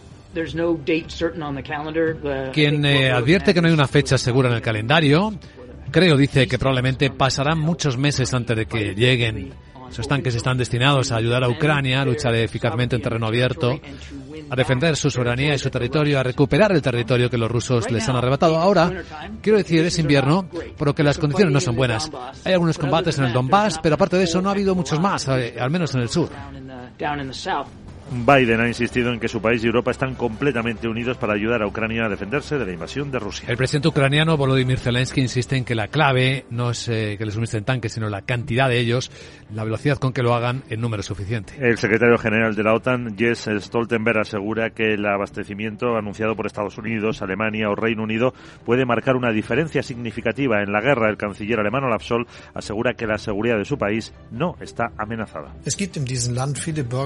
Quien 2.52 2.84
eh, 2.84 3.10
advierte 3.10 3.54
que 3.54 3.60
no 3.60 3.68
hay 3.68 3.74
una 3.74 3.88
fecha 3.88 4.18
segura 4.18 4.48
en 4.48 4.56
el 4.56 4.62
calendario, 4.62 5.32
creo, 5.90 6.16
dice 6.16 6.46
que 6.46 6.58
probablemente 6.58 7.10
pasarán 7.10 7.58
muchos 7.58 7.96
meses 7.96 8.32
antes 8.34 8.56
de 8.56 8.66
que 8.66 8.94
lleguen. 8.94 9.52
Esos 9.90 10.06
tanques 10.06 10.34
están 10.34 10.58
destinados 10.58 11.12
a 11.12 11.16
ayudar 11.16 11.42
a 11.44 11.48
Ucrania 11.48 12.02
a 12.02 12.04
luchar 12.04 12.34
eficazmente 12.34 12.96
en 12.96 13.02
terreno 13.02 13.26
abierto, 13.26 13.80
a 14.50 14.56
defender 14.56 14.96
su 14.96 15.10
soberanía 15.10 15.54
y 15.54 15.58
su 15.58 15.70
territorio, 15.70 16.20
a 16.20 16.22
recuperar 16.22 16.72
el 16.72 16.82
territorio 16.82 17.30
que 17.30 17.38
los 17.38 17.50
rusos 17.50 17.90
les 17.90 18.06
han 18.08 18.16
arrebatado. 18.16 18.58
Ahora, 18.58 18.92
quiero 19.40 19.58
decir, 19.58 19.84
es 19.84 19.98
invierno, 19.98 20.48
por 20.76 20.88
lo 20.88 20.94
que 20.94 21.02
las 21.02 21.18
condiciones 21.18 21.52
no 21.52 21.60
son 21.60 21.74
buenas. 21.74 22.10
Hay 22.44 22.52
algunos 22.52 22.76
combates 22.76 23.18
en 23.18 23.24
el 23.24 23.32
Donbass, 23.32 23.78
pero 23.82 23.94
aparte 23.94 24.18
de 24.18 24.24
eso 24.24 24.42
no 24.42 24.50
ha 24.50 24.52
habido 24.52 24.74
muchos 24.74 25.00
más, 25.00 25.26
eh, 25.28 25.54
al 25.58 25.70
menos 25.70 25.94
en 25.94 26.02
el 26.02 26.08
sur. 26.08 26.28
Biden 28.10 28.60
ha 28.60 28.68
insistido 28.68 29.12
en 29.12 29.20
que 29.20 29.28
su 29.28 29.40
país 29.40 29.62
y 29.62 29.66
Europa 29.66 29.90
están 29.90 30.14
completamente 30.14 30.88
unidos 30.88 31.16
para 31.16 31.34
ayudar 31.34 31.62
a 31.62 31.66
Ucrania 31.66 32.06
a 32.06 32.08
defenderse 32.08 32.58
de 32.58 32.66
la 32.66 32.72
invasión 32.72 33.10
de 33.10 33.18
Rusia. 33.18 33.48
El 33.48 33.56
presidente 33.56 33.88
ucraniano 33.88 34.36
Volodymyr 34.36 34.78
Zelensky 34.78 35.20
insiste 35.20 35.56
en 35.56 35.64
que 35.64 35.74
la 35.74 35.88
clave 35.88 36.46
no 36.50 36.70
es 36.70 36.88
eh, 36.88 37.16
que 37.18 37.26
le 37.26 37.32
suministren 37.32 37.64
tanques, 37.64 37.92
sino 37.92 38.08
la 38.08 38.22
cantidad 38.22 38.68
de 38.68 38.78
ellos, 38.78 39.10
la 39.52 39.64
velocidad 39.64 39.98
con 39.98 40.12
que 40.12 40.22
lo 40.22 40.34
hagan 40.34 40.62
en 40.70 40.80
número 40.80 41.02
suficiente. 41.02 41.54
El 41.60 41.78
secretario 41.78 42.18
general 42.18 42.54
de 42.54 42.62
la 42.62 42.74
OTAN, 42.74 43.16
Jens 43.16 43.48
Stoltenberg, 43.58 44.20
asegura 44.20 44.70
que 44.70 44.94
el 44.94 45.04
abastecimiento 45.04 45.96
anunciado 45.96 46.34
por 46.34 46.46
Estados 46.46 46.78
Unidos, 46.78 47.22
Alemania 47.22 47.68
o 47.70 47.74
Reino 47.74 48.02
Unido 48.02 48.32
puede 48.64 48.84
marcar 48.84 49.16
una 49.16 49.32
diferencia 49.32 49.82
significativa 49.82 50.62
en 50.62 50.72
la 50.72 50.80
guerra. 50.80 51.10
El 51.10 51.16
canciller 51.16 51.60
alemán 51.60 51.84
Olaf 51.84 52.02
Scholz 52.02 52.28
asegura 52.54 52.94
que 52.94 53.06
la 53.06 53.18
seguridad 53.18 53.58
de 53.58 53.64
su 53.64 53.76
país 53.76 54.12
no 54.30 54.56
está 54.60 54.92
amenazada. 54.96 55.54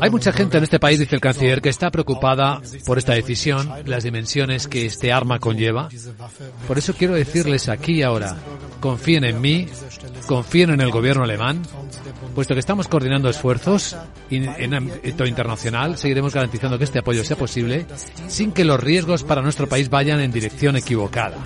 Hay 0.00 0.10
mucha 0.10 0.32
gente 0.32 0.58
en 0.58 0.64
este 0.64 0.78
país 0.78 0.91
dice 0.98 1.14
el 1.14 1.20
canciller, 1.20 1.60
que 1.60 1.68
está 1.68 1.90
preocupada 1.90 2.60
por 2.86 2.98
esta 2.98 3.14
decisión, 3.14 3.70
las 3.86 4.04
dimensiones 4.04 4.68
que 4.68 4.86
este 4.86 5.12
arma 5.12 5.38
conlleva. 5.38 5.88
Por 6.66 6.78
eso 6.78 6.94
quiero 6.94 7.14
decirles 7.14 7.68
aquí 7.68 8.02
ahora, 8.02 8.36
confíen 8.80 9.24
en 9.24 9.40
mí, 9.40 9.68
confíen 10.26 10.70
en 10.70 10.80
el 10.80 10.90
gobierno 10.90 11.24
alemán, 11.24 11.62
puesto 12.34 12.54
que 12.54 12.60
estamos 12.60 12.88
coordinando 12.88 13.28
esfuerzos 13.28 13.96
en 14.30 14.74
ámbito 14.74 15.26
internacional, 15.26 15.96
seguiremos 15.96 16.34
garantizando 16.34 16.78
que 16.78 16.84
este 16.84 16.98
apoyo 16.98 17.24
sea 17.24 17.36
posible 17.36 17.86
sin 18.28 18.52
que 18.52 18.64
los 18.64 18.80
riesgos 18.80 19.22
para 19.24 19.42
nuestro 19.42 19.68
país 19.68 19.90
vayan 19.90 20.20
en 20.20 20.32
dirección 20.32 20.76
equivocada. 20.76 21.36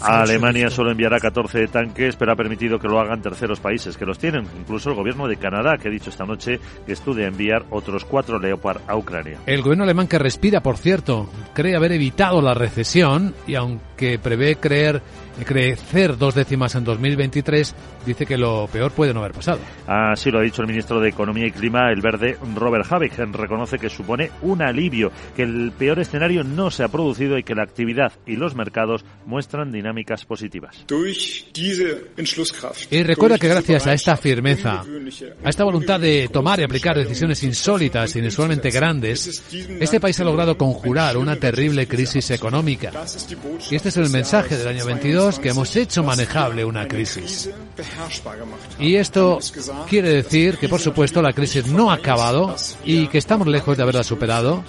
Alemania 0.00 0.70
solo 0.70 0.92
enviará 0.92 1.18
14 1.18 1.66
tanques, 1.68 2.16
pero 2.16 2.32
ha 2.32 2.36
permitido 2.36 2.78
que 2.78 2.88
lo 2.88 3.00
hagan 3.00 3.20
terceros 3.20 3.60
países 3.60 3.96
que 3.96 4.06
los 4.06 4.18
tienen, 4.18 4.46
incluso 4.58 4.90
el 4.90 4.96
gobierno 4.96 5.26
de 5.26 5.36
Canadá, 5.36 5.76
que 5.78 5.88
ha 5.88 5.90
dicho 5.90 6.10
esta 6.10 6.24
noche 6.24 6.60
que 6.86 6.92
estudia 6.92 7.26
enviar 7.26 7.64
otros 7.70 7.99
cuatro 8.04 8.38
Leopard 8.38 8.80
a 8.86 8.96
Ucrania. 8.96 9.38
El 9.46 9.62
gobierno 9.62 9.84
alemán 9.84 10.08
que 10.08 10.18
respira, 10.18 10.62
por 10.62 10.76
cierto, 10.76 11.28
cree 11.54 11.76
haber 11.76 11.92
evitado 11.92 12.40
la 12.40 12.54
recesión 12.54 13.34
y 13.46 13.54
aunque 13.54 14.18
prevé 14.18 14.56
creer 14.56 15.02
crecer 15.44 16.16
dos 16.16 16.34
décimas 16.34 16.74
en 16.74 16.84
2023, 16.84 17.74
dice 18.06 18.26
que 18.26 18.36
lo 18.36 18.68
peor 18.72 18.92
puede 18.92 19.14
no 19.14 19.20
haber 19.20 19.32
pasado. 19.32 19.60
Así 19.86 20.30
lo 20.30 20.38
ha 20.38 20.42
dicho 20.42 20.62
el 20.62 20.68
ministro 20.68 21.00
de 21.00 21.08
Economía 21.08 21.46
y 21.46 21.52
Clima, 21.52 21.90
el 21.90 22.00
verde 22.00 22.36
Robert 22.54 22.86
Habeck. 22.90 23.18
Reconoce 23.32 23.78
que 23.78 23.88
supone 23.88 24.30
un 24.42 24.62
alivio, 24.62 25.10
que 25.36 25.42
el 25.42 25.72
peor 25.76 25.98
escenario 26.00 26.44
no 26.44 26.70
se 26.70 26.84
ha 26.84 26.88
producido 26.88 27.38
y 27.38 27.42
que 27.42 27.54
la 27.54 27.62
actividad 27.62 28.12
y 28.26 28.36
los 28.36 28.54
mercados 28.54 29.04
muestran 29.26 29.72
dinámicas 29.72 30.24
positivas. 30.24 30.84
Y 32.90 33.02
recuerda 33.02 33.38
que 33.38 33.48
gracias 33.48 33.86
a 33.86 33.92
esta 33.92 34.16
firmeza, 34.16 34.82
a 35.44 35.48
esta 35.48 35.64
voluntad 35.64 36.00
de 36.00 36.28
tomar 36.32 36.60
y 36.60 36.64
aplicar 36.64 36.96
decisiones 36.96 37.42
insólitas, 37.42 38.14
inusualmente 38.16 38.70
grandes, 38.70 39.42
este 39.52 40.00
país 40.00 40.18
ha 40.20 40.24
logrado 40.24 40.56
conjurar 40.56 41.16
una 41.16 41.36
terrible 41.36 41.86
crisis 41.86 42.30
económica. 42.30 42.90
Y 43.70 43.74
este 43.74 43.88
es 43.90 43.96
el 43.96 44.10
mensaje 44.10 44.56
del 44.56 44.68
año 44.68 44.84
22 44.84 45.29
que 45.38 45.50
hemos 45.50 45.74
hecho 45.76 46.02
manejable 46.02 46.64
una 46.64 46.86
crisis. 46.88 47.50
Y 48.78 48.96
esto 48.96 49.38
quiere 49.88 50.10
decir 50.10 50.58
que, 50.58 50.68
por 50.68 50.80
supuesto, 50.80 51.22
la 51.22 51.32
crisis 51.32 51.66
no 51.66 51.90
ha 51.90 51.94
acabado 51.94 52.54
y 52.84 53.06
que 53.08 53.18
estamos 53.18 53.46
lejos 53.46 53.76
de 53.76 53.82
haberla 53.82 54.02
superado, 54.02 54.64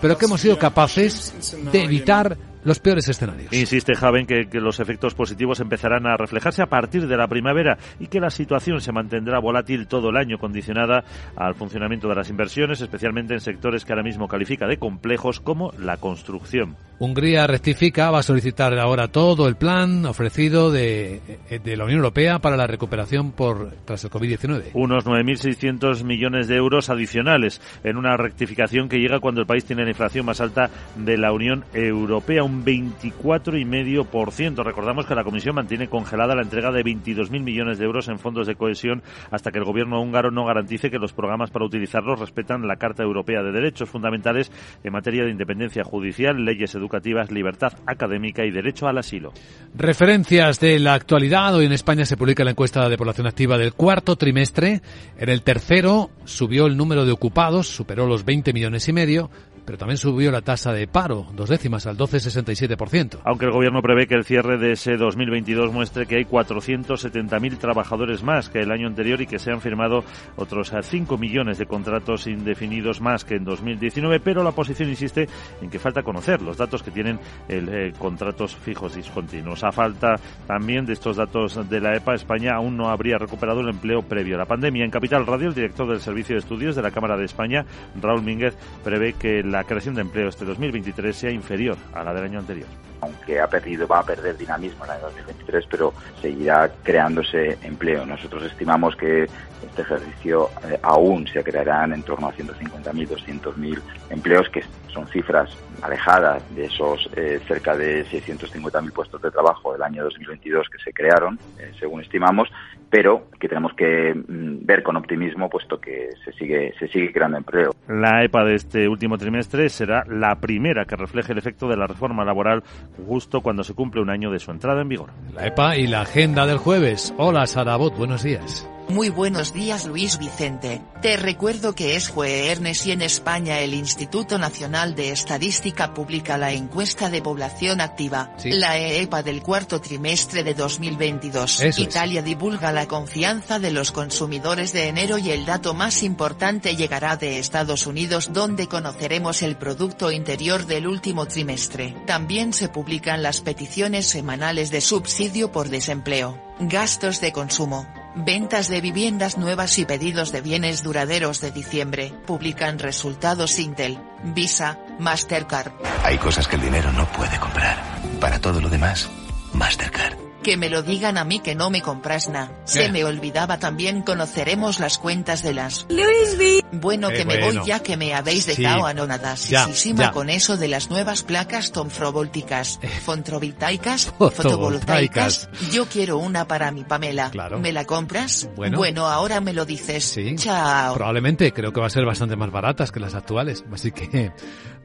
pero 0.00 0.18
que 0.18 0.26
hemos 0.26 0.40
sido 0.40 0.58
capaces 0.58 1.54
de 1.72 1.84
evitar 1.84 2.36
los 2.64 2.78
peores 2.78 3.08
escenarios. 3.08 3.52
Insiste 3.52 3.94
Javen 3.94 4.26
que, 4.26 4.48
que, 4.48 4.60
los 4.60 4.80
efectos 4.80 5.14
positivos 5.14 5.60
empezarán 5.60 6.06
a 6.06 6.16
reflejarse 6.16 6.62
a 6.62 6.66
partir 6.66 7.06
de 7.06 7.16
la 7.16 7.26
primavera 7.26 7.78
y 7.98 8.08
que 8.08 8.20
la 8.20 8.30
situación 8.30 8.80
se 8.80 8.92
mantendrá 8.92 9.38
volátil 9.38 9.86
todo 9.86 10.10
el 10.10 10.16
año, 10.16 10.38
condicionada 10.38 11.04
al 11.36 11.54
funcionamiento 11.54 12.08
de 12.08 12.14
las 12.14 12.30
inversiones, 12.30 12.80
especialmente 12.80 13.34
en 13.34 13.40
sectores 13.40 13.84
que 13.84 13.92
ahora 13.92 14.02
mismo 14.02 14.28
califica 14.28 14.66
de 14.66 14.76
complejos 14.76 15.40
como 15.40 15.72
la 15.78 15.96
construcción. 15.96 16.76
Hungría 16.98 17.46
rectifica, 17.46 18.10
va 18.10 18.18
a 18.18 18.22
solicitar 18.22 18.78
ahora 18.78 19.08
todo 19.08 19.48
el 19.48 19.56
plan 19.56 20.04
ofrecido 20.04 20.70
de, 20.70 21.22
de 21.48 21.76
la 21.76 21.84
Unión 21.84 22.00
Europea 22.00 22.40
para 22.40 22.58
la 22.58 22.66
recuperación 22.66 23.32
por 23.32 23.70
tras 23.86 24.04
el 24.04 24.10
COVID-19. 24.10 24.72
Unos 24.74 25.06
9.600 25.06 26.04
millones 26.04 26.46
de 26.46 26.56
euros 26.56 26.90
adicionales 26.90 27.62
en 27.84 27.96
una 27.96 28.18
rectificación 28.18 28.90
que 28.90 28.98
llega 28.98 29.18
cuando 29.18 29.40
el 29.40 29.46
país 29.46 29.64
tiene 29.64 29.84
la 29.84 29.90
inflación 29.90 30.26
más 30.26 30.42
alta 30.42 30.68
de 30.96 31.16
la 31.16 31.32
Unión 31.32 31.64
Europea 31.72 32.42
un 32.50 32.64
24,5%. 32.64 34.64
Recordamos 34.64 35.06
que 35.06 35.14
la 35.14 35.22
Comisión 35.22 35.54
mantiene 35.54 35.86
congelada 35.88 36.34
la 36.34 36.42
entrega 36.42 36.72
de 36.72 36.82
22.000 36.84 37.42
millones 37.42 37.78
de 37.78 37.84
euros 37.84 38.08
en 38.08 38.18
fondos 38.18 38.48
de 38.48 38.56
cohesión 38.56 39.02
hasta 39.30 39.52
que 39.52 39.58
el 39.58 39.64
gobierno 39.64 40.02
húngaro 40.02 40.30
no 40.30 40.44
garantice 40.44 40.90
que 40.90 40.98
los 40.98 41.12
programas 41.12 41.50
para 41.50 41.64
utilizarlos 41.64 42.18
respetan 42.18 42.66
la 42.66 42.76
Carta 42.76 43.02
Europea 43.02 43.42
de 43.42 43.52
Derechos 43.52 43.88
Fundamentales 43.88 44.52
en 44.82 44.92
materia 44.92 45.24
de 45.24 45.30
independencia 45.30 45.84
judicial, 45.84 46.44
leyes 46.44 46.74
educativas, 46.74 47.30
libertad 47.30 47.72
académica 47.86 48.44
y 48.44 48.50
derecho 48.50 48.88
al 48.88 48.98
asilo. 48.98 49.32
Referencias 49.74 50.58
de 50.58 50.80
la 50.80 50.94
actualidad. 50.94 51.54
Hoy 51.54 51.66
en 51.66 51.72
España 51.72 52.04
se 52.04 52.16
publica 52.16 52.42
la 52.44 52.50
encuesta 52.50 52.88
de 52.88 52.96
población 52.96 53.28
activa 53.28 53.58
del 53.58 53.74
cuarto 53.74 54.16
trimestre. 54.16 54.80
En 55.16 55.28
el 55.28 55.42
tercero 55.42 56.10
subió 56.24 56.66
el 56.66 56.76
número 56.76 57.04
de 57.04 57.12
ocupados, 57.12 57.68
superó 57.68 58.06
los 58.06 58.24
20 58.24 58.52
millones 58.52 58.88
y 58.88 58.92
medio 58.92 59.30
pero 59.70 59.78
también 59.78 59.98
subió 59.98 60.32
la 60.32 60.42
tasa 60.42 60.72
de 60.72 60.88
paro, 60.88 61.28
dos 61.32 61.48
décimas 61.48 61.86
al 61.86 61.96
12,67%. 61.96 63.20
Aunque 63.22 63.44
el 63.44 63.52
gobierno 63.52 63.80
prevé 63.82 64.08
que 64.08 64.16
el 64.16 64.24
cierre 64.24 64.58
de 64.58 64.72
ese 64.72 64.96
2022 64.96 65.72
muestre 65.72 66.06
que 66.06 66.16
hay 66.16 66.24
470.000 66.24 67.56
trabajadores 67.56 68.24
más 68.24 68.48
que 68.48 68.58
el 68.58 68.72
año 68.72 68.88
anterior 68.88 69.20
y 69.20 69.28
que 69.28 69.38
se 69.38 69.52
han 69.52 69.60
firmado 69.60 70.02
otros 70.34 70.72
5 70.82 71.16
millones 71.18 71.58
de 71.58 71.66
contratos 71.66 72.26
indefinidos 72.26 73.00
más 73.00 73.24
que 73.24 73.36
en 73.36 73.44
2019, 73.44 74.18
pero 74.18 74.42
la 74.42 74.50
oposición 74.50 74.88
insiste 74.88 75.28
en 75.62 75.70
que 75.70 75.78
falta 75.78 76.02
conocer 76.02 76.42
los 76.42 76.56
datos 76.56 76.82
que 76.82 76.90
tienen 76.90 77.20
el, 77.46 77.68
eh, 77.68 77.92
contratos 77.96 78.56
fijos 78.56 78.96
discontinuos. 78.96 79.62
A 79.62 79.70
falta 79.70 80.16
también 80.48 80.84
de 80.84 80.94
estos 80.94 81.16
datos 81.16 81.70
de 81.70 81.80
la 81.80 81.94
EPA, 81.94 82.16
España 82.16 82.56
aún 82.56 82.76
no 82.76 82.88
habría 82.88 83.18
recuperado 83.18 83.60
el 83.60 83.68
empleo 83.68 84.02
previo 84.02 84.34
a 84.34 84.38
la 84.38 84.46
pandemia. 84.46 84.84
En 84.84 84.90
Capital 84.90 85.24
Radio, 85.26 85.46
el 85.46 85.54
director 85.54 85.88
del 85.88 86.00
Servicio 86.00 86.34
de 86.34 86.40
Estudios 86.40 86.74
de 86.74 86.82
la 86.82 86.90
Cámara 86.90 87.16
de 87.16 87.26
España, 87.26 87.64
Raúl 88.02 88.22
Mínguez, 88.22 88.56
prevé 88.82 89.12
que 89.12 89.44
la 89.44 89.59
creación 89.64 89.94
de 89.94 90.02
empleo 90.02 90.28
este 90.28 90.44
2023 90.44 91.16
sea 91.16 91.30
inferior 91.30 91.76
a 91.92 92.04
la 92.04 92.14
del 92.14 92.24
año 92.24 92.38
anterior 92.38 92.68
aunque 93.00 93.40
ha 93.40 93.46
perdido, 93.46 93.86
va 93.86 94.00
a 94.00 94.04
perder 94.04 94.36
dinamismo 94.36 94.84
en 94.84 94.92
el 94.92 95.00
2023, 95.00 95.66
pero 95.70 95.92
seguirá 96.20 96.70
creándose 96.82 97.58
empleo. 97.62 98.04
Nosotros 98.06 98.44
estimamos 98.44 98.96
que 98.96 99.26
este 99.62 99.82
ejercicio 99.82 100.48
eh, 100.64 100.78
aún 100.82 101.26
se 101.26 101.42
crearán 101.42 101.92
en 101.92 102.02
torno 102.02 102.28
a 102.28 102.32
150.000, 102.32 103.08
200.000 103.08 103.80
empleos, 104.10 104.48
que 104.48 104.64
son 104.92 105.06
cifras 105.08 105.50
alejadas 105.82 106.42
de 106.54 106.64
esos 106.64 107.08
eh, 107.16 107.40
cerca 107.46 107.76
de 107.76 108.04
650.000 108.06 108.92
puestos 108.92 109.22
de 109.22 109.30
trabajo 109.30 109.72
del 109.72 109.82
año 109.82 110.04
2022 110.04 110.68
que 110.68 110.78
se 110.82 110.92
crearon, 110.92 111.38
eh, 111.58 111.72
según 111.78 112.02
estimamos, 112.02 112.48
pero 112.90 113.28
que 113.38 113.48
tenemos 113.48 113.72
que 113.74 114.14
mm, 114.14 114.66
ver 114.66 114.82
con 114.82 114.96
optimismo 114.96 115.48
puesto 115.48 115.80
que 115.80 116.10
se 116.24 116.32
sigue 116.32 116.74
se 116.78 116.88
sigue 116.88 117.12
creando 117.12 117.38
empleo. 117.38 117.72
La 117.88 118.24
EPA 118.24 118.44
de 118.44 118.54
este 118.54 118.88
último 118.88 119.16
trimestre 119.16 119.68
será 119.68 120.04
la 120.06 120.40
primera 120.40 120.84
que 120.84 120.96
refleje 120.96 121.32
el 121.32 121.38
efecto 121.38 121.68
de 121.68 121.76
la 121.76 121.86
reforma 121.86 122.24
laboral 122.24 122.62
justo 123.06 123.40
cuando 123.40 123.64
se 123.64 123.74
cumple 123.74 124.00
un 124.00 124.10
año 124.10 124.30
de 124.30 124.38
su 124.38 124.50
entrada 124.50 124.82
en 124.82 124.88
vigor. 124.88 125.10
La 125.34 125.46
EPA 125.46 125.76
y 125.76 125.86
la 125.86 126.02
agenda 126.02 126.46
del 126.46 126.58
jueves. 126.58 127.14
Hola 127.18 127.46
Sarabot, 127.46 127.96
buenos 127.96 128.22
días. 128.22 128.68
Muy 128.90 129.08
buenos 129.08 129.52
días 129.52 129.86
Luis 129.86 130.18
Vicente. 130.18 130.82
Te 131.00 131.16
recuerdo 131.16 131.74
que 131.74 131.94
es 131.94 132.08
jueves 132.08 132.86
y 132.86 132.90
en 132.90 133.02
España 133.02 133.60
el 133.60 133.72
Instituto 133.72 134.36
Nacional 134.36 134.96
de 134.96 135.12
Estadística 135.12 135.94
publica 135.94 136.36
la 136.36 136.52
encuesta 136.52 137.08
de 137.08 137.22
población 137.22 137.80
activa, 137.80 138.34
la 138.44 138.78
EEPA 138.78 139.22
del 139.22 139.42
cuarto 139.42 139.80
trimestre 139.80 140.42
de 140.42 140.54
2022. 140.54 141.78
Italia 141.78 142.22
divulga 142.22 142.72
la 142.72 142.88
confianza 142.88 143.60
de 143.60 143.70
los 143.70 143.92
consumidores 143.92 144.72
de 144.72 144.88
enero 144.88 145.18
y 145.18 145.30
el 145.30 145.46
dato 145.46 145.72
más 145.72 146.02
importante 146.02 146.74
llegará 146.74 147.16
de 147.16 147.38
Estados 147.38 147.86
Unidos 147.86 148.32
donde 148.32 148.66
conoceremos 148.66 149.42
el 149.42 149.56
Producto 149.56 150.10
Interior 150.10 150.66
del 150.66 150.88
último 150.88 151.26
trimestre. 151.26 151.94
También 152.06 152.52
se 152.52 152.68
publican 152.68 153.22
las 153.22 153.40
peticiones 153.40 154.06
semanales 154.06 154.70
de 154.72 154.80
subsidio 154.80 155.52
por 155.52 155.68
desempleo, 155.68 156.36
gastos 156.58 157.20
de 157.20 157.32
consumo, 157.32 157.86
Ventas 158.14 158.68
de 158.68 158.80
viviendas 158.80 159.38
nuevas 159.38 159.78
y 159.78 159.84
pedidos 159.84 160.32
de 160.32 160.40
bienes 160.40 160.82
duraderos 160.82 161.40
de 161.40 161.52
diciembre. 161.52 162.12
Publican 162.26 162.78
resultados 162.78 163.58
Intel, 163.58 163.98
Visa, 164.24 164.78
Mastercard. 164.98 165.72
Hay 166.04 166.18
cosas 166.18 166.48
que 166.48 166.56
el 166.56 166.62
dinero 166.62 166.92
no 166.92 167.06
puede 167.12 167.38
comprar. 167.38 167.78
Para 168.20 168.40
todo 168.40 168.60
lo 168.60 168.68
demás, 168.68 169.08
Mastercard. 169.52 170.29
Que 170.42 170.56
me 170.56 170.70
lo 170.70 170.82
digan 170.82 171.18
a 171.18 171.24
mí 171.24 171.40
que 171.40 171.54
no 171.54 171.70
me 171.70 171.82
compras 171.82 172.28
nada. 172.28 172.50
Se 172.64 172.90
me 172.90 173.04
olvidaba 173.04 173.58
también 173.58 174.02
conoceremos 174.02 174.80
las 174.80 174.98
cuentas 174.98 175.42
de 175.42 175.54
las... 175.54 175.86
Luis 175.88 176.62
Bueno, 176.72 177.10
que 177.10 177.24
me 177.24 177.40
voy 177.40 177.60
ya 177.66 177.80
que 177.80 177.96
me 177.96 178.14
habéis 178.14 178.46
dejado 178.46 178.86
anonadasísima 178.86 180.12
con 180.12 180.30
eso 180.30 180.56
de 180.56 180.68
las 180.68 180.90
nuevas 180.90 181.22
placas 181.22 181.72
tomfrovolticas, 181.72 182.80
fontrovoltaicas, 183.02 184.12
fotovoltaicas. 184.18 185.48
Yo 185.72 185.86
quiero 185.86 186.18
una 186.18 186.46
para 186.46 186.70
mi 186.70 186.84
Pamela. 186.84 187.30
¿Me 187.60 187.72
la 187.72 187.84
compras? 187.84 188.48
Bueno. 188.56 189.06
ahora 189.06 189.40
me 189.40 189.52
lo 189.52 189.64
dices. 189.64 190.18
Chao. 190.36 190.94
Probablemente, 190.94 191.52
creo 191.52 191.72
que 191.72 191.80
va 191.80 191.86
a 191.86 191.90
ser 191.90 192.04
bastante 192.04 192.36
más 192.36 192.50
baratas 192.50 192.92
que 192.92 193.00
las 193.00 193.14
actuales. 193.14 193.64
Así 193.72 193.92
que 193.92 194.32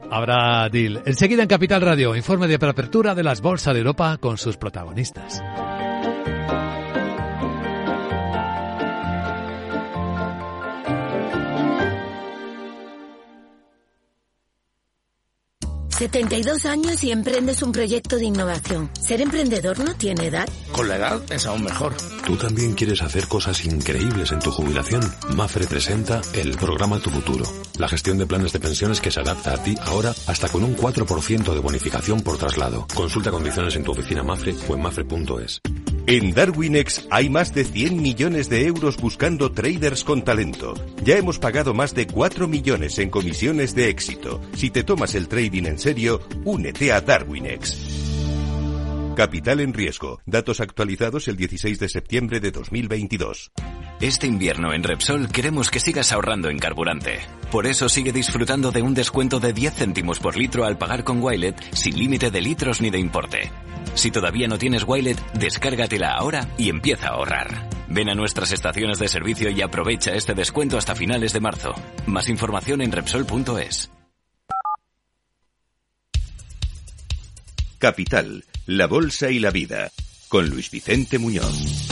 habrá 0.10 0.70
deal. 0.70 1.02
Enseguida 1.06 1.42
en 1.42 1.48
Capital 1.48 1.82
Radio, 1.82 2.16
informe 2.16 2.48
de 2.48 2.60
preapertura 2.60 3.16
de 3.16 3.24
las 3.24 3.42
bolsas 3.42 3.74
de 3.74 3.80
Europa 3.80 4.18
con 4.20 4.38
sus 4.38 4.58
protagonistas. 4.58 5.44
72 15.98 16.66
años 16.66 17.02
y 17.06 17.12
emprendes 17.12 17.62
un 17.64 17.72
proyecto 17.72 18.18
de 18.18 18.26
innovación. 18.26 18.90
¿Ser 19.00 19.22
emprendedor 19.22 19.80
no 19.80 19.96
tiene 19.96 20.28
edad? 20.28 20.48
Con 20.74 20.90
la 20.90 20.98
edad 20.98 21.22
es 21.32 21.46
aún 21.46 21.64
mejor. 21.64 21.94
¿Tú 22.26 22.36
también 22.36 22.74
quieres 22.74 23.02
hacer 23.02 23.28
cosas 23.28 23.64
increíbles 23.64 24.34
en 24.34 24.40
tu 24.40 24.52
jubilación? 24.52 25.02
Mafre 25.36 25.66
presenta 25.68 26.22
el 26.34 26.58
programa 26.58 27.00
Tu 27.00 27.10
Futuro. 27.10 27.46
La 27.78 27.88
gestión 27.88 28.18
de 28.18 28.28
planes 28.28 28.52
de 28.52 28.60
pensiones 28.60 29.00
que 29.00 29.10
se 29.10 29.22
adapta 29.22 29.54
a 29.54 29.64
ti 29.64 29.76
ahora 29.86 30.14
hasta 30.28 30.50
con 30.50 30.66
un 30.66 30.76
4% 30.76 31.54
de 31.54 31.60
bonificación 31.60 32.20
por 32.22 32.38
traslado. 32.38 32.88
Consulta 32.94 33.32
condiciones 33.32 33.76
en 33.78 33.84
tu 33.84 33.92
oficina 33.92 34.22
Mafre 34.22 34.54
o 34.68 34.74
en 34.74 34.82
mafre.es. 34.82 35.62
En 36.08 36.36
Darwinex 36.36 37.08
hay 37.10 37.30
más 37.30 37.56
de 37.56 37.64
100 37.64 38.00
millones 38.00 38.48
de 38.48 38.68
euros 38.68 38.98
buscando 38.98 39.52
traders 39.52 40.04
con 40.04 40.24
talento. 40.24 40.76
Ya 41.04 41.18
hemos 41.18 41.40
pagado 41.40 41.74
más 41.74 41.96
de 41.96 42.06
4 42.06 42.48
millones 42.48 43.00
en 43.00 43.10
comisiones 43.10 43.74
de 43.74 43.90
éxito. 43.90 44.40
Si 44.56 44.70
te 44.70 44.84
tomas 44.84 45.16
el 45.16 45.28
trading 45.28 45.64
en 45.64 45.80
serio, 45.86 46.20
únete 46.46 46.92
a 46.92 47.00
Darwinex. 47.00 47.78
Capital 49.16 49.60
en 49.60 49.72
riesgo. 49.72 50.20
Datos 50.26 50.60
actualizados 50.60 51.28
el 51.28 51.36
16 51.36 51.78
de 51.78 51.90
septiembre 51.90 52.40
de 52.40 52.50
2022. 52.50 53.52
Este 54.02 54.26
invierno 54.26 54.74
en 54.74 54.82
Repsol 54.82 55.30
queremos 55.30 55.70
que 55.70 55.80
sigas 55.80 56.12
ahorrando 56.12 56.50
en 56.50 56.58
carburante. 56.58 57.20
Por 57.52 57.68
eso 57.68 57.88
sigue 57.88 58.12
disfrutando 58.12 58.72
de 58.72 58.82
un 58.82 58.96
descuento 58.96 59.40
de 59.40 59.54
10 59.54 59.76
céntimos 59.76 60.18
por 60.18 60.36
litro 60.36 60.66
al 60.66 60.80
pagar 60.80 61.04
con 61.04 61.22
Wilet 61.22 61.56
sin 61.76 62.00
límite 62.00 62.32
de 62.32 62.42
litros 62.42 62.82
ni 62.82 62.90
de 62.90 62.98
importe. 62.98 63.52
Si 63.94 64.10
todavía 64.10 64.48
no 64.48 64.58
tienes 64.58 64.86
Wilet, 64.88 65.22
descárgatela 65.34 66.14
ahora 66.18 66.50
y 66.58 66.70
empieza 66.70 67.10
a 67.10 67.12
ahorrar. 67.12 67.70
Ven 67.90 68.10
a 68.10 68.16
nuestras 68.16 68.52
estaciones 68.52 68.98
de 68.98 69.08
servicio 69.08 69.52
y 69.52 69.62
aprovecha 69.62 70.16
este 70.16 70.34
descuento 70.34 70.80
hasta 70.80 70.96
finales 70.96 71.32
de 71.32 71.42
marzo. 71.42 71.76
Más 72.08 72.28
información 72.28 72.82
en 72.82 72.92
Repsol.es. 72.92 73.95
Capital, 77.78 78.46
la 78.66 78.88
Bolsa 78.88 79.30
y 79.30 79.40
la 79.40 79.52
Vida, 79.52 79.92
con 80.30 80.50
Luis 80.50 80.72
Vicente 80.72 81.20
Muñoz. 81.20 81.90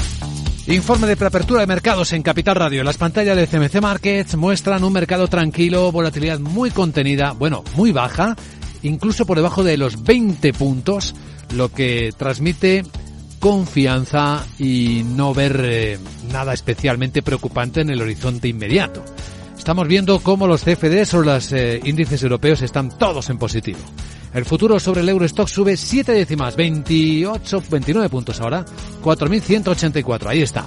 Informe 0.67 1.07
de 1.07 1.17
preapertura 1.17 1.61
de 1.61 1.67
mercados 1.67 2.13
en 2.13 2.23
Capital 2.23 2.55
Radio. 2.55 2.83
Las 2.83 2.97
pantallas 2.97 3.35
de 3.35 3.47
CMC 3.47 3.81
Markets 3.81 4.35
muestran 4.35 4.83
un 4.83 4.93
mercado 4.93 5.27
tranquilo, 5.27 5.91
volatilidad 5.91 6.39
muy 6.39 6.71
contenida, 6.71 7.33
bueno, 7.33 7.63
muy 7.75 7.91
baja, 7.91 8.35
incluso 8.81 9.25
por 9.25 9.37
debajo 9.37 9.63
de 9.63 9.77
los 9.77 10.03
20 10.03 10.53
puntos, 10.53 11.15
lo 11.53 11.69
que 11.69 12.13
transmite 12.17 12.83
confianza 13.39 14.45
y 14.57 15.03
no 15.03 15.33
ver 15.33 15.61
eh, 15.65 15.99
nada 16.31 16.53
especialmente 16.53 17.21
preocupante 17.21 17.81
en 17.81 17.89
el 17.89 18.01
horizonte 18.01 18.47
inmediato. 18.47 19.03
Estamos 19.57 19.87
viendo 19.87 20.19
cómo 20.19 20.47
los 20.47 20.63
CFDs 20.63 21.13
o 21.13 21.21
los 21.23 21.51
eh, 21.51 21.81
índices 21.83 22.23
europeos 22.23 22.61
están 22.61 22.97
todos 22.97 23.29
en 23.29 23.37
positivo. 23.37 23.79
El 24.33 24.45
futuro 24.45 24.79
sobre 24.79 25.01
el 25.01 25.09
Eurostock 25.09 25.47
sube 25.47 25.77
7 25.77 26.11
décimas, 26.11 26.55
28, 26.55 27.63
29 27.69 28.09
puntos 28.09 28.41
ahora, 28.41 28.65
4.184. 29.03 30.27
Ahí 30.27 30.41
está. 30.41 30.65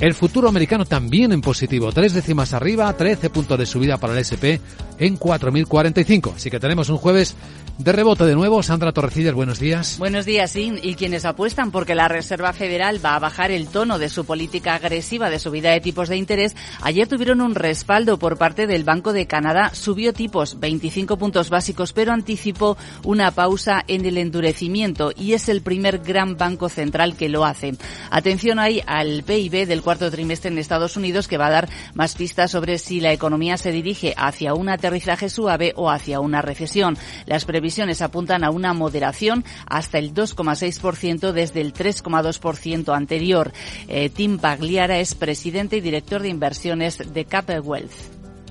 El 0.00 0.14
futuro 0.14 0.48
americano 0.48 0.84
también 0.84 1.32
en 1.32 1.40
positivo, 1.40 1.92
3 1.92 2.14
décimas 2.14 2.52
arriba, 2.52 2.92
13 2.92 3.30
puntos 3.30 3.58
de 3.58 3.64
subida 3.64 3.96
para 3.96 4.12
el 4.12 4.18
SP 4.26 4.58
en 4.98 5.18
4.045. 5.18 6.34
Así 6.34 6.50
que 6.50 6.58
tenemos 6.58 6.88
un 6.88 6.96
jueves 6.96 7.36
de 7.78 7.90
rebote 7.90 8.24
de 8.24 8.34
nuevo, 8.34 8.62
Sandra 8.62 8.92
Torrecillas, 8.92 9.34
buenos 9.34 9.58
días. 9.58 9.98
Buenos 9.98 10.26
días, 10.26 10.50
sí. 10.50 10.72
Y 10.82 10.94
quienes 10.94 11.24
apuestan 11.24 11.70
porque 11.70 11.94
la 11.94 12.08
Reserva 12.08 12.52
Federal 12.52 13.04
va 13.04 13.16
a 13.16 13.18
bajar 13.18 13.50
el 13.50 13.66
tono 13.68 13.98
de 13.98 14.08
su 14.08 14.24
política 14.24 14.74
agresiva 14.74 15.30
de 15.30 15.38
subida 15.38 15.70
de 15.70 15.80
tipos 15.80 16.08
de 16.08 16.16
interés, 16.16 16.54
ayer 16.82 17.08
tuvieron 17.08 17.40
un 17.40 17.54
respaldo 17.54 18.18
por 18.18 18.36
parte 18.36 18.66
del 18.66 18.84
Banco 18.84 19.12
de 19.12 19.26
Canadá. 19.26 19.70
Subió 19.74 20.12
tipos 20.12 20.60
25 20.60 21.16
puntos 21.16 21.50
básicos, 21.50 21.92
pero 21.92 22.12
anticipó 22.12 22.76
una 23.04 23.32
pausa 23.32 23.82
en 23.88 24.04
el 24.04 24.18
endurecimiento 24.18 25.12
y 25.16 25.32
es 25.32 25.48
el 25.48 25.62
primer 25.62 25.98
gran 25.98 26.36
banco 26.36 26.68
central 26.68 27.16
que 27.16 27.28
lo 27.28 27.44
hace. 27.44 27.74
Atención 28.10 28.58
ahí 28.58 28.82
al 28.86 29.24
PIB 29.24 29.66
del 29.66 29.82
cuarto 29.84 30.10
trimestre 30.10 30.50
en 30.50 30.58
Estados 30.58 30.96
Unidos 30.96 31.28
que 31.28 31.38
va 31.38 31.46
a 31.46 31.50
dar 31.50 31.68
más 31.94 32.16
pistas 32.16 32.50
sobre 32.50 32.78
si 32.78 33.00
la 33.00 33.12
economía 33.12 33.56
se 33.56 33.70
dirige 33.70 34.14
hacia 34.16 34.54
un 34.54 34.68
aterrizaje 34.68 35.28
suave 35.28 35.72
o 35.76 35.90
hacia 35.90 36.18
una 36.18 36.42
recesión. 36.42 36.96
Las 37.26 37.44
previsiones 37.44 38.02
apuntan 38.02 38.42
a 38.42 38.50
una 38.50 38.72
moderación 38.72 39.44
hasta 39.66 39.98
el 39.98 40.12
2,6% 40.12 41.30
desde 41.30 41.60
el 41.60 41.72
3,2% 41.72 42.96
anterior. 42.96 43.52
Eh, 43.86 44.08
Tim 44.08 44.38
Pagliara 44.38 44.98
es 44.98 45.14
presidente 45.14 45.76
y 45.76 45.80
director 45.80 46.22
de 46.22 46.30
inversiones 46.30 47.12
de 47.12 47.24
Capel 47.26 47.60
Wealth. 47.60 47.92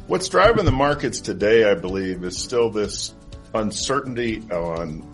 What's 0.08 0.30
driving 0.30 0.66
the 0.66 0.72
markets 0.72 1.22
today, 1.22 1.64
I 1.70 1.76
believe, 1.76 2.24
is 2.24 2.38
still 2.38 2.70
this 2.70 3.16
uncertainty 3.54 4.44
on 4.52 5.13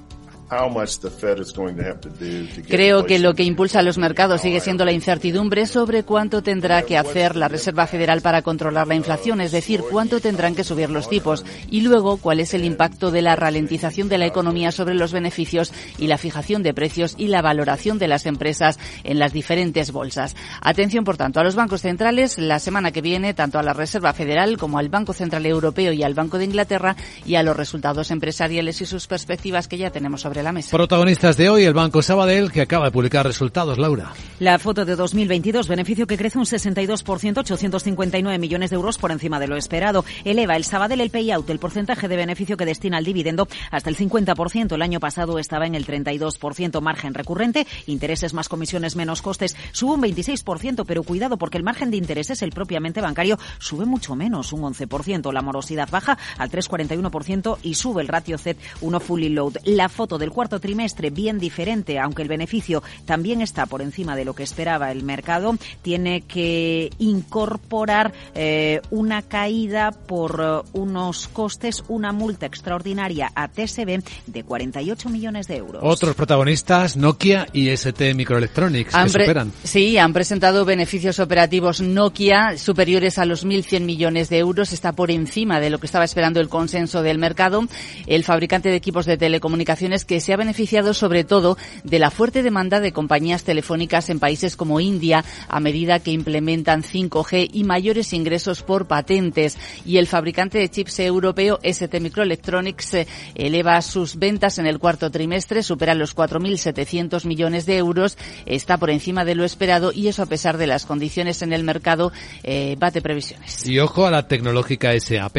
Creo 2.67 3.05
que 3.05 3.19
lo 3.19 3.35
que 3.35 3.43
impulsa 3.43 3.79
a 3.79 3.83
los 3.83 3.97
mercados 3.97 4.41
sigue 4.41 4.59
siendo 4.59 4.85
la 4.85 4.91
incertidumbre 4.91 5.67
sobre 5.67 6.03
cuánto 6.03 6.41
tendrá 6.41 6.81
que 6.81 6.97
hacer 6.97 7.35
la 7.35 7.47
Reserva 7.47 7.87
Federal 7.87 8.21
para 8.21 8.41
controlar 8.41 8.87
la 8.87 8.95
inflación, 8.95 9.41
es 9.41 9.51
decir, 9.51 9.83
cuánto 9.89 10.19
tendrán 10.19 10.55
que 10.55 10.63
subir 10.63 10.89
los 10.89 11.07
tipos 11.07 11.45
y 11.69 11.81
luego 11.81 12.17
cuál 12.17 12.39
es 12.39 12.53
el 12.53 12.65
impacto 12.65 13.11
de 13.11 13.21
la 13.21 13.35
ralentización 13.35 14.09
de 14.09 14.17
la 14.17 14.25
economía 14.25 14.71
sobre 14.71 14.95
los 14.95 15.11
beneficios 15.11 15.71
y 15.97 16.07
la 16.07 16.17
fijación 16.17 16.63
de 16.63 16.73
precios 16.73 17.15
y 17.17 17.27
la 17.27 17.41
valoración 17.41 17.99
de 17.99 18.07
las 18.07 18.25
empresas 18.25 18.79
en 19.03 19.19
las 19.19 19.33
diferentes 19.33 19.91
bolsas. 19.91 20.35
Atención, 20.61 21.03
por 21.03 21.17
tanto, 21.17 21.39
a 21.39 21.43
los 21.43 21.55
bancos 21.55 21.81
centrales 21.81 22.37
la 22.37 22.59
semana 22.59 22.91
que 22.91 23.01
viene, 23.01 23.33
tanto 23.33 23.59
a 23.59 23.63
la 23.63 23.73
Reserva 23.73 24.13
Federal 24.13 24.57
como 24.57 24.79
al 24.79 24.89
Banco 24.89 25.13
Central 25.13 25.45
Europeo 25.45 25.93
y 25.93 26.03
al 26.03 26.13
Banco 26.13 26.37
de 26.37 26.45
Inglaterra 26.45 26.95
y 27.25 27.35
a 27.35 27.43
los 27.43 27.55
resultados 27.55 28.11
empresariales 28.11 28.81
y 28.81 28.85
sus 28.85 29.07
perspectivas 29.07 29.67
que 29.67 29.77
ya 29.77 29.91
tenemos 29.91 30.21
sobre 30.21 30.38
la 30.43 30.51
mesa. 30.51 30.75
Protagonistas 30.75 31.37
de 31.37 31.49
hoy, 31.49 31.63
el 31.65 31.73
Banco 31.73 32.01
Sabadell, 32.01 32.51
que 32.51 32.61
acaba 32.61 32.85
de 32.85 32.91
publicar 32.91 33.25
resultados, 33.25 33.77
Laura. 33.77 34.13
La 34.39 34.57
foto 34.59 34.85
de 34.85 34.95
2022, 34.95 35.67
beneficio 35.67 36.07
que 36.07 36.17
crece 36.17 36.37
un 36.37 36.45
62%, 36.45 37.37
859 37.37 38.39
millones 38.39 38.69
de 38.69 38.75
euros 38.75 38.97
por 38.97 39.11
encima 39.11 39.39
de 39.39 39.47
lo 39.47 39.57
esperado. 39.57 40.05
Eleva 40.23 40.55
el 40.55 40.63
Sabadell 40.63 41.01
el 41.01 41.09
payout, 41.09 41.49
el 41.49 41.59
porcentaje 41.59 42.07
de 42.07 42.15
beneficio 42.15 42.57
que 42.57 42.65
destina 42.65 42.97
al 42.97 43.05
dividendo, 43.05 43.47
hasta 43.71 43.89
el 43.89 43.97
50%. 43.97 44.73
El 44.75 44.81
año 44.81 44.99
pasado 44.99 45.39
estaba 45.39 45.65
en 45.65 45.75
el 45.75 45.85
32%. 45.85 46.81
Margen 46.81 47.13
recurrente, 47.13 47.67
intereses 47.87 48.33
más 48.33 48.49
comisiones 48.49 48.95
menos 48.95 49.21
costes, 49.21 49.55
sube 49.71 49.93
un 49.93 50.01
26%, 50.01 50.83
pero 50.85 51.03
cuidado 51.03 51.37
porque 51.37 51.57
el 51.57 51.63
margen 51.63 51.91
de 51.91 51.97
intereses, 51.97 52.41
el 52.41 52.51
propiamente 52.51 53.01
bancario, 53.01 53.37
sube 53.59 53.85
mucho 53.85 54.15
menos, 54.15 54.53
un 54.53 54.61
11%. 54.61 55.31
La 55.33 55.41
morosidad 55.41 55.89
baja 55.89 56.17
al 56.37 56.49
3,41% 56.49 57.57
y 57.63 57.73
sube 57.75 58.01
el 58.01 58.07
ratio 58.07 58.37
Z 58.37 58.59
1 58.81 58.99
fully 58.99 59.29
load. 59.29 59.57
La 59.63 59.89
foto 59.89 60.17
del 60.17 60.28
cuarto 60.31 60.59
trimestre 60.59 61.09
bien 61.09 61.39
diferente, 61.39 61.99
aunque 61.99 62.21
el 62.21 62.27
beneficio 62.27 62.83
también 63.05 63.41
está 63.41 63.65
por 63.65 63.81
encima 63.81 64.15
de 64.15 64.25
lo 64.25 64.33
que 64.33 64.43
esperaba 64.43 64.91
el 64.91 65.03
mercado, 65.03 65.55
tiene 65.81 66.21
que 66.21 66.89
incorporar 66.99 68.13
eh, 68.35 68.81
una 68.91 69.21
caída 69.21 69.91
por 69.91 70.63
eh, 70.65 70.69
unos 70.73 71.27
costes, 71.27 71.83
una 71.87 72.11
multa 72.11 72.45
extraordinaria 72.45 73.31
a 73.35 73.47
TSB 73.47 74.03
de 74.27 74.43
48 74.43 75.09
millones 75.09 75.47
de 75.47 75.57
euros. 75.57 75.81
Otros 75.83 76.15
protagonistas, 76.15 76.97
Nokia 76.97 77.47
y 77.53 77.69
ST 77.69 78.13
Microelectronics, 78.13 78.95
que 78.95 79.09
superan. 79.09 79.51
Sí, 79.63 79.97
han 79.97 80.13
presentado 80.13 80.65
beneficios 80.65 81.19
operativos 81.19 81.81
Nokia 81.81 82.57
superiores 82.57 83.17
a 83.17 83.25
los 83.25 83.45
1.100 83.45 83.81
millones 83.81 84.29
de 84.29 84.39
euros. 84.39 84.73
Está 84.73 84.93
por 84.93 85.11
encima 85.11 85.59
de 85.59 85.69
lo 85.69 85.79
que 85.79 85.85
estaba 85.85 86.05
esperando 86.05 86.39
el 86.39 86.49
consenso 86.49 87.01
del 87.01 87.17
mercado. 87.17 87.63
El 88.07 88.23
fabricante 88.23 88.69
de 88.69 88.75
equipos 88.75 89.05
de 89.05 89.17
telecomunicaciones 89.17 90.05
que 90.05 90.18
se 90.19 90.33
ha 90.33 90.37
beneficiado 90.37 90.93
sobre 90.93 91.23
todo 91.23 91.57
de 91.83 91.99
la 91.99 92.11
fuerte 92.11 92.43
demanda 92.43 92.79
de 92.79 92.91
compañías 92.91 93.43
telefónicas 93.43 94.09
en 94.09 94.19
países 94.19 94.55
como 94.55 94.79
India 94.79 95.23
a 95.47 95.59
medida 95.59 95.99
que 95.99 96.11
implementan 96.11 96.83
5G 96.83 97.49
y 97.53 97.63
mayores 97.63 98.13
ingresos 98.13 98.61
por 98.61 98.87
patentes. 98.87 99.57
Y 99.85 99.97
el 99.97 100.07
fabricante 100.07 100.57
de 100.57 100.69
chips 100.69 100.99
europeo 100.99 101.59
ST 101.63 101.99
Microelectronics 101.99 102.93
eh, 102.93 103.07
eleva 103.35 103.81
sus 103.81 104.17
ventas 104.17 104.59
en 104.59 104.65
el 104.65 104.79
cuarto 104.79 105.11
trimestre, 105.11 105.63
supera 105.63 105.95
los 105.95 106.15
4.700 106.15 107.25
millones 107.25 107.65
de 107.65 107.77
euros, 107.77 108.17
está 108.45 108.77
por 108.77 108.89
encima 108.89 109.25
de 109.25 109.35
lo 109.35 109.45
esperado 109.45 109.91
y 109.93 110.07
eso 110.07 110.23
a 110.23 110.27
pesar 110.27 110.57
de 110.57 110.67
las 110.67 110.85
condiciones 110.85 111.41
en 111.41 111.53
el 111.53 111.63
mercado 111.63 112.11
eh, 112.43 112.75
bate 112.79 113.01
previsiones. 113.01 113.65
Y 113.65 113.79
ojo 113.79 114.05
a 114.05 114.11
la 114.11 114.27
tecnológica 114.27 114.99
SAP. 114.99 115.37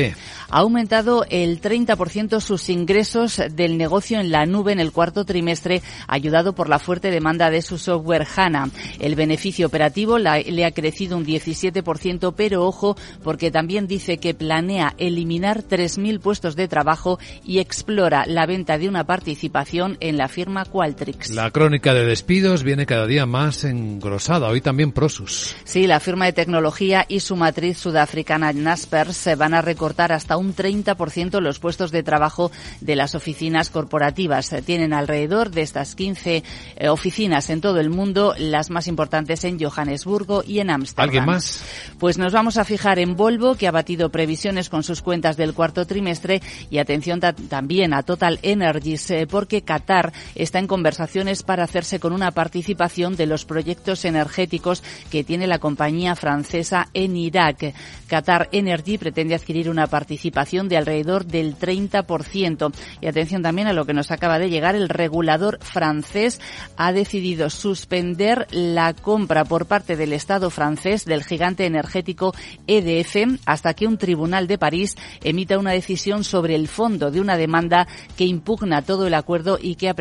Ha 0.51 0.59
aumentado 0.59 1.24
el 1.28 1.61
30% 1.61 2.41
sus 2.41 2.68
ingresos 2.68 3.41
del 3.53 3.78
negocio 3.78 4.20
en 4.20 4.31
la 4.31 4.47
nube 4.47 4.70
en 4.73 4.81
el 4.81 4.93
cuarto 4.93 5.25
trimestre, 5.25 5.83
ayudado 6.09 6.55
por 6.55 6.68
la 6.68 6.79
fuerte 6.79 7.11
demanda 7.11 7.51
de 7.51 7.62
su 7.62 7.79
software 7.79 8.27
HANA. 8.37 8.71
El 8.99 9.14
beneficio 9.14 9.66
operativo 9.66 10.18
le 10.18 10.64
ha 10.64 10.73
crecido 10.73 11.16
un 11.16 11.25
17%, 11.25 12.35
pero 12.37 12.64
ojo, 12.64 12.97
porque 13.23 13.51
también 13.51 13.87
dice 13.87 14.18
que 14.18 14.35
planea 14.35 14.95
eliminar 14.99 15.62
3.000 15.62 16.21
puestos 16.21 16.57
de 16.57 16.68
trabajo 16.68 17.18
y 17.45 17.59
explora 17.59 18.25
la 18.27 18.47
venta 18.47 18.79
de 18.79 18.89
una 18.89 19.05
participación 19.05 19.97
en 20.01 20.16
la 20.16 20.29
firma 20.29 20.64
Qualtrics. 20.64 21.31
La 21.31 21.51
crónica 21.51 21.95
de 21.95 22.05
despidos 22.05 22.62
viene 22.62 22.87
cada 22.87 23.07
día 23.07 23.27
más 23.27 23.64
engrosada. 23.64 24.49
Hoy 24.49 24.61
también 24.61 24.93
Prosus. 24.93 25.55
Sí, 25.64 25.87
la 25.87 26.01
firma 26.01 26.27
de 26.27 26.33
tecnología 26.33 27.05
y 27.09 27.21
su 27.21 27.37
matriz 27.37 27.79
sudafricana 27.79 28.53
Naspers 28.53 29.16
se 29.16 29.35
van 29.35 29.55
a 29.55 29.62
recortar 29.62 30.12
hasta 30.12 30.37
un 30.37 30.55
30% 30.55 31.41
los 31.41 31.59
puestos 31.59 31.91
de 31.91 32.03
trabajo 32.03 32.51
de 32.81 32.97
las 32.97 33.14
oficinas 33.14 33.71
corporativas. 33.71 34.49
Tienen 34.64 34.92
alrededor 34.92 35.51
de 35.51 35.62
estas 35.62 35.94
15 35.94 36.42
eh, 36.76 36.88
oficinas 36.88 37.51
en 37.51 37.61
todo 37.61 37.80
el 37.80 37.90
mundo, 37.90 38.34
las 38.38 38.70
más 38.70 38.86
importantes 38.86 39.44
en 39.44 39.59
Johannesburgo 39.59 40.42
y 40.46 40.61
en 40.61 40.70
Ámsterdam. 40.70 41.05
¿Alguien 41.05 41.24
más? 41.26 41.64
Pues 41.98 42.18
nos 42.18 42.32
vamos 42.32 42.57
a 42.57 42.64
fijar 42.64 42.98
en 42.98 43.16
Volvo, 43.16 43.55
que 43.55 43.68
ha 43.68 43.72
batido 43.72 44.11
previsiones 44.11 44.68
con 44.68 44.82
sus 44.82 45.03
cuentas 45.03 45.36
del 45.36 45.55
cuarto 45.55 45.86
trimestre 45.86 46.42
y 46.70 46.78
atención 46.78 47.20
también 47.20 47.94
a 47.94 48.03
Total 48.03 48.38
Energies, 48.42 49.11
eh, 49.11 49.26
porque 49.28 49.62
Qatar 49.62 50.12
está 50.34 50.59
en 50.59 50.66
conversaciones 50.66 51.42
para 51.42 51.64
hacerse 51.64 52.01
con 52.01 52.12
una 52.12 52.30
participación 52.30 53.16
de 53.16 53.26
los 53.26 53.44
proyectos 53.44 54.05
energéticos 54.05 54.82
que 55.11 55.24
tiene 55.24 55.46
la 55.46 55.59
compañía 55.59 56.16
francesa 56.16 56.88
en 56.94 57.16
Irak. 57.16 57.74
Qatar 58.09 58.48
Energy 58.53 58.98
pretende 58.98 59.34
adquirir 59.34 59.70
una 59.70 59.86
participación 59.86 60.68
de 60.68 60.76
alrededor 60.76 61.24
del 61.24 61.57
30%. 61.57 62.72
Y 63.01 63.07
atención 63.07 63.42
también 63.42 63.68
a 63.68 63.72
lo 63.72 63.84
que 63.84 63.94
nos 63.94 64.11
acaba 64.11 64.38
de 64.38 64.39
llegar 64.49 64.74
el 64.74 64.88
regulador 64.88 65.59
francés 65.61 66.41
ha 66.76 66.93
decidido 66.93 67.51
suspender 67.51 68.47
la 68.51 68.95
compra 68.95 69.45
por 69.45 69.66
parte 69.66 69.97
del 69.97 70.12
Estado 70.12 70.51
francés 70.51 71.05
del 71.05 71.24
gigante 71.24 71.66
energético 71.66 72.34
EDF 72.66 73.41
hasta 73.45 73.74
que 73.74 73.86
un 73.86 73.99
tribunal 73.99 74.47
de 74.47 74.59
París 74.59 74.97
emita 75.22 75.59
una 75.59 75.72
decisión 75.72 76.24
sobre 76.24 76.55
el 76.55 76.68
fondo 76.68 77.11
de 77.11 77.20
una 77.20 77.36
demanda 77.36 77.86
que 78.16 78.24
impugna 78.24 78.82
todo 78.82 79.07
el 79.07 79.14
acuerdo 79.14 79.59
y 79.61 79.74
que 79.74 79.88
ha, 79.88 79.95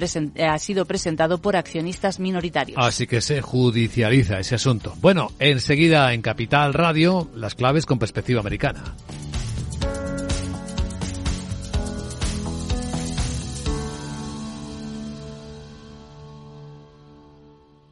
ha 0.53 0.59
sido 0.59 0.85
presentado 0.85 1.41
por 1.41 1.55
accionistas 1.55 2.19
minoritarios. 2.19 2.77
Así 2.79 3.07
que 3.07 3.21
se 3.21 3.41
judicializa 3.41 4.39
ese 4.39 4.55
asunto. 4.55 4.95
Bueno, 5.01 5.31
enseguida 5.39 6.13
en 6.13 6.21
Capital 6.21 6.73
Radio, 6.73 7.29
las 7.35 7.55
claves 7.55 7.85
con 7.85 7.99
perspectiva 7.99 8.39
americana. 8.39 8.95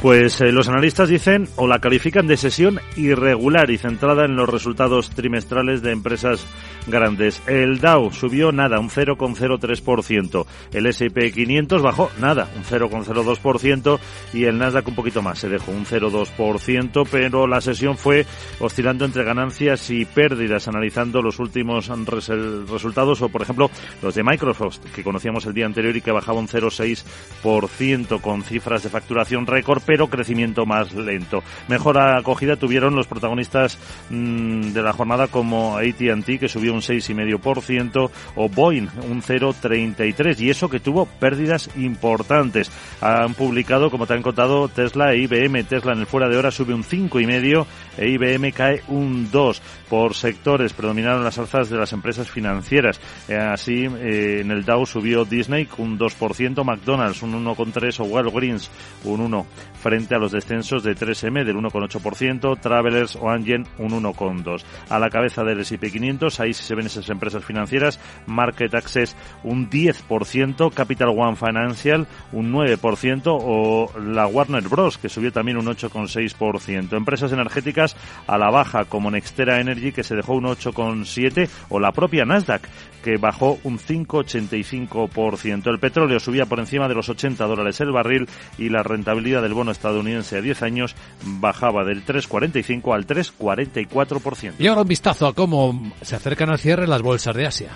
Pues 0.00 0.40
eh, 0.40 0.52
los 0.52 0.68
analistas 0.68 1.08
dicen 1.08 1.48
o 1.56 1.66
la 1.66 1.78
califican 1.78 2.26
de 2.26 2.36
sesión 2.36 2.80
irregular 2.96 3.70
y 3.70 3.78
centrada 3.78 4.24
en 4.24 4.36
los 4.36 4.48
resultados 4.48 5.10
trimestrales 5.10 5.82
de 5.82 5.92
empresas 5.92 6.46
grandes. 6.86 7.42
El 7.46 7.78
Dow 7.78 8.12
subió 8.12 8.52
nada, 8.52 8.78
un 8.78 8.90
0,03%. 8.90 10.46
El 10.72 10.86
S&P 10.86 11.32
500 11.32 11.82
bajó 11.82 12.10
nada, 12.18 12.48
un 12.56 12.64
0,02% 12.64 13.98
y 14.32 14.44
el 14.44 14.58
Nasdaq 14.58 14.88
un 14.88 14.94
poquito 14.94 15.22
más, 15.22 15.38
se 15.38 15.48
dejó 15.48 15.72
un 15.72 15.84
0,2%, 15.84 17.08
pero 17.10 17.46
la 17.46 17.60
sesión 17.60 17.96
fue 17.96 18.26
oscilando 18.60 19.04
entre 19.04 19.24
ganancias 19.24 19.90
y 19.90 20.04
pérdidas, 20.04 20.68
analizando 20.68 21.22
los 21.22 21.38
últimos 21.38 21.88
resultados 21.88 23.22
o, 23.22 23.28
por 23.28 23.42
ejemplo, 23.42 23.70
los 24.02 24.14
de 24.14 24.22
Microsoft, 24.22 24.78
que 24.94 25.02
conocíamos 25.02 25.46
el 25.46 25.54
día 25.54 25.66
anterior 25.66 25.96
y 25.96 26.00
que 26.00 26.12
bajaba 26.12 26.38
un 26.38 26.48
0,6% 26.48 28.20
con 28.20 28.42
cifras 28.42 28.82
de 28.82 28.88
facturación 28.88 29.46
récord 29.46 29.82
pero 29.84 30.08
crecimiento 30.08 30.66
más 30.66 30.92
lento. 30.94 31.42
Mejor 31.68 31.98
acogida 31.98 32.56
tuvieron 32.56 32.94
los 32.94 33.06
protagonistas 33.06 33.78
mm, 34.10 34.72
de 34.72 34.82
la 34.82 34.92
jornada 34.92 35.28
como 35.28 35.76
AT&T, 35.76 36.38
que 36.38 36.48
subió 36.48 36.75
un 36.76 36.82
6,5% 36.82 38.10
o 38.36 38.48
Boeing 38.48 38.88
un 39.08 39.22
0,33% 39.22 40.40
y 40.40 40.50
eso 40.50 40.68
que 40.68 40.80
tuvo 40.80 41.06
pérdidas 41.06 41.70
importantes. 41.76 42.70
Han 43.00 43.34
publicado, 43.34 43.90
como 43.90 44.06
te 44.06 44.14
han 44.14 44.22
contado, 44.22 44.68
Tesla 44.68 45.12
e 45.12 45.22
IBM. 45.22 45.64
Tesla 45.64 45.92
en 45.92 46.00
el 46.00 46.06
fuera 46.06 46.28
de 46.28 46.36
hora 46.36 46.50
sube 46.50 46.74
un 46.74 46.84
5,5% 46.84 47.66
e 47.98 48.10
IBM 48.10 48.52
cae 48.52 48.82
un 48.88 49.30
2%. 49.30 49.60
Por 49.88 50.14
sectores 50.14 50.72
predominaron 50.72 51.22
las 51.22 51.38
alzas 51.38 51.70
de 51.70 51.76
las 51.76 51.92
empresas 51.92 52.28
financieras. 52.28 53.00
Eh, 53.28 53.36
así, 53.36 53.84
eh, 53.84 54.40
en 54.40 54.50
el 54.50 54.64
Dow 54.64 54.84
subió 54.84 55.24
Disney 55.24 55.68
un 55.78 55.96
2%, 55.98 56.64
McDonald's 56.64 57.22
un 57.22 57.44
1,3% 57.44 58.00
o 58.00 58.04
Walgreens 58.04 58.70
un 59.04 59.30
1% 59.30 59.46
frente 59.86 60.16
a 60.16 60.18
los 60.18 60.32
descensos 60.32 60.82
de 60.82 60.96
3M 60.96 61.44
del 61.44 61.56
1,8%, 61.56 62.58
Travelers 62.60 63.14
o 63.14 63.30
Angen 63.30 63.66
un 63.78 63.90
1,2%. 63.90 64.64
A 64.88 64.98
la 64.98 65.10
cabeza 65.10 65.44
del 65.44 65.60
S&P 65.60 65.92
500, 65.92 66.40
ahí 66.40 66.52
sí 66.52 66.64
se 66.66 66.74
ven 66.74 66.86
esas 66.86 67.08
empresas 67.08 67.44
financieras, 67.44 67.98
Market 68.26 68.74
Access 68.74 69.16
un 69.44 69.70
10%, 69.70 70.72
Capital 70.72 71.08
One 71.16 71.36
Financial 71.36 72.06
un 72.32 72.52
9% 72.52 73.22
o 73.26 73.90
la 73.98 74.26
Warner 74.26 74.68
Bros. 74.68 74.98
que 74.98 75.08
subió 75.08 75.32
también 75.32 75.56
un 75.58 75.66
8,6%. 75.66 76.96
Empresas 76.96 77.32
energéticas 77.32 77.96
a 78.26 78.38
la 78.38 78.50
baja 78.50 78.84
como 78.84 79.10
Nextera 79.10 79.60
Energy 79.60 79.92
que 79.92 80.02
se 80.02 80.16
dejó 80.16 80.34
un 80.34 80.44
8,7% 80.44 81.48
o 81.68 81.80
la 81.80 81.92
propia 81.92 82.24
Nasdaq 82.24 82.68
que 83.06 83.18
bajó 83.18 83.58
un 83.62 83.78
5,85%. 83.78 85.70
El 85.70 85.78
petróleo 85.78 86.18
subía 86.18 86.46
por 86.46 86.58
encima 86.58 86.88
de 86.88 86.94
los 86.94 87.08
80 87.08 87.44
dólares 87.46 87.80
el 87.80 87.92
barril 87.92 88.28
y 88.58 88.68
la 88.68 88.82
rentabilidad 88.82 89.42
del 89.42 89.54
bono 89.54 89.70
estadounidense 89.70 90.38
a 90.38 90.40
10 90.40 90.62
años 90.62 90.96
bajaba 91.24 91.84
del 91.84 92.04
3,45 92.04 92.94
al 92.94 93.06
3,44%. 93.06 94.54
Y 94.58 94.66
ahora 94.66 94.82
un 94.82 94.88
vistazo 94.88 95.28
a 95.28 95.34
cómo 95.34 95.92
se 96.02 96.16
acercan 96.16 96.50
cierre 96.58 96.86
las 96.86 97.02
bolsas 97.02 97.34
de 97.34 97.46
Asia. 97.46 97.70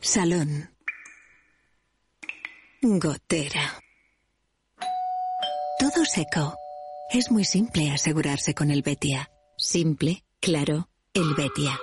Salón. 0.00 0.70
Gotera. 2.82 3.80
Todo 5.78 6.04
seco. 6.04 6.54
Es 7.10 7.30
muy 7.30 7.44
simple 7.44 7.90
asegurarse 7.90 8.54
con 8.54 8.70
el 8.70 8.82
Betia. 8.82 9.30
Simple, 9.56 10.24
claro, 10.40 10.88
el 11.14 11.34
Betia. 11.34 11.78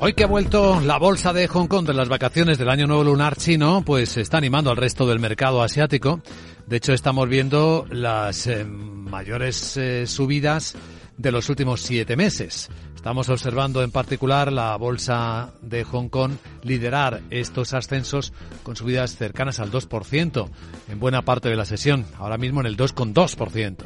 Hoy 0.00 0.12
que 0.12 0.22
ha 0.22 0.28
vuelto 0.28 0.80
la 0.80 0.96
bolsa 0.96 1.32
de 1.32 1.48
Hong 1.48 1.66
Kong 1.66 1.84
de 1.84 1.92
las 1.92 2.08
vacaciones 2.08 2.56
del 2.56 2.68
año 2.68 2.86
nuevo 2.86 3.02
lunar 3.02 3.34
chino, 3.34 3.82
pues 3.84 4.16
está 4.16 4.38
animando 4.38 4.70
al 4.70 4.76
resto 4.76 5.08
del 5.08 5.18
mercado 5.18 5.60
asiático. 5.60 6.20
De 6.68 6.76
hecho, 6.76 6.92
estamos 6.92 7.28
viendo 7.28 7.84
las 7.90 8.46
eh, 8.46 8.64
mayores 8.64 9.76
eh, 9.76 10.06
subidas 10.06 10.76
de 11.16 11.32
los 11.32 11.48
últimos 11.48 11.80
siete 11.80 12.14
meses. 12.14 12.70
Estamos 12.94 13.28
observando 13.28 13.82
en 13.82 13.90
particular 13.90 14.52
la 14.52 14.76
bolsa 14.76 15.50
de 15.62 15.82
Hong 15.82 16.08
Kong 16.08 16.34
liderar 16.62 17.22
estos 17.30 17.74
ascensos 17.74 18.32
con 18.62 18.76
subidas 18.76 19.16
cercanas 19.16 19.58
al 19.58 19.72
2% 19.72 20.48
en 20.90 21.00
buena 21.00 21.22
parte 21.22 21.48
de 21.48 21.56
la 21.56 21.64
sesión, 21.64 22.06
ahora 22.18 22.38
mismo 22.38 22.60
en 22.60 22.66
el 22.66 22.76
2,2%. 22.76 23.84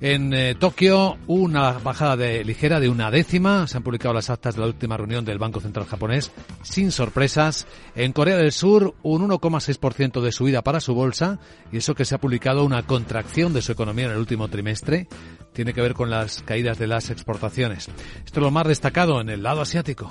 En 0.00 0.34
eh, 0.34 0.54
Tokio, 0.54 1.16
una 1.26 1.72
bajada 1.72 2.16
de, 2.16 2.44
ligera 2.44 2.80
de 2.80 2.90
una 2.90 3.10
décima. 3.10 3.66
Se 3.66 3.78
han 3.78 3.82
publicado 3.82 4.12
las 4.12 4.28
actas 4.28 4.54
de 4.54 4.60
la 4.60 4.66
última 4.66 4.96
reunión 4.98 5.24
del 5.24 5.38
Banco 5.38 5.60
Central 5.60 5.86
japonés, 5.86 6.32
sin 6.62 6.92
sorpresas. 6.92 7.66
En 7.94 8.12
Corea 8.12 8.36
del 8.36 8.52
Sur, 8.52 8.94
un 9.02 9.26
1,6% 9.26 10.20
de 10.20 10.32
subida 10.32 10.62
para 10.62 10.80
su 10.80 10.94
bolsa, 10.94 11.38
y 11.72 11.78
eso 11.78 11.94
que 11.94 12.04
se 12.04 12.14
ha 12.14 12.20
publicado 12.20 12.64
una 12.64 12.82
contracción 12.82 13.54
de 13.54 13.62
su 13.62 13.72
economía 13.72 14.04
en 14.04 14.12
el 14.12 14.18
último 14.18 14.48
trimestre. 14.48 15.08
Tiene 15.54 15.72
que 15.72 15.80
ver 15.80 15.94
con 15.94 16.10
las 16.10 16.42
caídas 16.42 16.78
de 16.78 16.88
las 16.88 17.08
exportaciones. 17.08 17.88
Esto 18.24 18.40
es 18.40 18.44
lo 18.44 18.50
más 18.50 18.66
destacado 18.66 19.22
en 19.22 19.30
el 19.30 19.42
lado 19.42 19.62
asiático. 19.62 20.10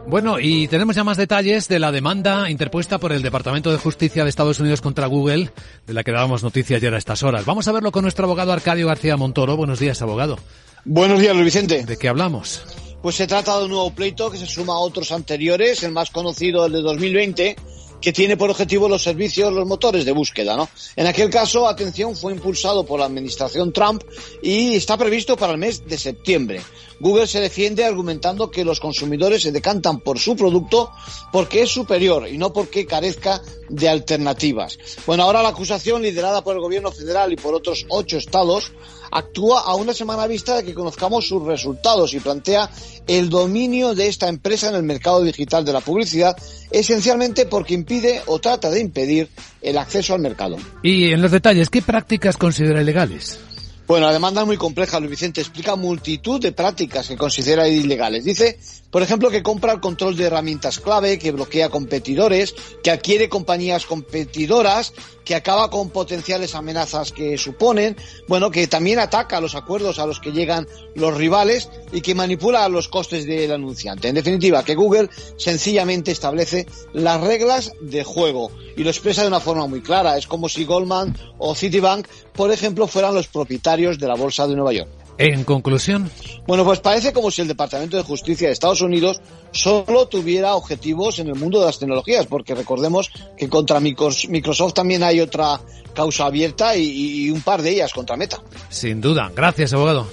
Bueno, 0.07 0.39
y 0.39 0.67
tenemos 0.67 0.95
ya 0.95 1.03
más 1.03 1.17
detalles 1.17 1.67
de 1.67 1.79
la 1.79 1.91
demanda 1.91 2.49
interpuesta 2.49 2.97
por 2.97 3.13
el 3.13 3.21
Departamento 3.21 3.71
de 3.71 3.77
Justicia 3.77 4.23
de 4.23 4.29
Estados 4.29 4.59
Unidos 4.59 4.81
contra 4.81 5.07
Google, 5.07 5.51
de 5.87 5.93
la 5.93 6.03
que 6.03 6.11
dábamos 6.11 6.43
noticias 6.43 6.81
ya 6.81 6.89
a 6.89 6.97
estas 6.97 7.23
horas. 7.23 7.45
Vamos 7.45 7.67
a 7.67 7.71
verlo 7.71 7.91
con 7.91 8.01
nuestro 8.03 8.25
abogado 8.25 8.51
Arcadio 8.51 8.87
García 8.87 9.15
Montoro. 9.15 9.55
Buenos 9.55 9.79
días, 9.79 10.01
abogado. 10.01 10.37
Buenos 10.83 11.19
días, 11.19 11.33
Luis 11.33 11.45
Vicente. 11.45 11.85
¿De 11.85 11.97
qué 11.97 12.09
hablamos? 12.09 12.63
Pues 13.01 13.15
se 13.15 13.25
trata 13.27 13.57
de 13.57 13.65
un 13.65 13.71
nuevo 13.71 13.91
pleito 13.91 14.29
que 14.29 14.37
se 14.37 14.45
suma 14.45 14.73
a 14.73 14.79
otros 14.79 15.11
anteriores, 15.11 15.81
el 15.83 15.91
más 15.91 16.11
conocido, 16.11 16.65
el 16.65 16.73
de 16.73 16.81
2020, 16.81 17.55
que 18.01 18.11
tiene 18.11 18.35
por 18.35 18.49
objetivo 18.49 18.89
los 18.89 19.03
servicios, 19.03 19.53
los 19.53 19.67
motores 19.67 20.05
de 20.05 20.11
búsqueda, 20.11 20.55
¿no? 20.55 20.67
En 20.95 21.07
aquel 21.07 21.29
caso, 21.29 21.67
atención, 21.67 22.15
fue 22.15 22.33
impulsado 22.33 22.85
por 22.85 22.99
la 22.99 23.05
administración 23.05 23.71
Trump 23.71 24.03
y 24.41 24.75
está 24.75 24.97
previsto 24.97 25.37
para 25.37 25.53
el 25.53 25.59
mes 25.59 25.85
de 25.85 25.97
septiembre. 25.97 26.61
Google 26.99 27.25
se 27.25 27.39
defiende 27.39 27.83
argumentando 27.83 28.51
que 28.51 28.63
los 28.63 28.79
consumidores 28.79 29.41
se 29.41 29.51
decantan 29.51 30.01
por 30.01 30.19
su 30.19 30.35
producto 30.35 30.91
porque 31.31 31.63
es 31.63 31.69
superior 31.69 32.27
y 32.27 32.37
no 32.37 32.53
porque 32.53 32.85
carezca 32.85 33.41
de 33.69 33.89
alternativas. 33.89 34.77
Bueno, 35.07 35.23
ahora 35.23 35.41
la 35.41 35.49
acusación, 35.49 36.03
liderada 36.03 36.43
por 36.43 36.55
el 36.55 36.61
gobierno 36.61 36.91
federal 36.91 37.33
y 37.33 37.37
por 37.37 37.55
otros 37.55 37.85
ocho 37.89 38.17
estados, 38.17 38.71
actúa 39.11 39.61
a 39.61 39.75
una 39.75 39.93
semana 39.93 40.25
vista 40.27 40.57
de 40.57 40.63
que 40.63 40.73
conozcamos 40.73 41.27
sus 41.27 41.43
resultados 41.43 42.13
y 42.13 42.19
plantea 42.19 42.69
el 43.07 43.29
dominio 43.29 43.93
de 43.93 44.07
esta 44.07 44.27
empresa 44.27 44.69
en 44.69 44.75
el 44.75 44.83
mercado 44.83 45.21
digital 45.21 45.65
de 45.65 45.73
la 45.73 45.81
publicidad, 45.81 46.35
esencialmente 46.71 47.45
porque 47.45 47.73
impide 47.73 48.21
o 48.27 48.39
trata 48.39 48.69
de 48.69 48.79
impedir 48.79 49.29
el 49.61 49.77
acceso 49.77 50.13
al 50.13 50.21
mercado. 50.21 50.57
Y 50.81 51.11
en 51.11 51.21
los 51.21 51.31
detalles, 51.31 51.69
¿qué 51.69 51.81
prácticas 51.81 52.37
considera 52.37 52.81
ilegales? 52.81 53.39
Bueno, 53.87 54.07
la 54.07 54.13
demanda 54.13 54.41
es 54.41 54.47
muy 54.47 54.55
compleja, 54.55 54.99
Luis 54.99 55.11
Vicente. 55.11 55.41
Explica 55.41 55.75
multitud 55.75 56.39
de 56.39 56.53
prácticas 56.53 57.09
que 57.09 57.17
considera 57.17 57.67
ilegales. 57.67 58.23
Dice, 58.23 58.57
por 58.91 59.01
ejemplo, 59.01 59.29
que 59.29 59.41
compra 59.41 59.71
el 59.71 59.79
control 59.79 60.17
de 60.17 60.25
herramientas 60.25 60.79
clave, 60.79 61.17
que 61.17 61.31
bloquea 61.31 61.69
competidores, 61.69 62.53
que 62.83 62.91
adquiere 62.91 63.29
compañías 63.29 63.85
competidoras, 63.85 64.93
que 65.23 65.33
acaba 65.35 65.69
con 65.69 65.89
potenciales 65.89 66.55
amenazas 66.55 67.11
que 67.11 67.37
suponen, 67.37 67.95
bueno, 68.27 68.51
que 68.51 68.67
también 68.67 68.99
ataca 68.99 69.39
los 69.39 69.55
acuerdos 69.55 69.97
a 69.99 70.05
los 70.05 70.19
que 70.19 70.31
llegan 70.31 70.67
los 70.93 71.15
rivales 71.15 71.69
y 71.93 72.01
que 72.01 72.15
manipula 72.15 72.67
los 72.67 72.89
costes 72.89 73.25
del 73.25 73.53
anunciante. 73.53 74.09
En 74.09 74.15
definitiva, 74.15 74.65
que 74.65 74.75
Google 74.75 75.09
sencillamente 75.37 76.11
establece 76.11 76.67
las 76.93 77.21
reglas 77.21 77.71
de 77.81 78.03
juego 78.03 78.51
y 78.75 78.83
lo 78.83 78.89
expresa 78.89 79.21
de 79.21 79.29
una 79.29 79.39
forma 79.39 79.67
muy 79.67 79.81
clara. 79.81 80.17
Es 80.17 80.27
como 80.27 80.49
si 80.49 80.65
Goldman 80.65 81.17
o 81.37 81.55
Citibank, 81.55 82.07
por 82.33 82.51
ejemplo, 82.51 82.87
fueran 82.87 83.15
los 83.15 83.27
propietarios 83.27 83.99
de 83.99 84.07
la 84.07 84.15
Bolsa 84.15 84.47
de 84.47 84.55
Nueva 84.55 84.73
York. 84.73 85.00
En 85.21 85.43
conclusión. 85.43 86.09
Bueno, 86.47 86.65
pues 86.65 86.79
parece 86.79 87.13
como 87.13 87.29
si 87.29 87.43
el 87.43 87.47
Departamento 87.47 87.95
de 87.95 88.01
Justicia 88.01 88.47
de 88.47 88.53
Estados 88.53 88.81
Unidos 88.81 89.21
solo 89.51 90.07
tuviera 90.07 90.55
objetivos 90.55 91.19
en 91.19 91.27
el 91.27 91.35
mundo 91.35 91.59
de 91.59 91.67
las 91.67 91.77
tecnologías, 91.77 92.25
porque 92.25 92.55
recordemos 92.55 93.11
que 93.37 93.47
contra 93.47 93.79
Microsoft 93.79 94.73
también 94.73 95.03
hay 95.03 95.19
otra 95.19 95.61
causa 95.93 96.25
abierta 96.25 96.75
y, 96.75 97.29
un 97.29 97.41
par 97.41 97.61
de 97.61 97.69
ellas 97.69 97.93
contra 97.93 98.17
Meta. 98.17 98.41
Sin 98.69 98.99
duda. 98.99 99.31
Gracias, 99.35 99.73
abogado. 99.73 100.07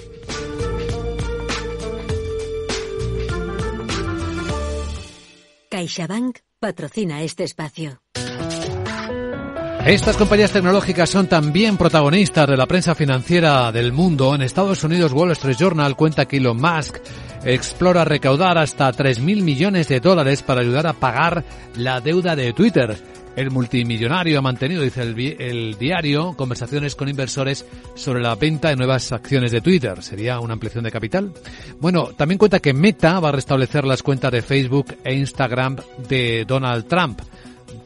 CaixaBank 5.71 6.37
patrocina 6.59 7.23
este 7.23 7.45
espacio. 7.45 7.99
Estas 9.89 10.17
compañías 10.17 10.51
tecnológicas 10.51 11.09
son 11.09 11.25
también 11.25 11.75
protagonistas 11.75 12.47
de 12.47 12.55
la 12.55 12.67
prensa 12.67 12.93
financiera 12.93 13.71
del 13.71 13.91
mundo. 13.91 14.35
En 14.35 14.43
Estados 14.43 14.83
Unidos, 14.83 15.11
Wall 15.13 15.31
Street 15.31 15.57
Journal 15.57 15.95
cuenta 15.95 16.27
que 16.27 16.37
Elon 16.37 16.61
Musk 16.61 16.97
explora 17.43 18.05
recaudar 18.05 18.59
hasta 18.59 18.91
3.000 18.91 19.41
millones 19.41 19.87
de 19.87 19.99
dólares 19.99 20.43
para 20.43 20.61
ayudar 20.61 20.85
a 20.85 20.93
pagar 20.93 21.43
la 21.75 22.01
deuda 22.01 22.35
de 22.35 22.53
Twitter. 22.53 22.95
El 23.35 23.49
multimillonario 23.49 24.37
ha 24.37 24.43
mantenido, 24.43 24.83
dice 24.83 25.01
el, 25.01 25.19
el, 25.39 25.75
diario, 25.79 26.33
conversaciones 26.37 26.93
con 26.93 27.09
inversores 27.09 27.65
sobre 27.95 28.21
la 28.21 28.35
venta 28.35 28.69
de 28.69 28.75
nuevas 28.75 29.11
acciones 29.11 29.51
de 29.51 29.61
Twitter. 29.61 30.03
¿Sería 30.03 30.39
una 30.39 30.53
ampliación 30.53 30.83
de 30.83 30.91
capital? 30.91 31.33
Bueno, 31.79 32.09
también 32.15 32.37
cuenta 32.37 32.59
que 32.59 32.73
Meta 32.73 33.19
va 33.19 33.29
a 33.29 33.31
restablecer 33.31 33.85
las 33.85 34.03
cuentas 34.03 34.31
de 34.31 34.43
Facebook 34.43 34.97
e 35.03 35.15
Instagram 35.15 35.77
de 36.07 36.45
Donald 36.47 36.85
Trump 36.85 37.21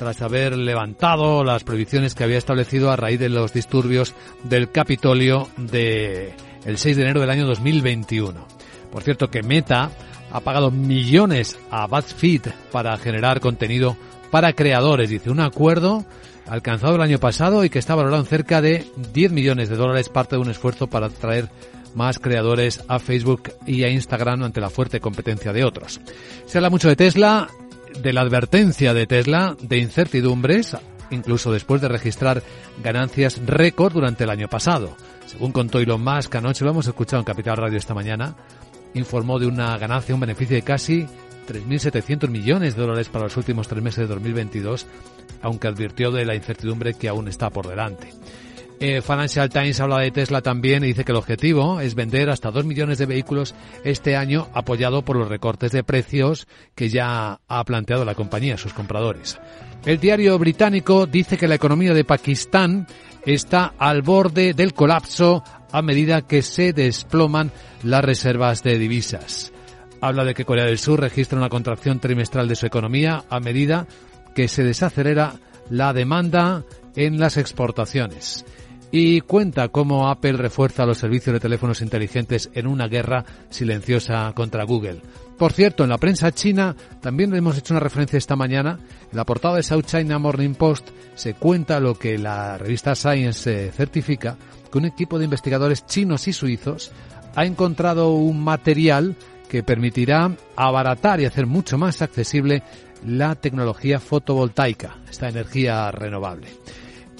tras 0.03 0.21
haber 0.21 0.57
levantado 0.57 1.45
las 1.45 1.63
prohibiciones 1.63 2.13
que 2.13 2.25
había 2.25 2.37
establecido 2.37 2.91
a 2.91 2.97
raíz 2.97 3.21
de 3.21 3.29
los 3.29 3.53
disturbios 3.53 4.13
del 4.43 4.69
Capitolio 4.69 5.47
de 5.55 6.33
el 6.65 6.77
6 6.77 6.97
de 6.97 7.03
enero 7.03 7.21
del 7.21 7.29
año 7.29 7.45
2021. 7.45 8.45
Por 8.91 9.03
cierto 9.03 9.29
que 9.29 9.43
Meta 9.43 9.91
ha 10.29 10.39
pagado 10.41 10.71
millones 10.71 11.57
a 11.71 11.87
BuzzFeed 11.87 12.41
para 12.73 12.97
generar 12.97 13.39
contenido 13.39 13.95
para 14.29 14.51
creadores, 14.51 15.09
dice 15.09 15.29
un 15.29 15.39
acuerdo 15.39 16.03
alcanzado 16.47 16.95
el 16.95 17.01
año 17.01 17.19
pasado 17.19 17.63
y 17.63 17.69
que 17.69 17.79
está 17.79 17.95
valorado 17.95 18.23
en 18.23 18.27
cerca 18.27 18.61
de 18.61 18.85
10 19.13 19.31
millones 19.31 19.69
de 19.69 19.77
dólares, 19.77 20.09
parte 20.09 20.35
de 20.35 20.41
un 20.41 20.49
esfuerzo 20.49 20.87
para 20.87 21.05
atraer 21.05 21.47
más 21.95 22.19
creadores 22.19 22.83
a 22.89 22.99
Facebook 22.99 23.53
y 23.65 23.83
a 23.83 23.89
Instagram 23.89 24.43
ante 24.43 24.59
la 24.59 24.69
fuerte 24.69 24.99
competencia 24.99 25.53
de 25.53 25.63
otros. 25.63 26.01
Se 26.45 26.57
habla 26.57 26.69
mucho 26.69 26.89
de 26.89 26.97
Tesla, 26.97 27.47
de 28.01 28.13
la 28.13 28.21
advertencia 28.21 28.93
de 28.93 29.07
Tesla 29.07 29.55
de 29.61 29.77
incertidumbres, 29.77 30.75
incluso 31.11 31.51
después 31.51 31.81
de 31.81 31.87
registrar 31.87 32.43
ganancias 32.83 33.41
récord 33.45 33.93
durante 33.93 34.23
el 34.23 34.29
año 34.29 34.47
pasado. 34.47 34.95
Según 35.25 35.51
contó 35.51 35.79
Elon 35.79 36.03
Musk 36.03 36.35
anoche, 36.35 36.63
lo 36.63 36.71
hemos 36.71 36.87
escuchado 36.87 37.21
en 37.21 37.25
Capital 37.25 37.57
Radio 37.57 37.77
esta 37.77 37.93
mañana, 37.93 38.35
informó 38.93 39.39
de 39.39 39.47
una 39.47 39.77
ganancia, 39.77 40.13
un 40.13 40.21
beneficio 40.21 40.55
de 40.55 40.61
casi 40.61 41.07
3.700 41.47 42.29
millones 42.29 42.75
de 42.75 42.81
dólares 42.81 43.09
para 43.09 43.25
los 43.25 43.37
últimos 43.37 43.67
tres 43.67 43.83
meses 43.83 44.07
de 44.07 44.13
2022, 44.13 44.85
aunque 45.41 45.67
advirtió 45.67 46.11
de 46.11 46.25
la 46.25 46.35
incertidumbre 46.35 46.93
que 46.93 47.09
aún 47.09 47.27
está 47.27 47.49
por 47.49 47.67
delante. 47.67 48.09
Eh, 48.85 49.01
Financial 49.01 49.47
Times 49.47 49.79
habla 49.79 49.99
de 49.99 50.11
Tesla 50.11 50.41
también 50.41 50.83
y 50.83 50.87
dice 50.87 51.05
que 51.05 51.13
el 51.13 51.17
objetivo 51.17 51.79
es 51.79 51.95
vender 51.95 52.29
hasta 52.29 52.51
2 52.51 52.65
millones 52.65 52.97
de 52.97 53.05
vehículos 53.05 53.55
este 53.85 54.17
año 54.17 54.49
apoyado 54.53 55.03
por 55.03 55.15
los 55.15 55.29
recortes 55.29 55.71
de 55.71 55.85
precios 55.85 56.49
que 56.75 56.89
ya 56.89 57.39
ha 57.47 57.63
planteado 57.63 58.03
la 58.03 58.13
compañía 58.13 58.55
a 58.55 58.57
sus 58.57 58.73
compradores. 58.73 59.39
El 59.85 60.01
diario 60.01 60.37
británico 60.37 61.05
dice 61.05 61.37
que 61.37 61.47
la 61.47 61.55
economía 61.55 61.93
de 61.93 62.03
Pakistán 62.03 62.85
está 63.25 63.73
al 63.77 64.01
borde 64.01 64.53
del 64.53 64.73
colapso 64.73 65.45
a 65.71 65.81
medida 65.81 66.23
que 66.23 66.41
se 66.41 66.73
desploman 66.73 67.53
las 67.83 68.03
reservas 68.03 68.63
de 68.63 68.77
divisas. 68.77 69.53
Habla 70.01 70.25
de 70.25 70.33
que 70.33 70.43
Corea 70.43 70.65
del 70.65 70.77
Sur 70.77 70.99
registra 70.99 71.37
una 71.37 71.47
contracción 71.47 72.01
trimestral 72.01 72.49
de 72.49 72.57
su 72.57 72.65
economía 72.65 73.23
a 73.29 73.39
medida 73.39 73.87
que 74.35 74.49
se 74.49 74.61
desacelera 74.61 75.35
la 75.69 75.93
demanda 75.93 76.65
en 76.97 77.17
las 77.17 77.37
exportaciones 77.37 78.43
y 78.95 79.21
cuenta 79.21 79.69
cómo 79.69 80.07
Apple 80.07 80.33
refuerza 80.33 80.85
los 80.85 80.99
servicios 80.99 81.33
de 81.33 81.39
teléfonos 81.39 81.81
inteligentes 81.81 82.51
en 82.53 82.67
una 82.67 82.87
guerra 82.87 83.25
silenciosa 83.49 84.31
contra 84.35 84.65
Google. 84.65 85.01
Por 85.35 85.51
cierto, 85.51 85.83
en 85.83 85.89
la 85.89 85.97
prensa 85.97 86.31
china 86.31 86.75
también 87.01 87.33
hemos 87.33 87.57
hecho 87.57 87.73
una 87.73 87.79
referencia 87.79 88.17
esta 88.17 88.35
mañana. 88.35 88.77
En 89.11 89.17
la 89.17 89.25
portada 89.25 89.55
de 89.55 89.63
South 89.63 89.85
China 89.87 90.19
Morning 90.19 90.53
Post 90.53 90.91
se 91.15 91.33
cuenta 91.33 91.79
lo 91.79 91.95
que 91.95 92.19
la 92.19 92.59
revista 92.59 92.93
Science 92.93 93.71
certifica, 93.71 94.37
que 94.71 94.77
un 94.77 94.85
equipo 94.85 95.17
de 95.17 95.25
investigadores 95.25 95.87
chinos 95.87 96.27
y 96.27 96.33
suizos 96.33 96.91
ha 97.33 97.45
encontrado 97.45 98.11
un 98.13 98.43
material 98.43 99.15
que 99.49 99.63
permitirá 99.63 100.35
abaratar 100.55 101.19
y 101.19 101.25
hacer 101.25 101.47
mucho 101.47 101.79
más 101.79 102.03
accesible 102.03 102.61
la 103.03 103.33
tecnología 103.33 103.99
fotovoltaica, 103.99 104.97
esta 105.09 105.29
energía 105.29 105.89
renovable. 105.89 106.49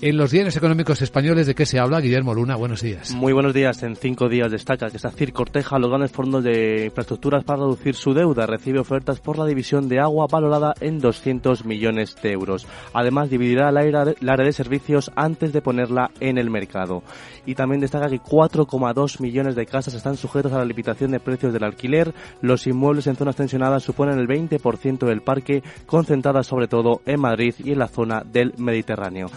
En 0.06 0.18
los 0.18 0.32
diarios 0.32 0.58
económicos 0.58 1.02
españoles, 1.02 1.48
¿de 1.48 1.56
qué 1.56 1.66
se 1.66 1.80
habla? 1.80 2.02
Guillermo 2.02 2.34
Luna, 2.34 2.58
buenos 2.58 2.82
días. 2.82 3.12
Muy 3.12 3.32
buenos 3.32 3.54
días. 3.54 3.82
En 3.84 3.96
cinco 3.96 4.28
días 4.28 4.52
destaca 4.52 4.90
que 4.90 5.00
SACIR 5.00 5.32
corteja 5.32 5.80
los 5.80 5.90
grandes 5.90 6.12
fondos 6.12 6.44
de 6.44 6.88
infraestructuras 6.88 7.46
para 7.46 7.60
reducir 7.60 7.96
su 7.96 8.14
deuda. 8.14 8.46
Recibe 8.46 8.80
ofertas 8.80 9.22
por 9.22 9.38
la 9.38 9.46
división 9.46 9.88
de 9.88 10.02
agua 10.02 10.28
valorada 10.30 10.74
en 10.82 11.00
200 11.00 11.64
millones 11.64 12.18
de 12.22 12.34
euros. 12.34 12.68
Además, 12.94 13.30
dividirá 13.30 13.72
la 13.72 13.80
área 13.80 14.46
de 14.46 14.52
servicios 14.52 15.10
antes 15.16 15.54
de 15.54 15.62
ponerla 15.62 16.12
en 16.20 16.38
el 16.38 16.50
mercado. 16.50 17.02
Y 17.46 17.56
también 17.56 17.80
destaca 17.80 18.10
que 18.10 18.20
4,2 18.20 19.22
millones 19.22 19.56
de 19.56 19.66
casas 19.66 19.94
están 19.94 20.18
sujetas 20.18 20.52
a 20.52 20.58
la 20.58 20.66
limitación 20.66 21.12
de 21.12 21.22
precios 21.22 21.54
del 21.54 21.64
alquiler. 21.64 22.14
Los 22.42 22.68
inmuebles 22.68 23.08
en 23.08 23.16
zonas 23.16 23.38
tensionadas 23.38 23.84
suponen 23.84 24.20
el 24.20 24.28
20% 24.28 25.06
del 25.06 25.22
parque, 25.22 25.64
concentrada 25.86 26.44
sobre 26.44 26.68
todo 26.68 27.02
en 27.06 27.22
Madrid 27.22 27.56
y 27.64 27.72
en 27.72 27.80
la 27.80 27.88
zona 27.88 28.22
del 28.26 28.54
Mediterráneo. 28.58 29.28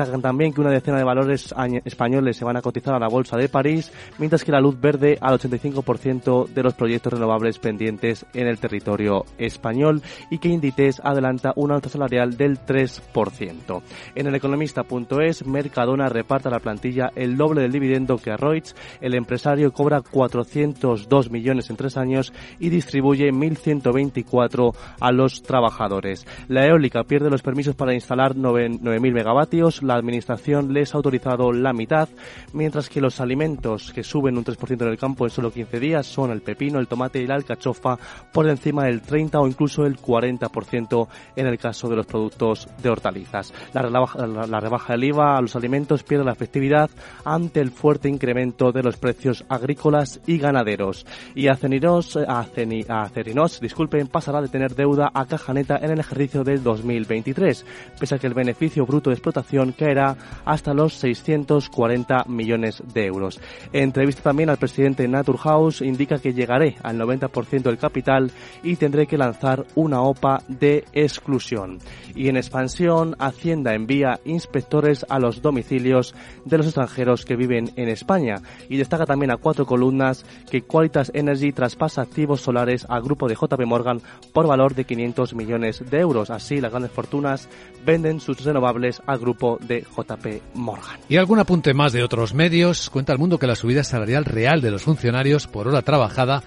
Destacan 0.00 0.22
también 0.22 0.54
que 0.54 0.62
una 0.62 0.70
decena 0.70 0.96
de 0.96 1.04
valores 1.04 1.54
españoles 1.84 2.34
se 2.34 2.44
van 2.46 2.56
a 2.56 2.62
cotizar 2.62 2.94
a 2.94 2.98
la 2.98 3.08
Bolsa 3.08 3.36
de 3.36 3.50
París, 3.50 3.92
mientras 4.16 4.44
que 4.44 4.50
la 4.50 4.58
luz 4.58 4.80
verde 4.80 5.18
al 5.20 5.38
85% 5.38 6.48
de 6.48 6.62
los 6.62 6.72
proyectos 6.72 7.12
renovables 7.12 7.58
pendientes 7.58 8.24
en 8.32 8.46
el 8.46 8.58
territorio 8.58 9.26
español 9.36 10.00
y 10.30 10.38
que 10.38 10.48
Inditex 10.48 11.02
adelanta 11.04 11.52
una 11.56 11.74
alta 11.74 11.90
salarial 11.90 12.34
del 12.38 12.60
3%. 12.60 13.82
En 14.14 14.26
el 14.26 14.34
economista.es, 14.34 15.44
Mercadona 15.44 16.08
reparta 16.08 16.48
la 16.48 16.60
plantilla 16.60 17.10
el 17.14 17.36
doble 17.36 17.60
del 17.60 17.72
dividendo 17.72 18.16
que 18.16 18.30
a 18.30 18.38
Reuters. 18.38 18.74
El 19.02 19.14
empresario 19.14 19.70
cobra 19.70 20.00
402 20.00 21.30
millones 21.30 21.68
en 21.68 21.76
tres 21.76 21.98
años 21.98 22.32
y 22.58 22.70
distribuye 22.70 23.30
1.124 23.30 24.74
a 24.98 25.12
los 25.12 25.42
trabajadores. 25.42 26.26
La 26.48 26.66
eólica 26.66 27.04
pierde 27.04 27.28
los 27.28 27.42
permisos 27.42 27.74
para 27.74 27.92
instalar 27.92 28.34
9.000 28.34 29.12
megavatios 29.12 29.79
la 29.82 29.94
Administración 29.94 30.72
les 30.72 30.94
ha 30.94 30.96
autorizado 30.96 31.52
la 31.52 31.72
mitad, 31.72 32.08
mientras 32.52 32.88
que 32.88 33.00
los 33.00 33.20
alimentos 33.20 33.92
que 33.92 34.02
suben 34.02 34.36
un 34.36 34.44
3% 34.44 34.82
en 34.82 34.88
el 34.88 34.98
campo 34.98 35.24
en 35.24 35.30
solo 35.30 35.52
15 35.52 35.80
días 35.80 36.06
son 36.06 36.30
el 36.30 36.42
pepino, 36.42 36.78
el 36.78 36.88
tomate 36.88 37.20
y 37.20 37.26
la 37.26 37.34
alcachofa 37.34 37.98
por 38.32 38.48
encima 38.48 38.84
del 38.84 39.02
30 39.02 39.40
o 39.40 39.46
incluso 39.46 39.84
el 39.84 39.98
40% 39.98 41.08
en 41.36 41.46
el 41.46 41.58
caso 41.58 41.88
de 41.88 41.96
los 41.96 42.06
productos 42.06 42.68
de 42.82 42.90
hortalizas. 42.90 43.52
La 43.72 43.82
rebaja, 43.82 44.26
la, 44.26 44.60
rebaja 44.60 44.92
del 44.94 45.04
IVA 45.04 45.36
a 45.36 45.40
los 45.40 45.56
alimentos 45.56 46.02
pierde 46.02 46.24
la 46.24 46.32
efectividad 46.32 46.90
ante 47.24 47.60
el 47.60 47.70
fuerte 47.70 48.08
incremento 48.08 48.72
de 48.72 48.82
los 48.82 48.96
precios 48.96 49.44
agrícolas 49.48 50.20
y 50.26 50.38
ganaderos. 50.38 51.06
Y 51.34 51.48
Aceniros, 51.48 52.16
Acerinos, 52.16 53.60
disculpen, 53.60 54.08
pasará 54.08 54.40
de 54.40 54.48
tener 54.48 54.74
deuda 54.74 55.10
a 55.12 55.26
caja 55.26 55.52
neta 55.52 55.78
en 55.78 55.90
el 55.90 56.00
ejercicio 56.00 56.44
del 56.44 56.62
2023, 56.62 57.64
pese 57.98 58.14
a 58.14 58.18
que 58.18 58.26
el 58.26 58.34
beneficio 58.34 58.86
bruto 58.86 59.10
de 59.10 59.14
explotación 59.14 59.69
caerá 59.72 60.16
hasta 60.44 60.74
los 60.74 60.94
640 60.94 62.24
millones 62.28 62.82
de 62.92 63.06
euros. 63.06 63.40
En 63.72 63.84
entrevista 63.84 64.22
también 64.22 64.50
al 64.50 64.56
presidente 64.56 65.06
Naturhaus 65.08 65.80
indica 65.80 66.18
que 66.18 66.32
llegaré 66.32 66.76
al 66.82 66.98
90% 66.98 67.62
del 67.62 67.78
capital 67.78 68.30
y 68.62 68.76
tendré 68.76 69.06
que 69.06 69.18
lanzar 69.18 69.66
una 69.74 70.02
OPA 70.02 70.42
de 70.48 70.84
exclusión. 70.92 71.78
Y 72.14 72.28
en 72.28 72.36
expansión, 72.36 73.16
Hacienda 73.18 73.74
envía 73.74 74.20
inspectores 74.24 75.04
a 75.08 75.18
los 75.18 75.42
domicilios 75.42 76.14
de 76.44 76.58
los 76.58 76.66
extranjeros 76.66 77.24
que 77.24 77.36
viven 77.36 77.70
en 77.76 77.88
España 77.88 78.42
y 78.68 78.76
destaca 78.76 79.06
también 79.06 79.30
a 79.30 79.36
cuatro 79.36 79.66
columnas 79.66 80.24
que 80.50 80.62
Qualitas 80.62 81.10
Energy 81.14 81.52
traspasa 81.52 82.02
activos 82.02 82.40
solares 82.40 82.86
al 82.88 83.02
grupo 83.02 83.28
de 83.28 83.34
JP 83.34 83.64
Morgan 83.66 84.00
por 84.32 84.46
valor 84.46 84.74
de 84.74 84.84
500 84.84 85.34
millones 85.34 85.82
de 85.90 86.00
euros. 86.00 86.30
Así, 86.30 86.60
las 86.60 86.70
grandes 86.70 86.92
fortunas 86.92 87.48
venden 87.84 88.20
sus 88.20 88.44
renovables 88.44 89.02
al 89.06 89.18
grupo 89.18 89.58
de 89.66 89.82
JP 89.82 90.54
Morgan. 90.54 91.00
Y 91.08 91.16
algún 91.16 91.38
apunte 91.38 91.74
más 91.74 91.92
de 91.92 92.02
otros 92.02 92.34
medios. 92.34 92.90
Cuenta 92.90 93.12
el 93.12 93.18
mundo 93.18 93.38
que 93.38 93.46
la 93.46 93.56
subida 93.56 93.84
salarial 93.84 94.24
real 94.24 94.60
de 94.60 94.70
los 94.70 94.82
funcionarios 94.82 95.46
por 95.46 95.68
hora 95.68 95.82
trabajada 95.82 96.42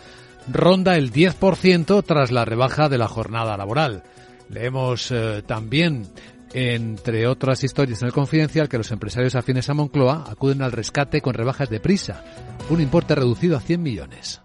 ronda 0.51 0.97
el 0.97 1.11
10% 1.11 2.03
tras 2.05 2.31
la 2.31 2.45
rebaja 2.45 2.89
de 2.89 2.97
la 2.97 3.07
jornada 3.07 3.57
laboral. 3.57 4.03
Leemos 4.49 5.11
eh, 5.11 5.43
también, 5.45 6.07
entre 6.53 7.27
otras 7.27 7.63
historias 7.63 8.01
en 8.01 8.07
el 8.07 8.13
Confidencial, 8.13 8.69
que 8.69 8.77
los 8.77 8.91
empresarios 8.91 9.35
afines 9.35 9.69
a 9.69 9.73
Moncloa 9.73 10.25
acuden 10.29 10.61
al 10.61 10.71
rescate 10.71 11.21
con 11.21 11.33
rebajas 11.33 11.69
de 11.69 11.79
prisa, 11.79 12.23
un 12.69 12.81
importe 12.81 13.15
reducido 13.15 13.57
a 13.57 13.61
100 13.61 13.81
millones. 13.81 14.41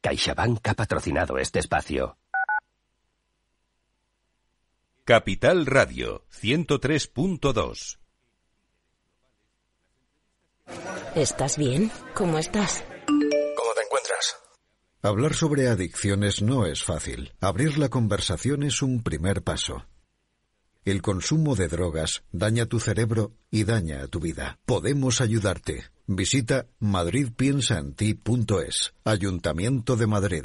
CaixaBank 0.00 0.66
ha 0.68 0.74
patrocinado 0.74 1.38
este 1.38 1.60
espacio. 1.60 2.16
Capital 5.12 5.66
Radio 5.66 6.24
103.2 6.40 7.98
¿Estás 11.14 11.58
bien? 11.58 11.90
¿Cómo 12.14 12.38
estás? 12.38 12.82
¿Cómo 13.06 13.74
te 13.74 13.82
encuentras? 13.82 14.36
Hablar 15.02 15.34
sobre 15.34 15.68
adicciones 15.68 16.40
no 16.40 16.64
es 16.64 16.82
fácil. 16.82 17.34
Abrir 17.42 17.76
la 17.76 17.90
conversación 17.90 18.62
es 18.62 18.80
un 18.80 19.02
primer 19.02 19.42
paso. 19.42 19.84
El 20.86 21.02
consumo 21.02 21.56
de 21.56 21.68
drogas 21.68 22.22
daña 22.32 22.64
tu 22.64 22.80
cerebro 22.80 23.34
y 23.50 23.64
daña 23.64 24.04
a 24.04 24.06
tu 24.06 24.18
vida. 24.18 24.60
Podemos 24.64 25.20
ayudarte. 25.20 25.84
Visita 26.06 26.68
madridpiensaenti.es. 26.78 28.94
Ayuntamiento 29.04 29.96
de 29.96 30.06
Madrid. 30.06 30.44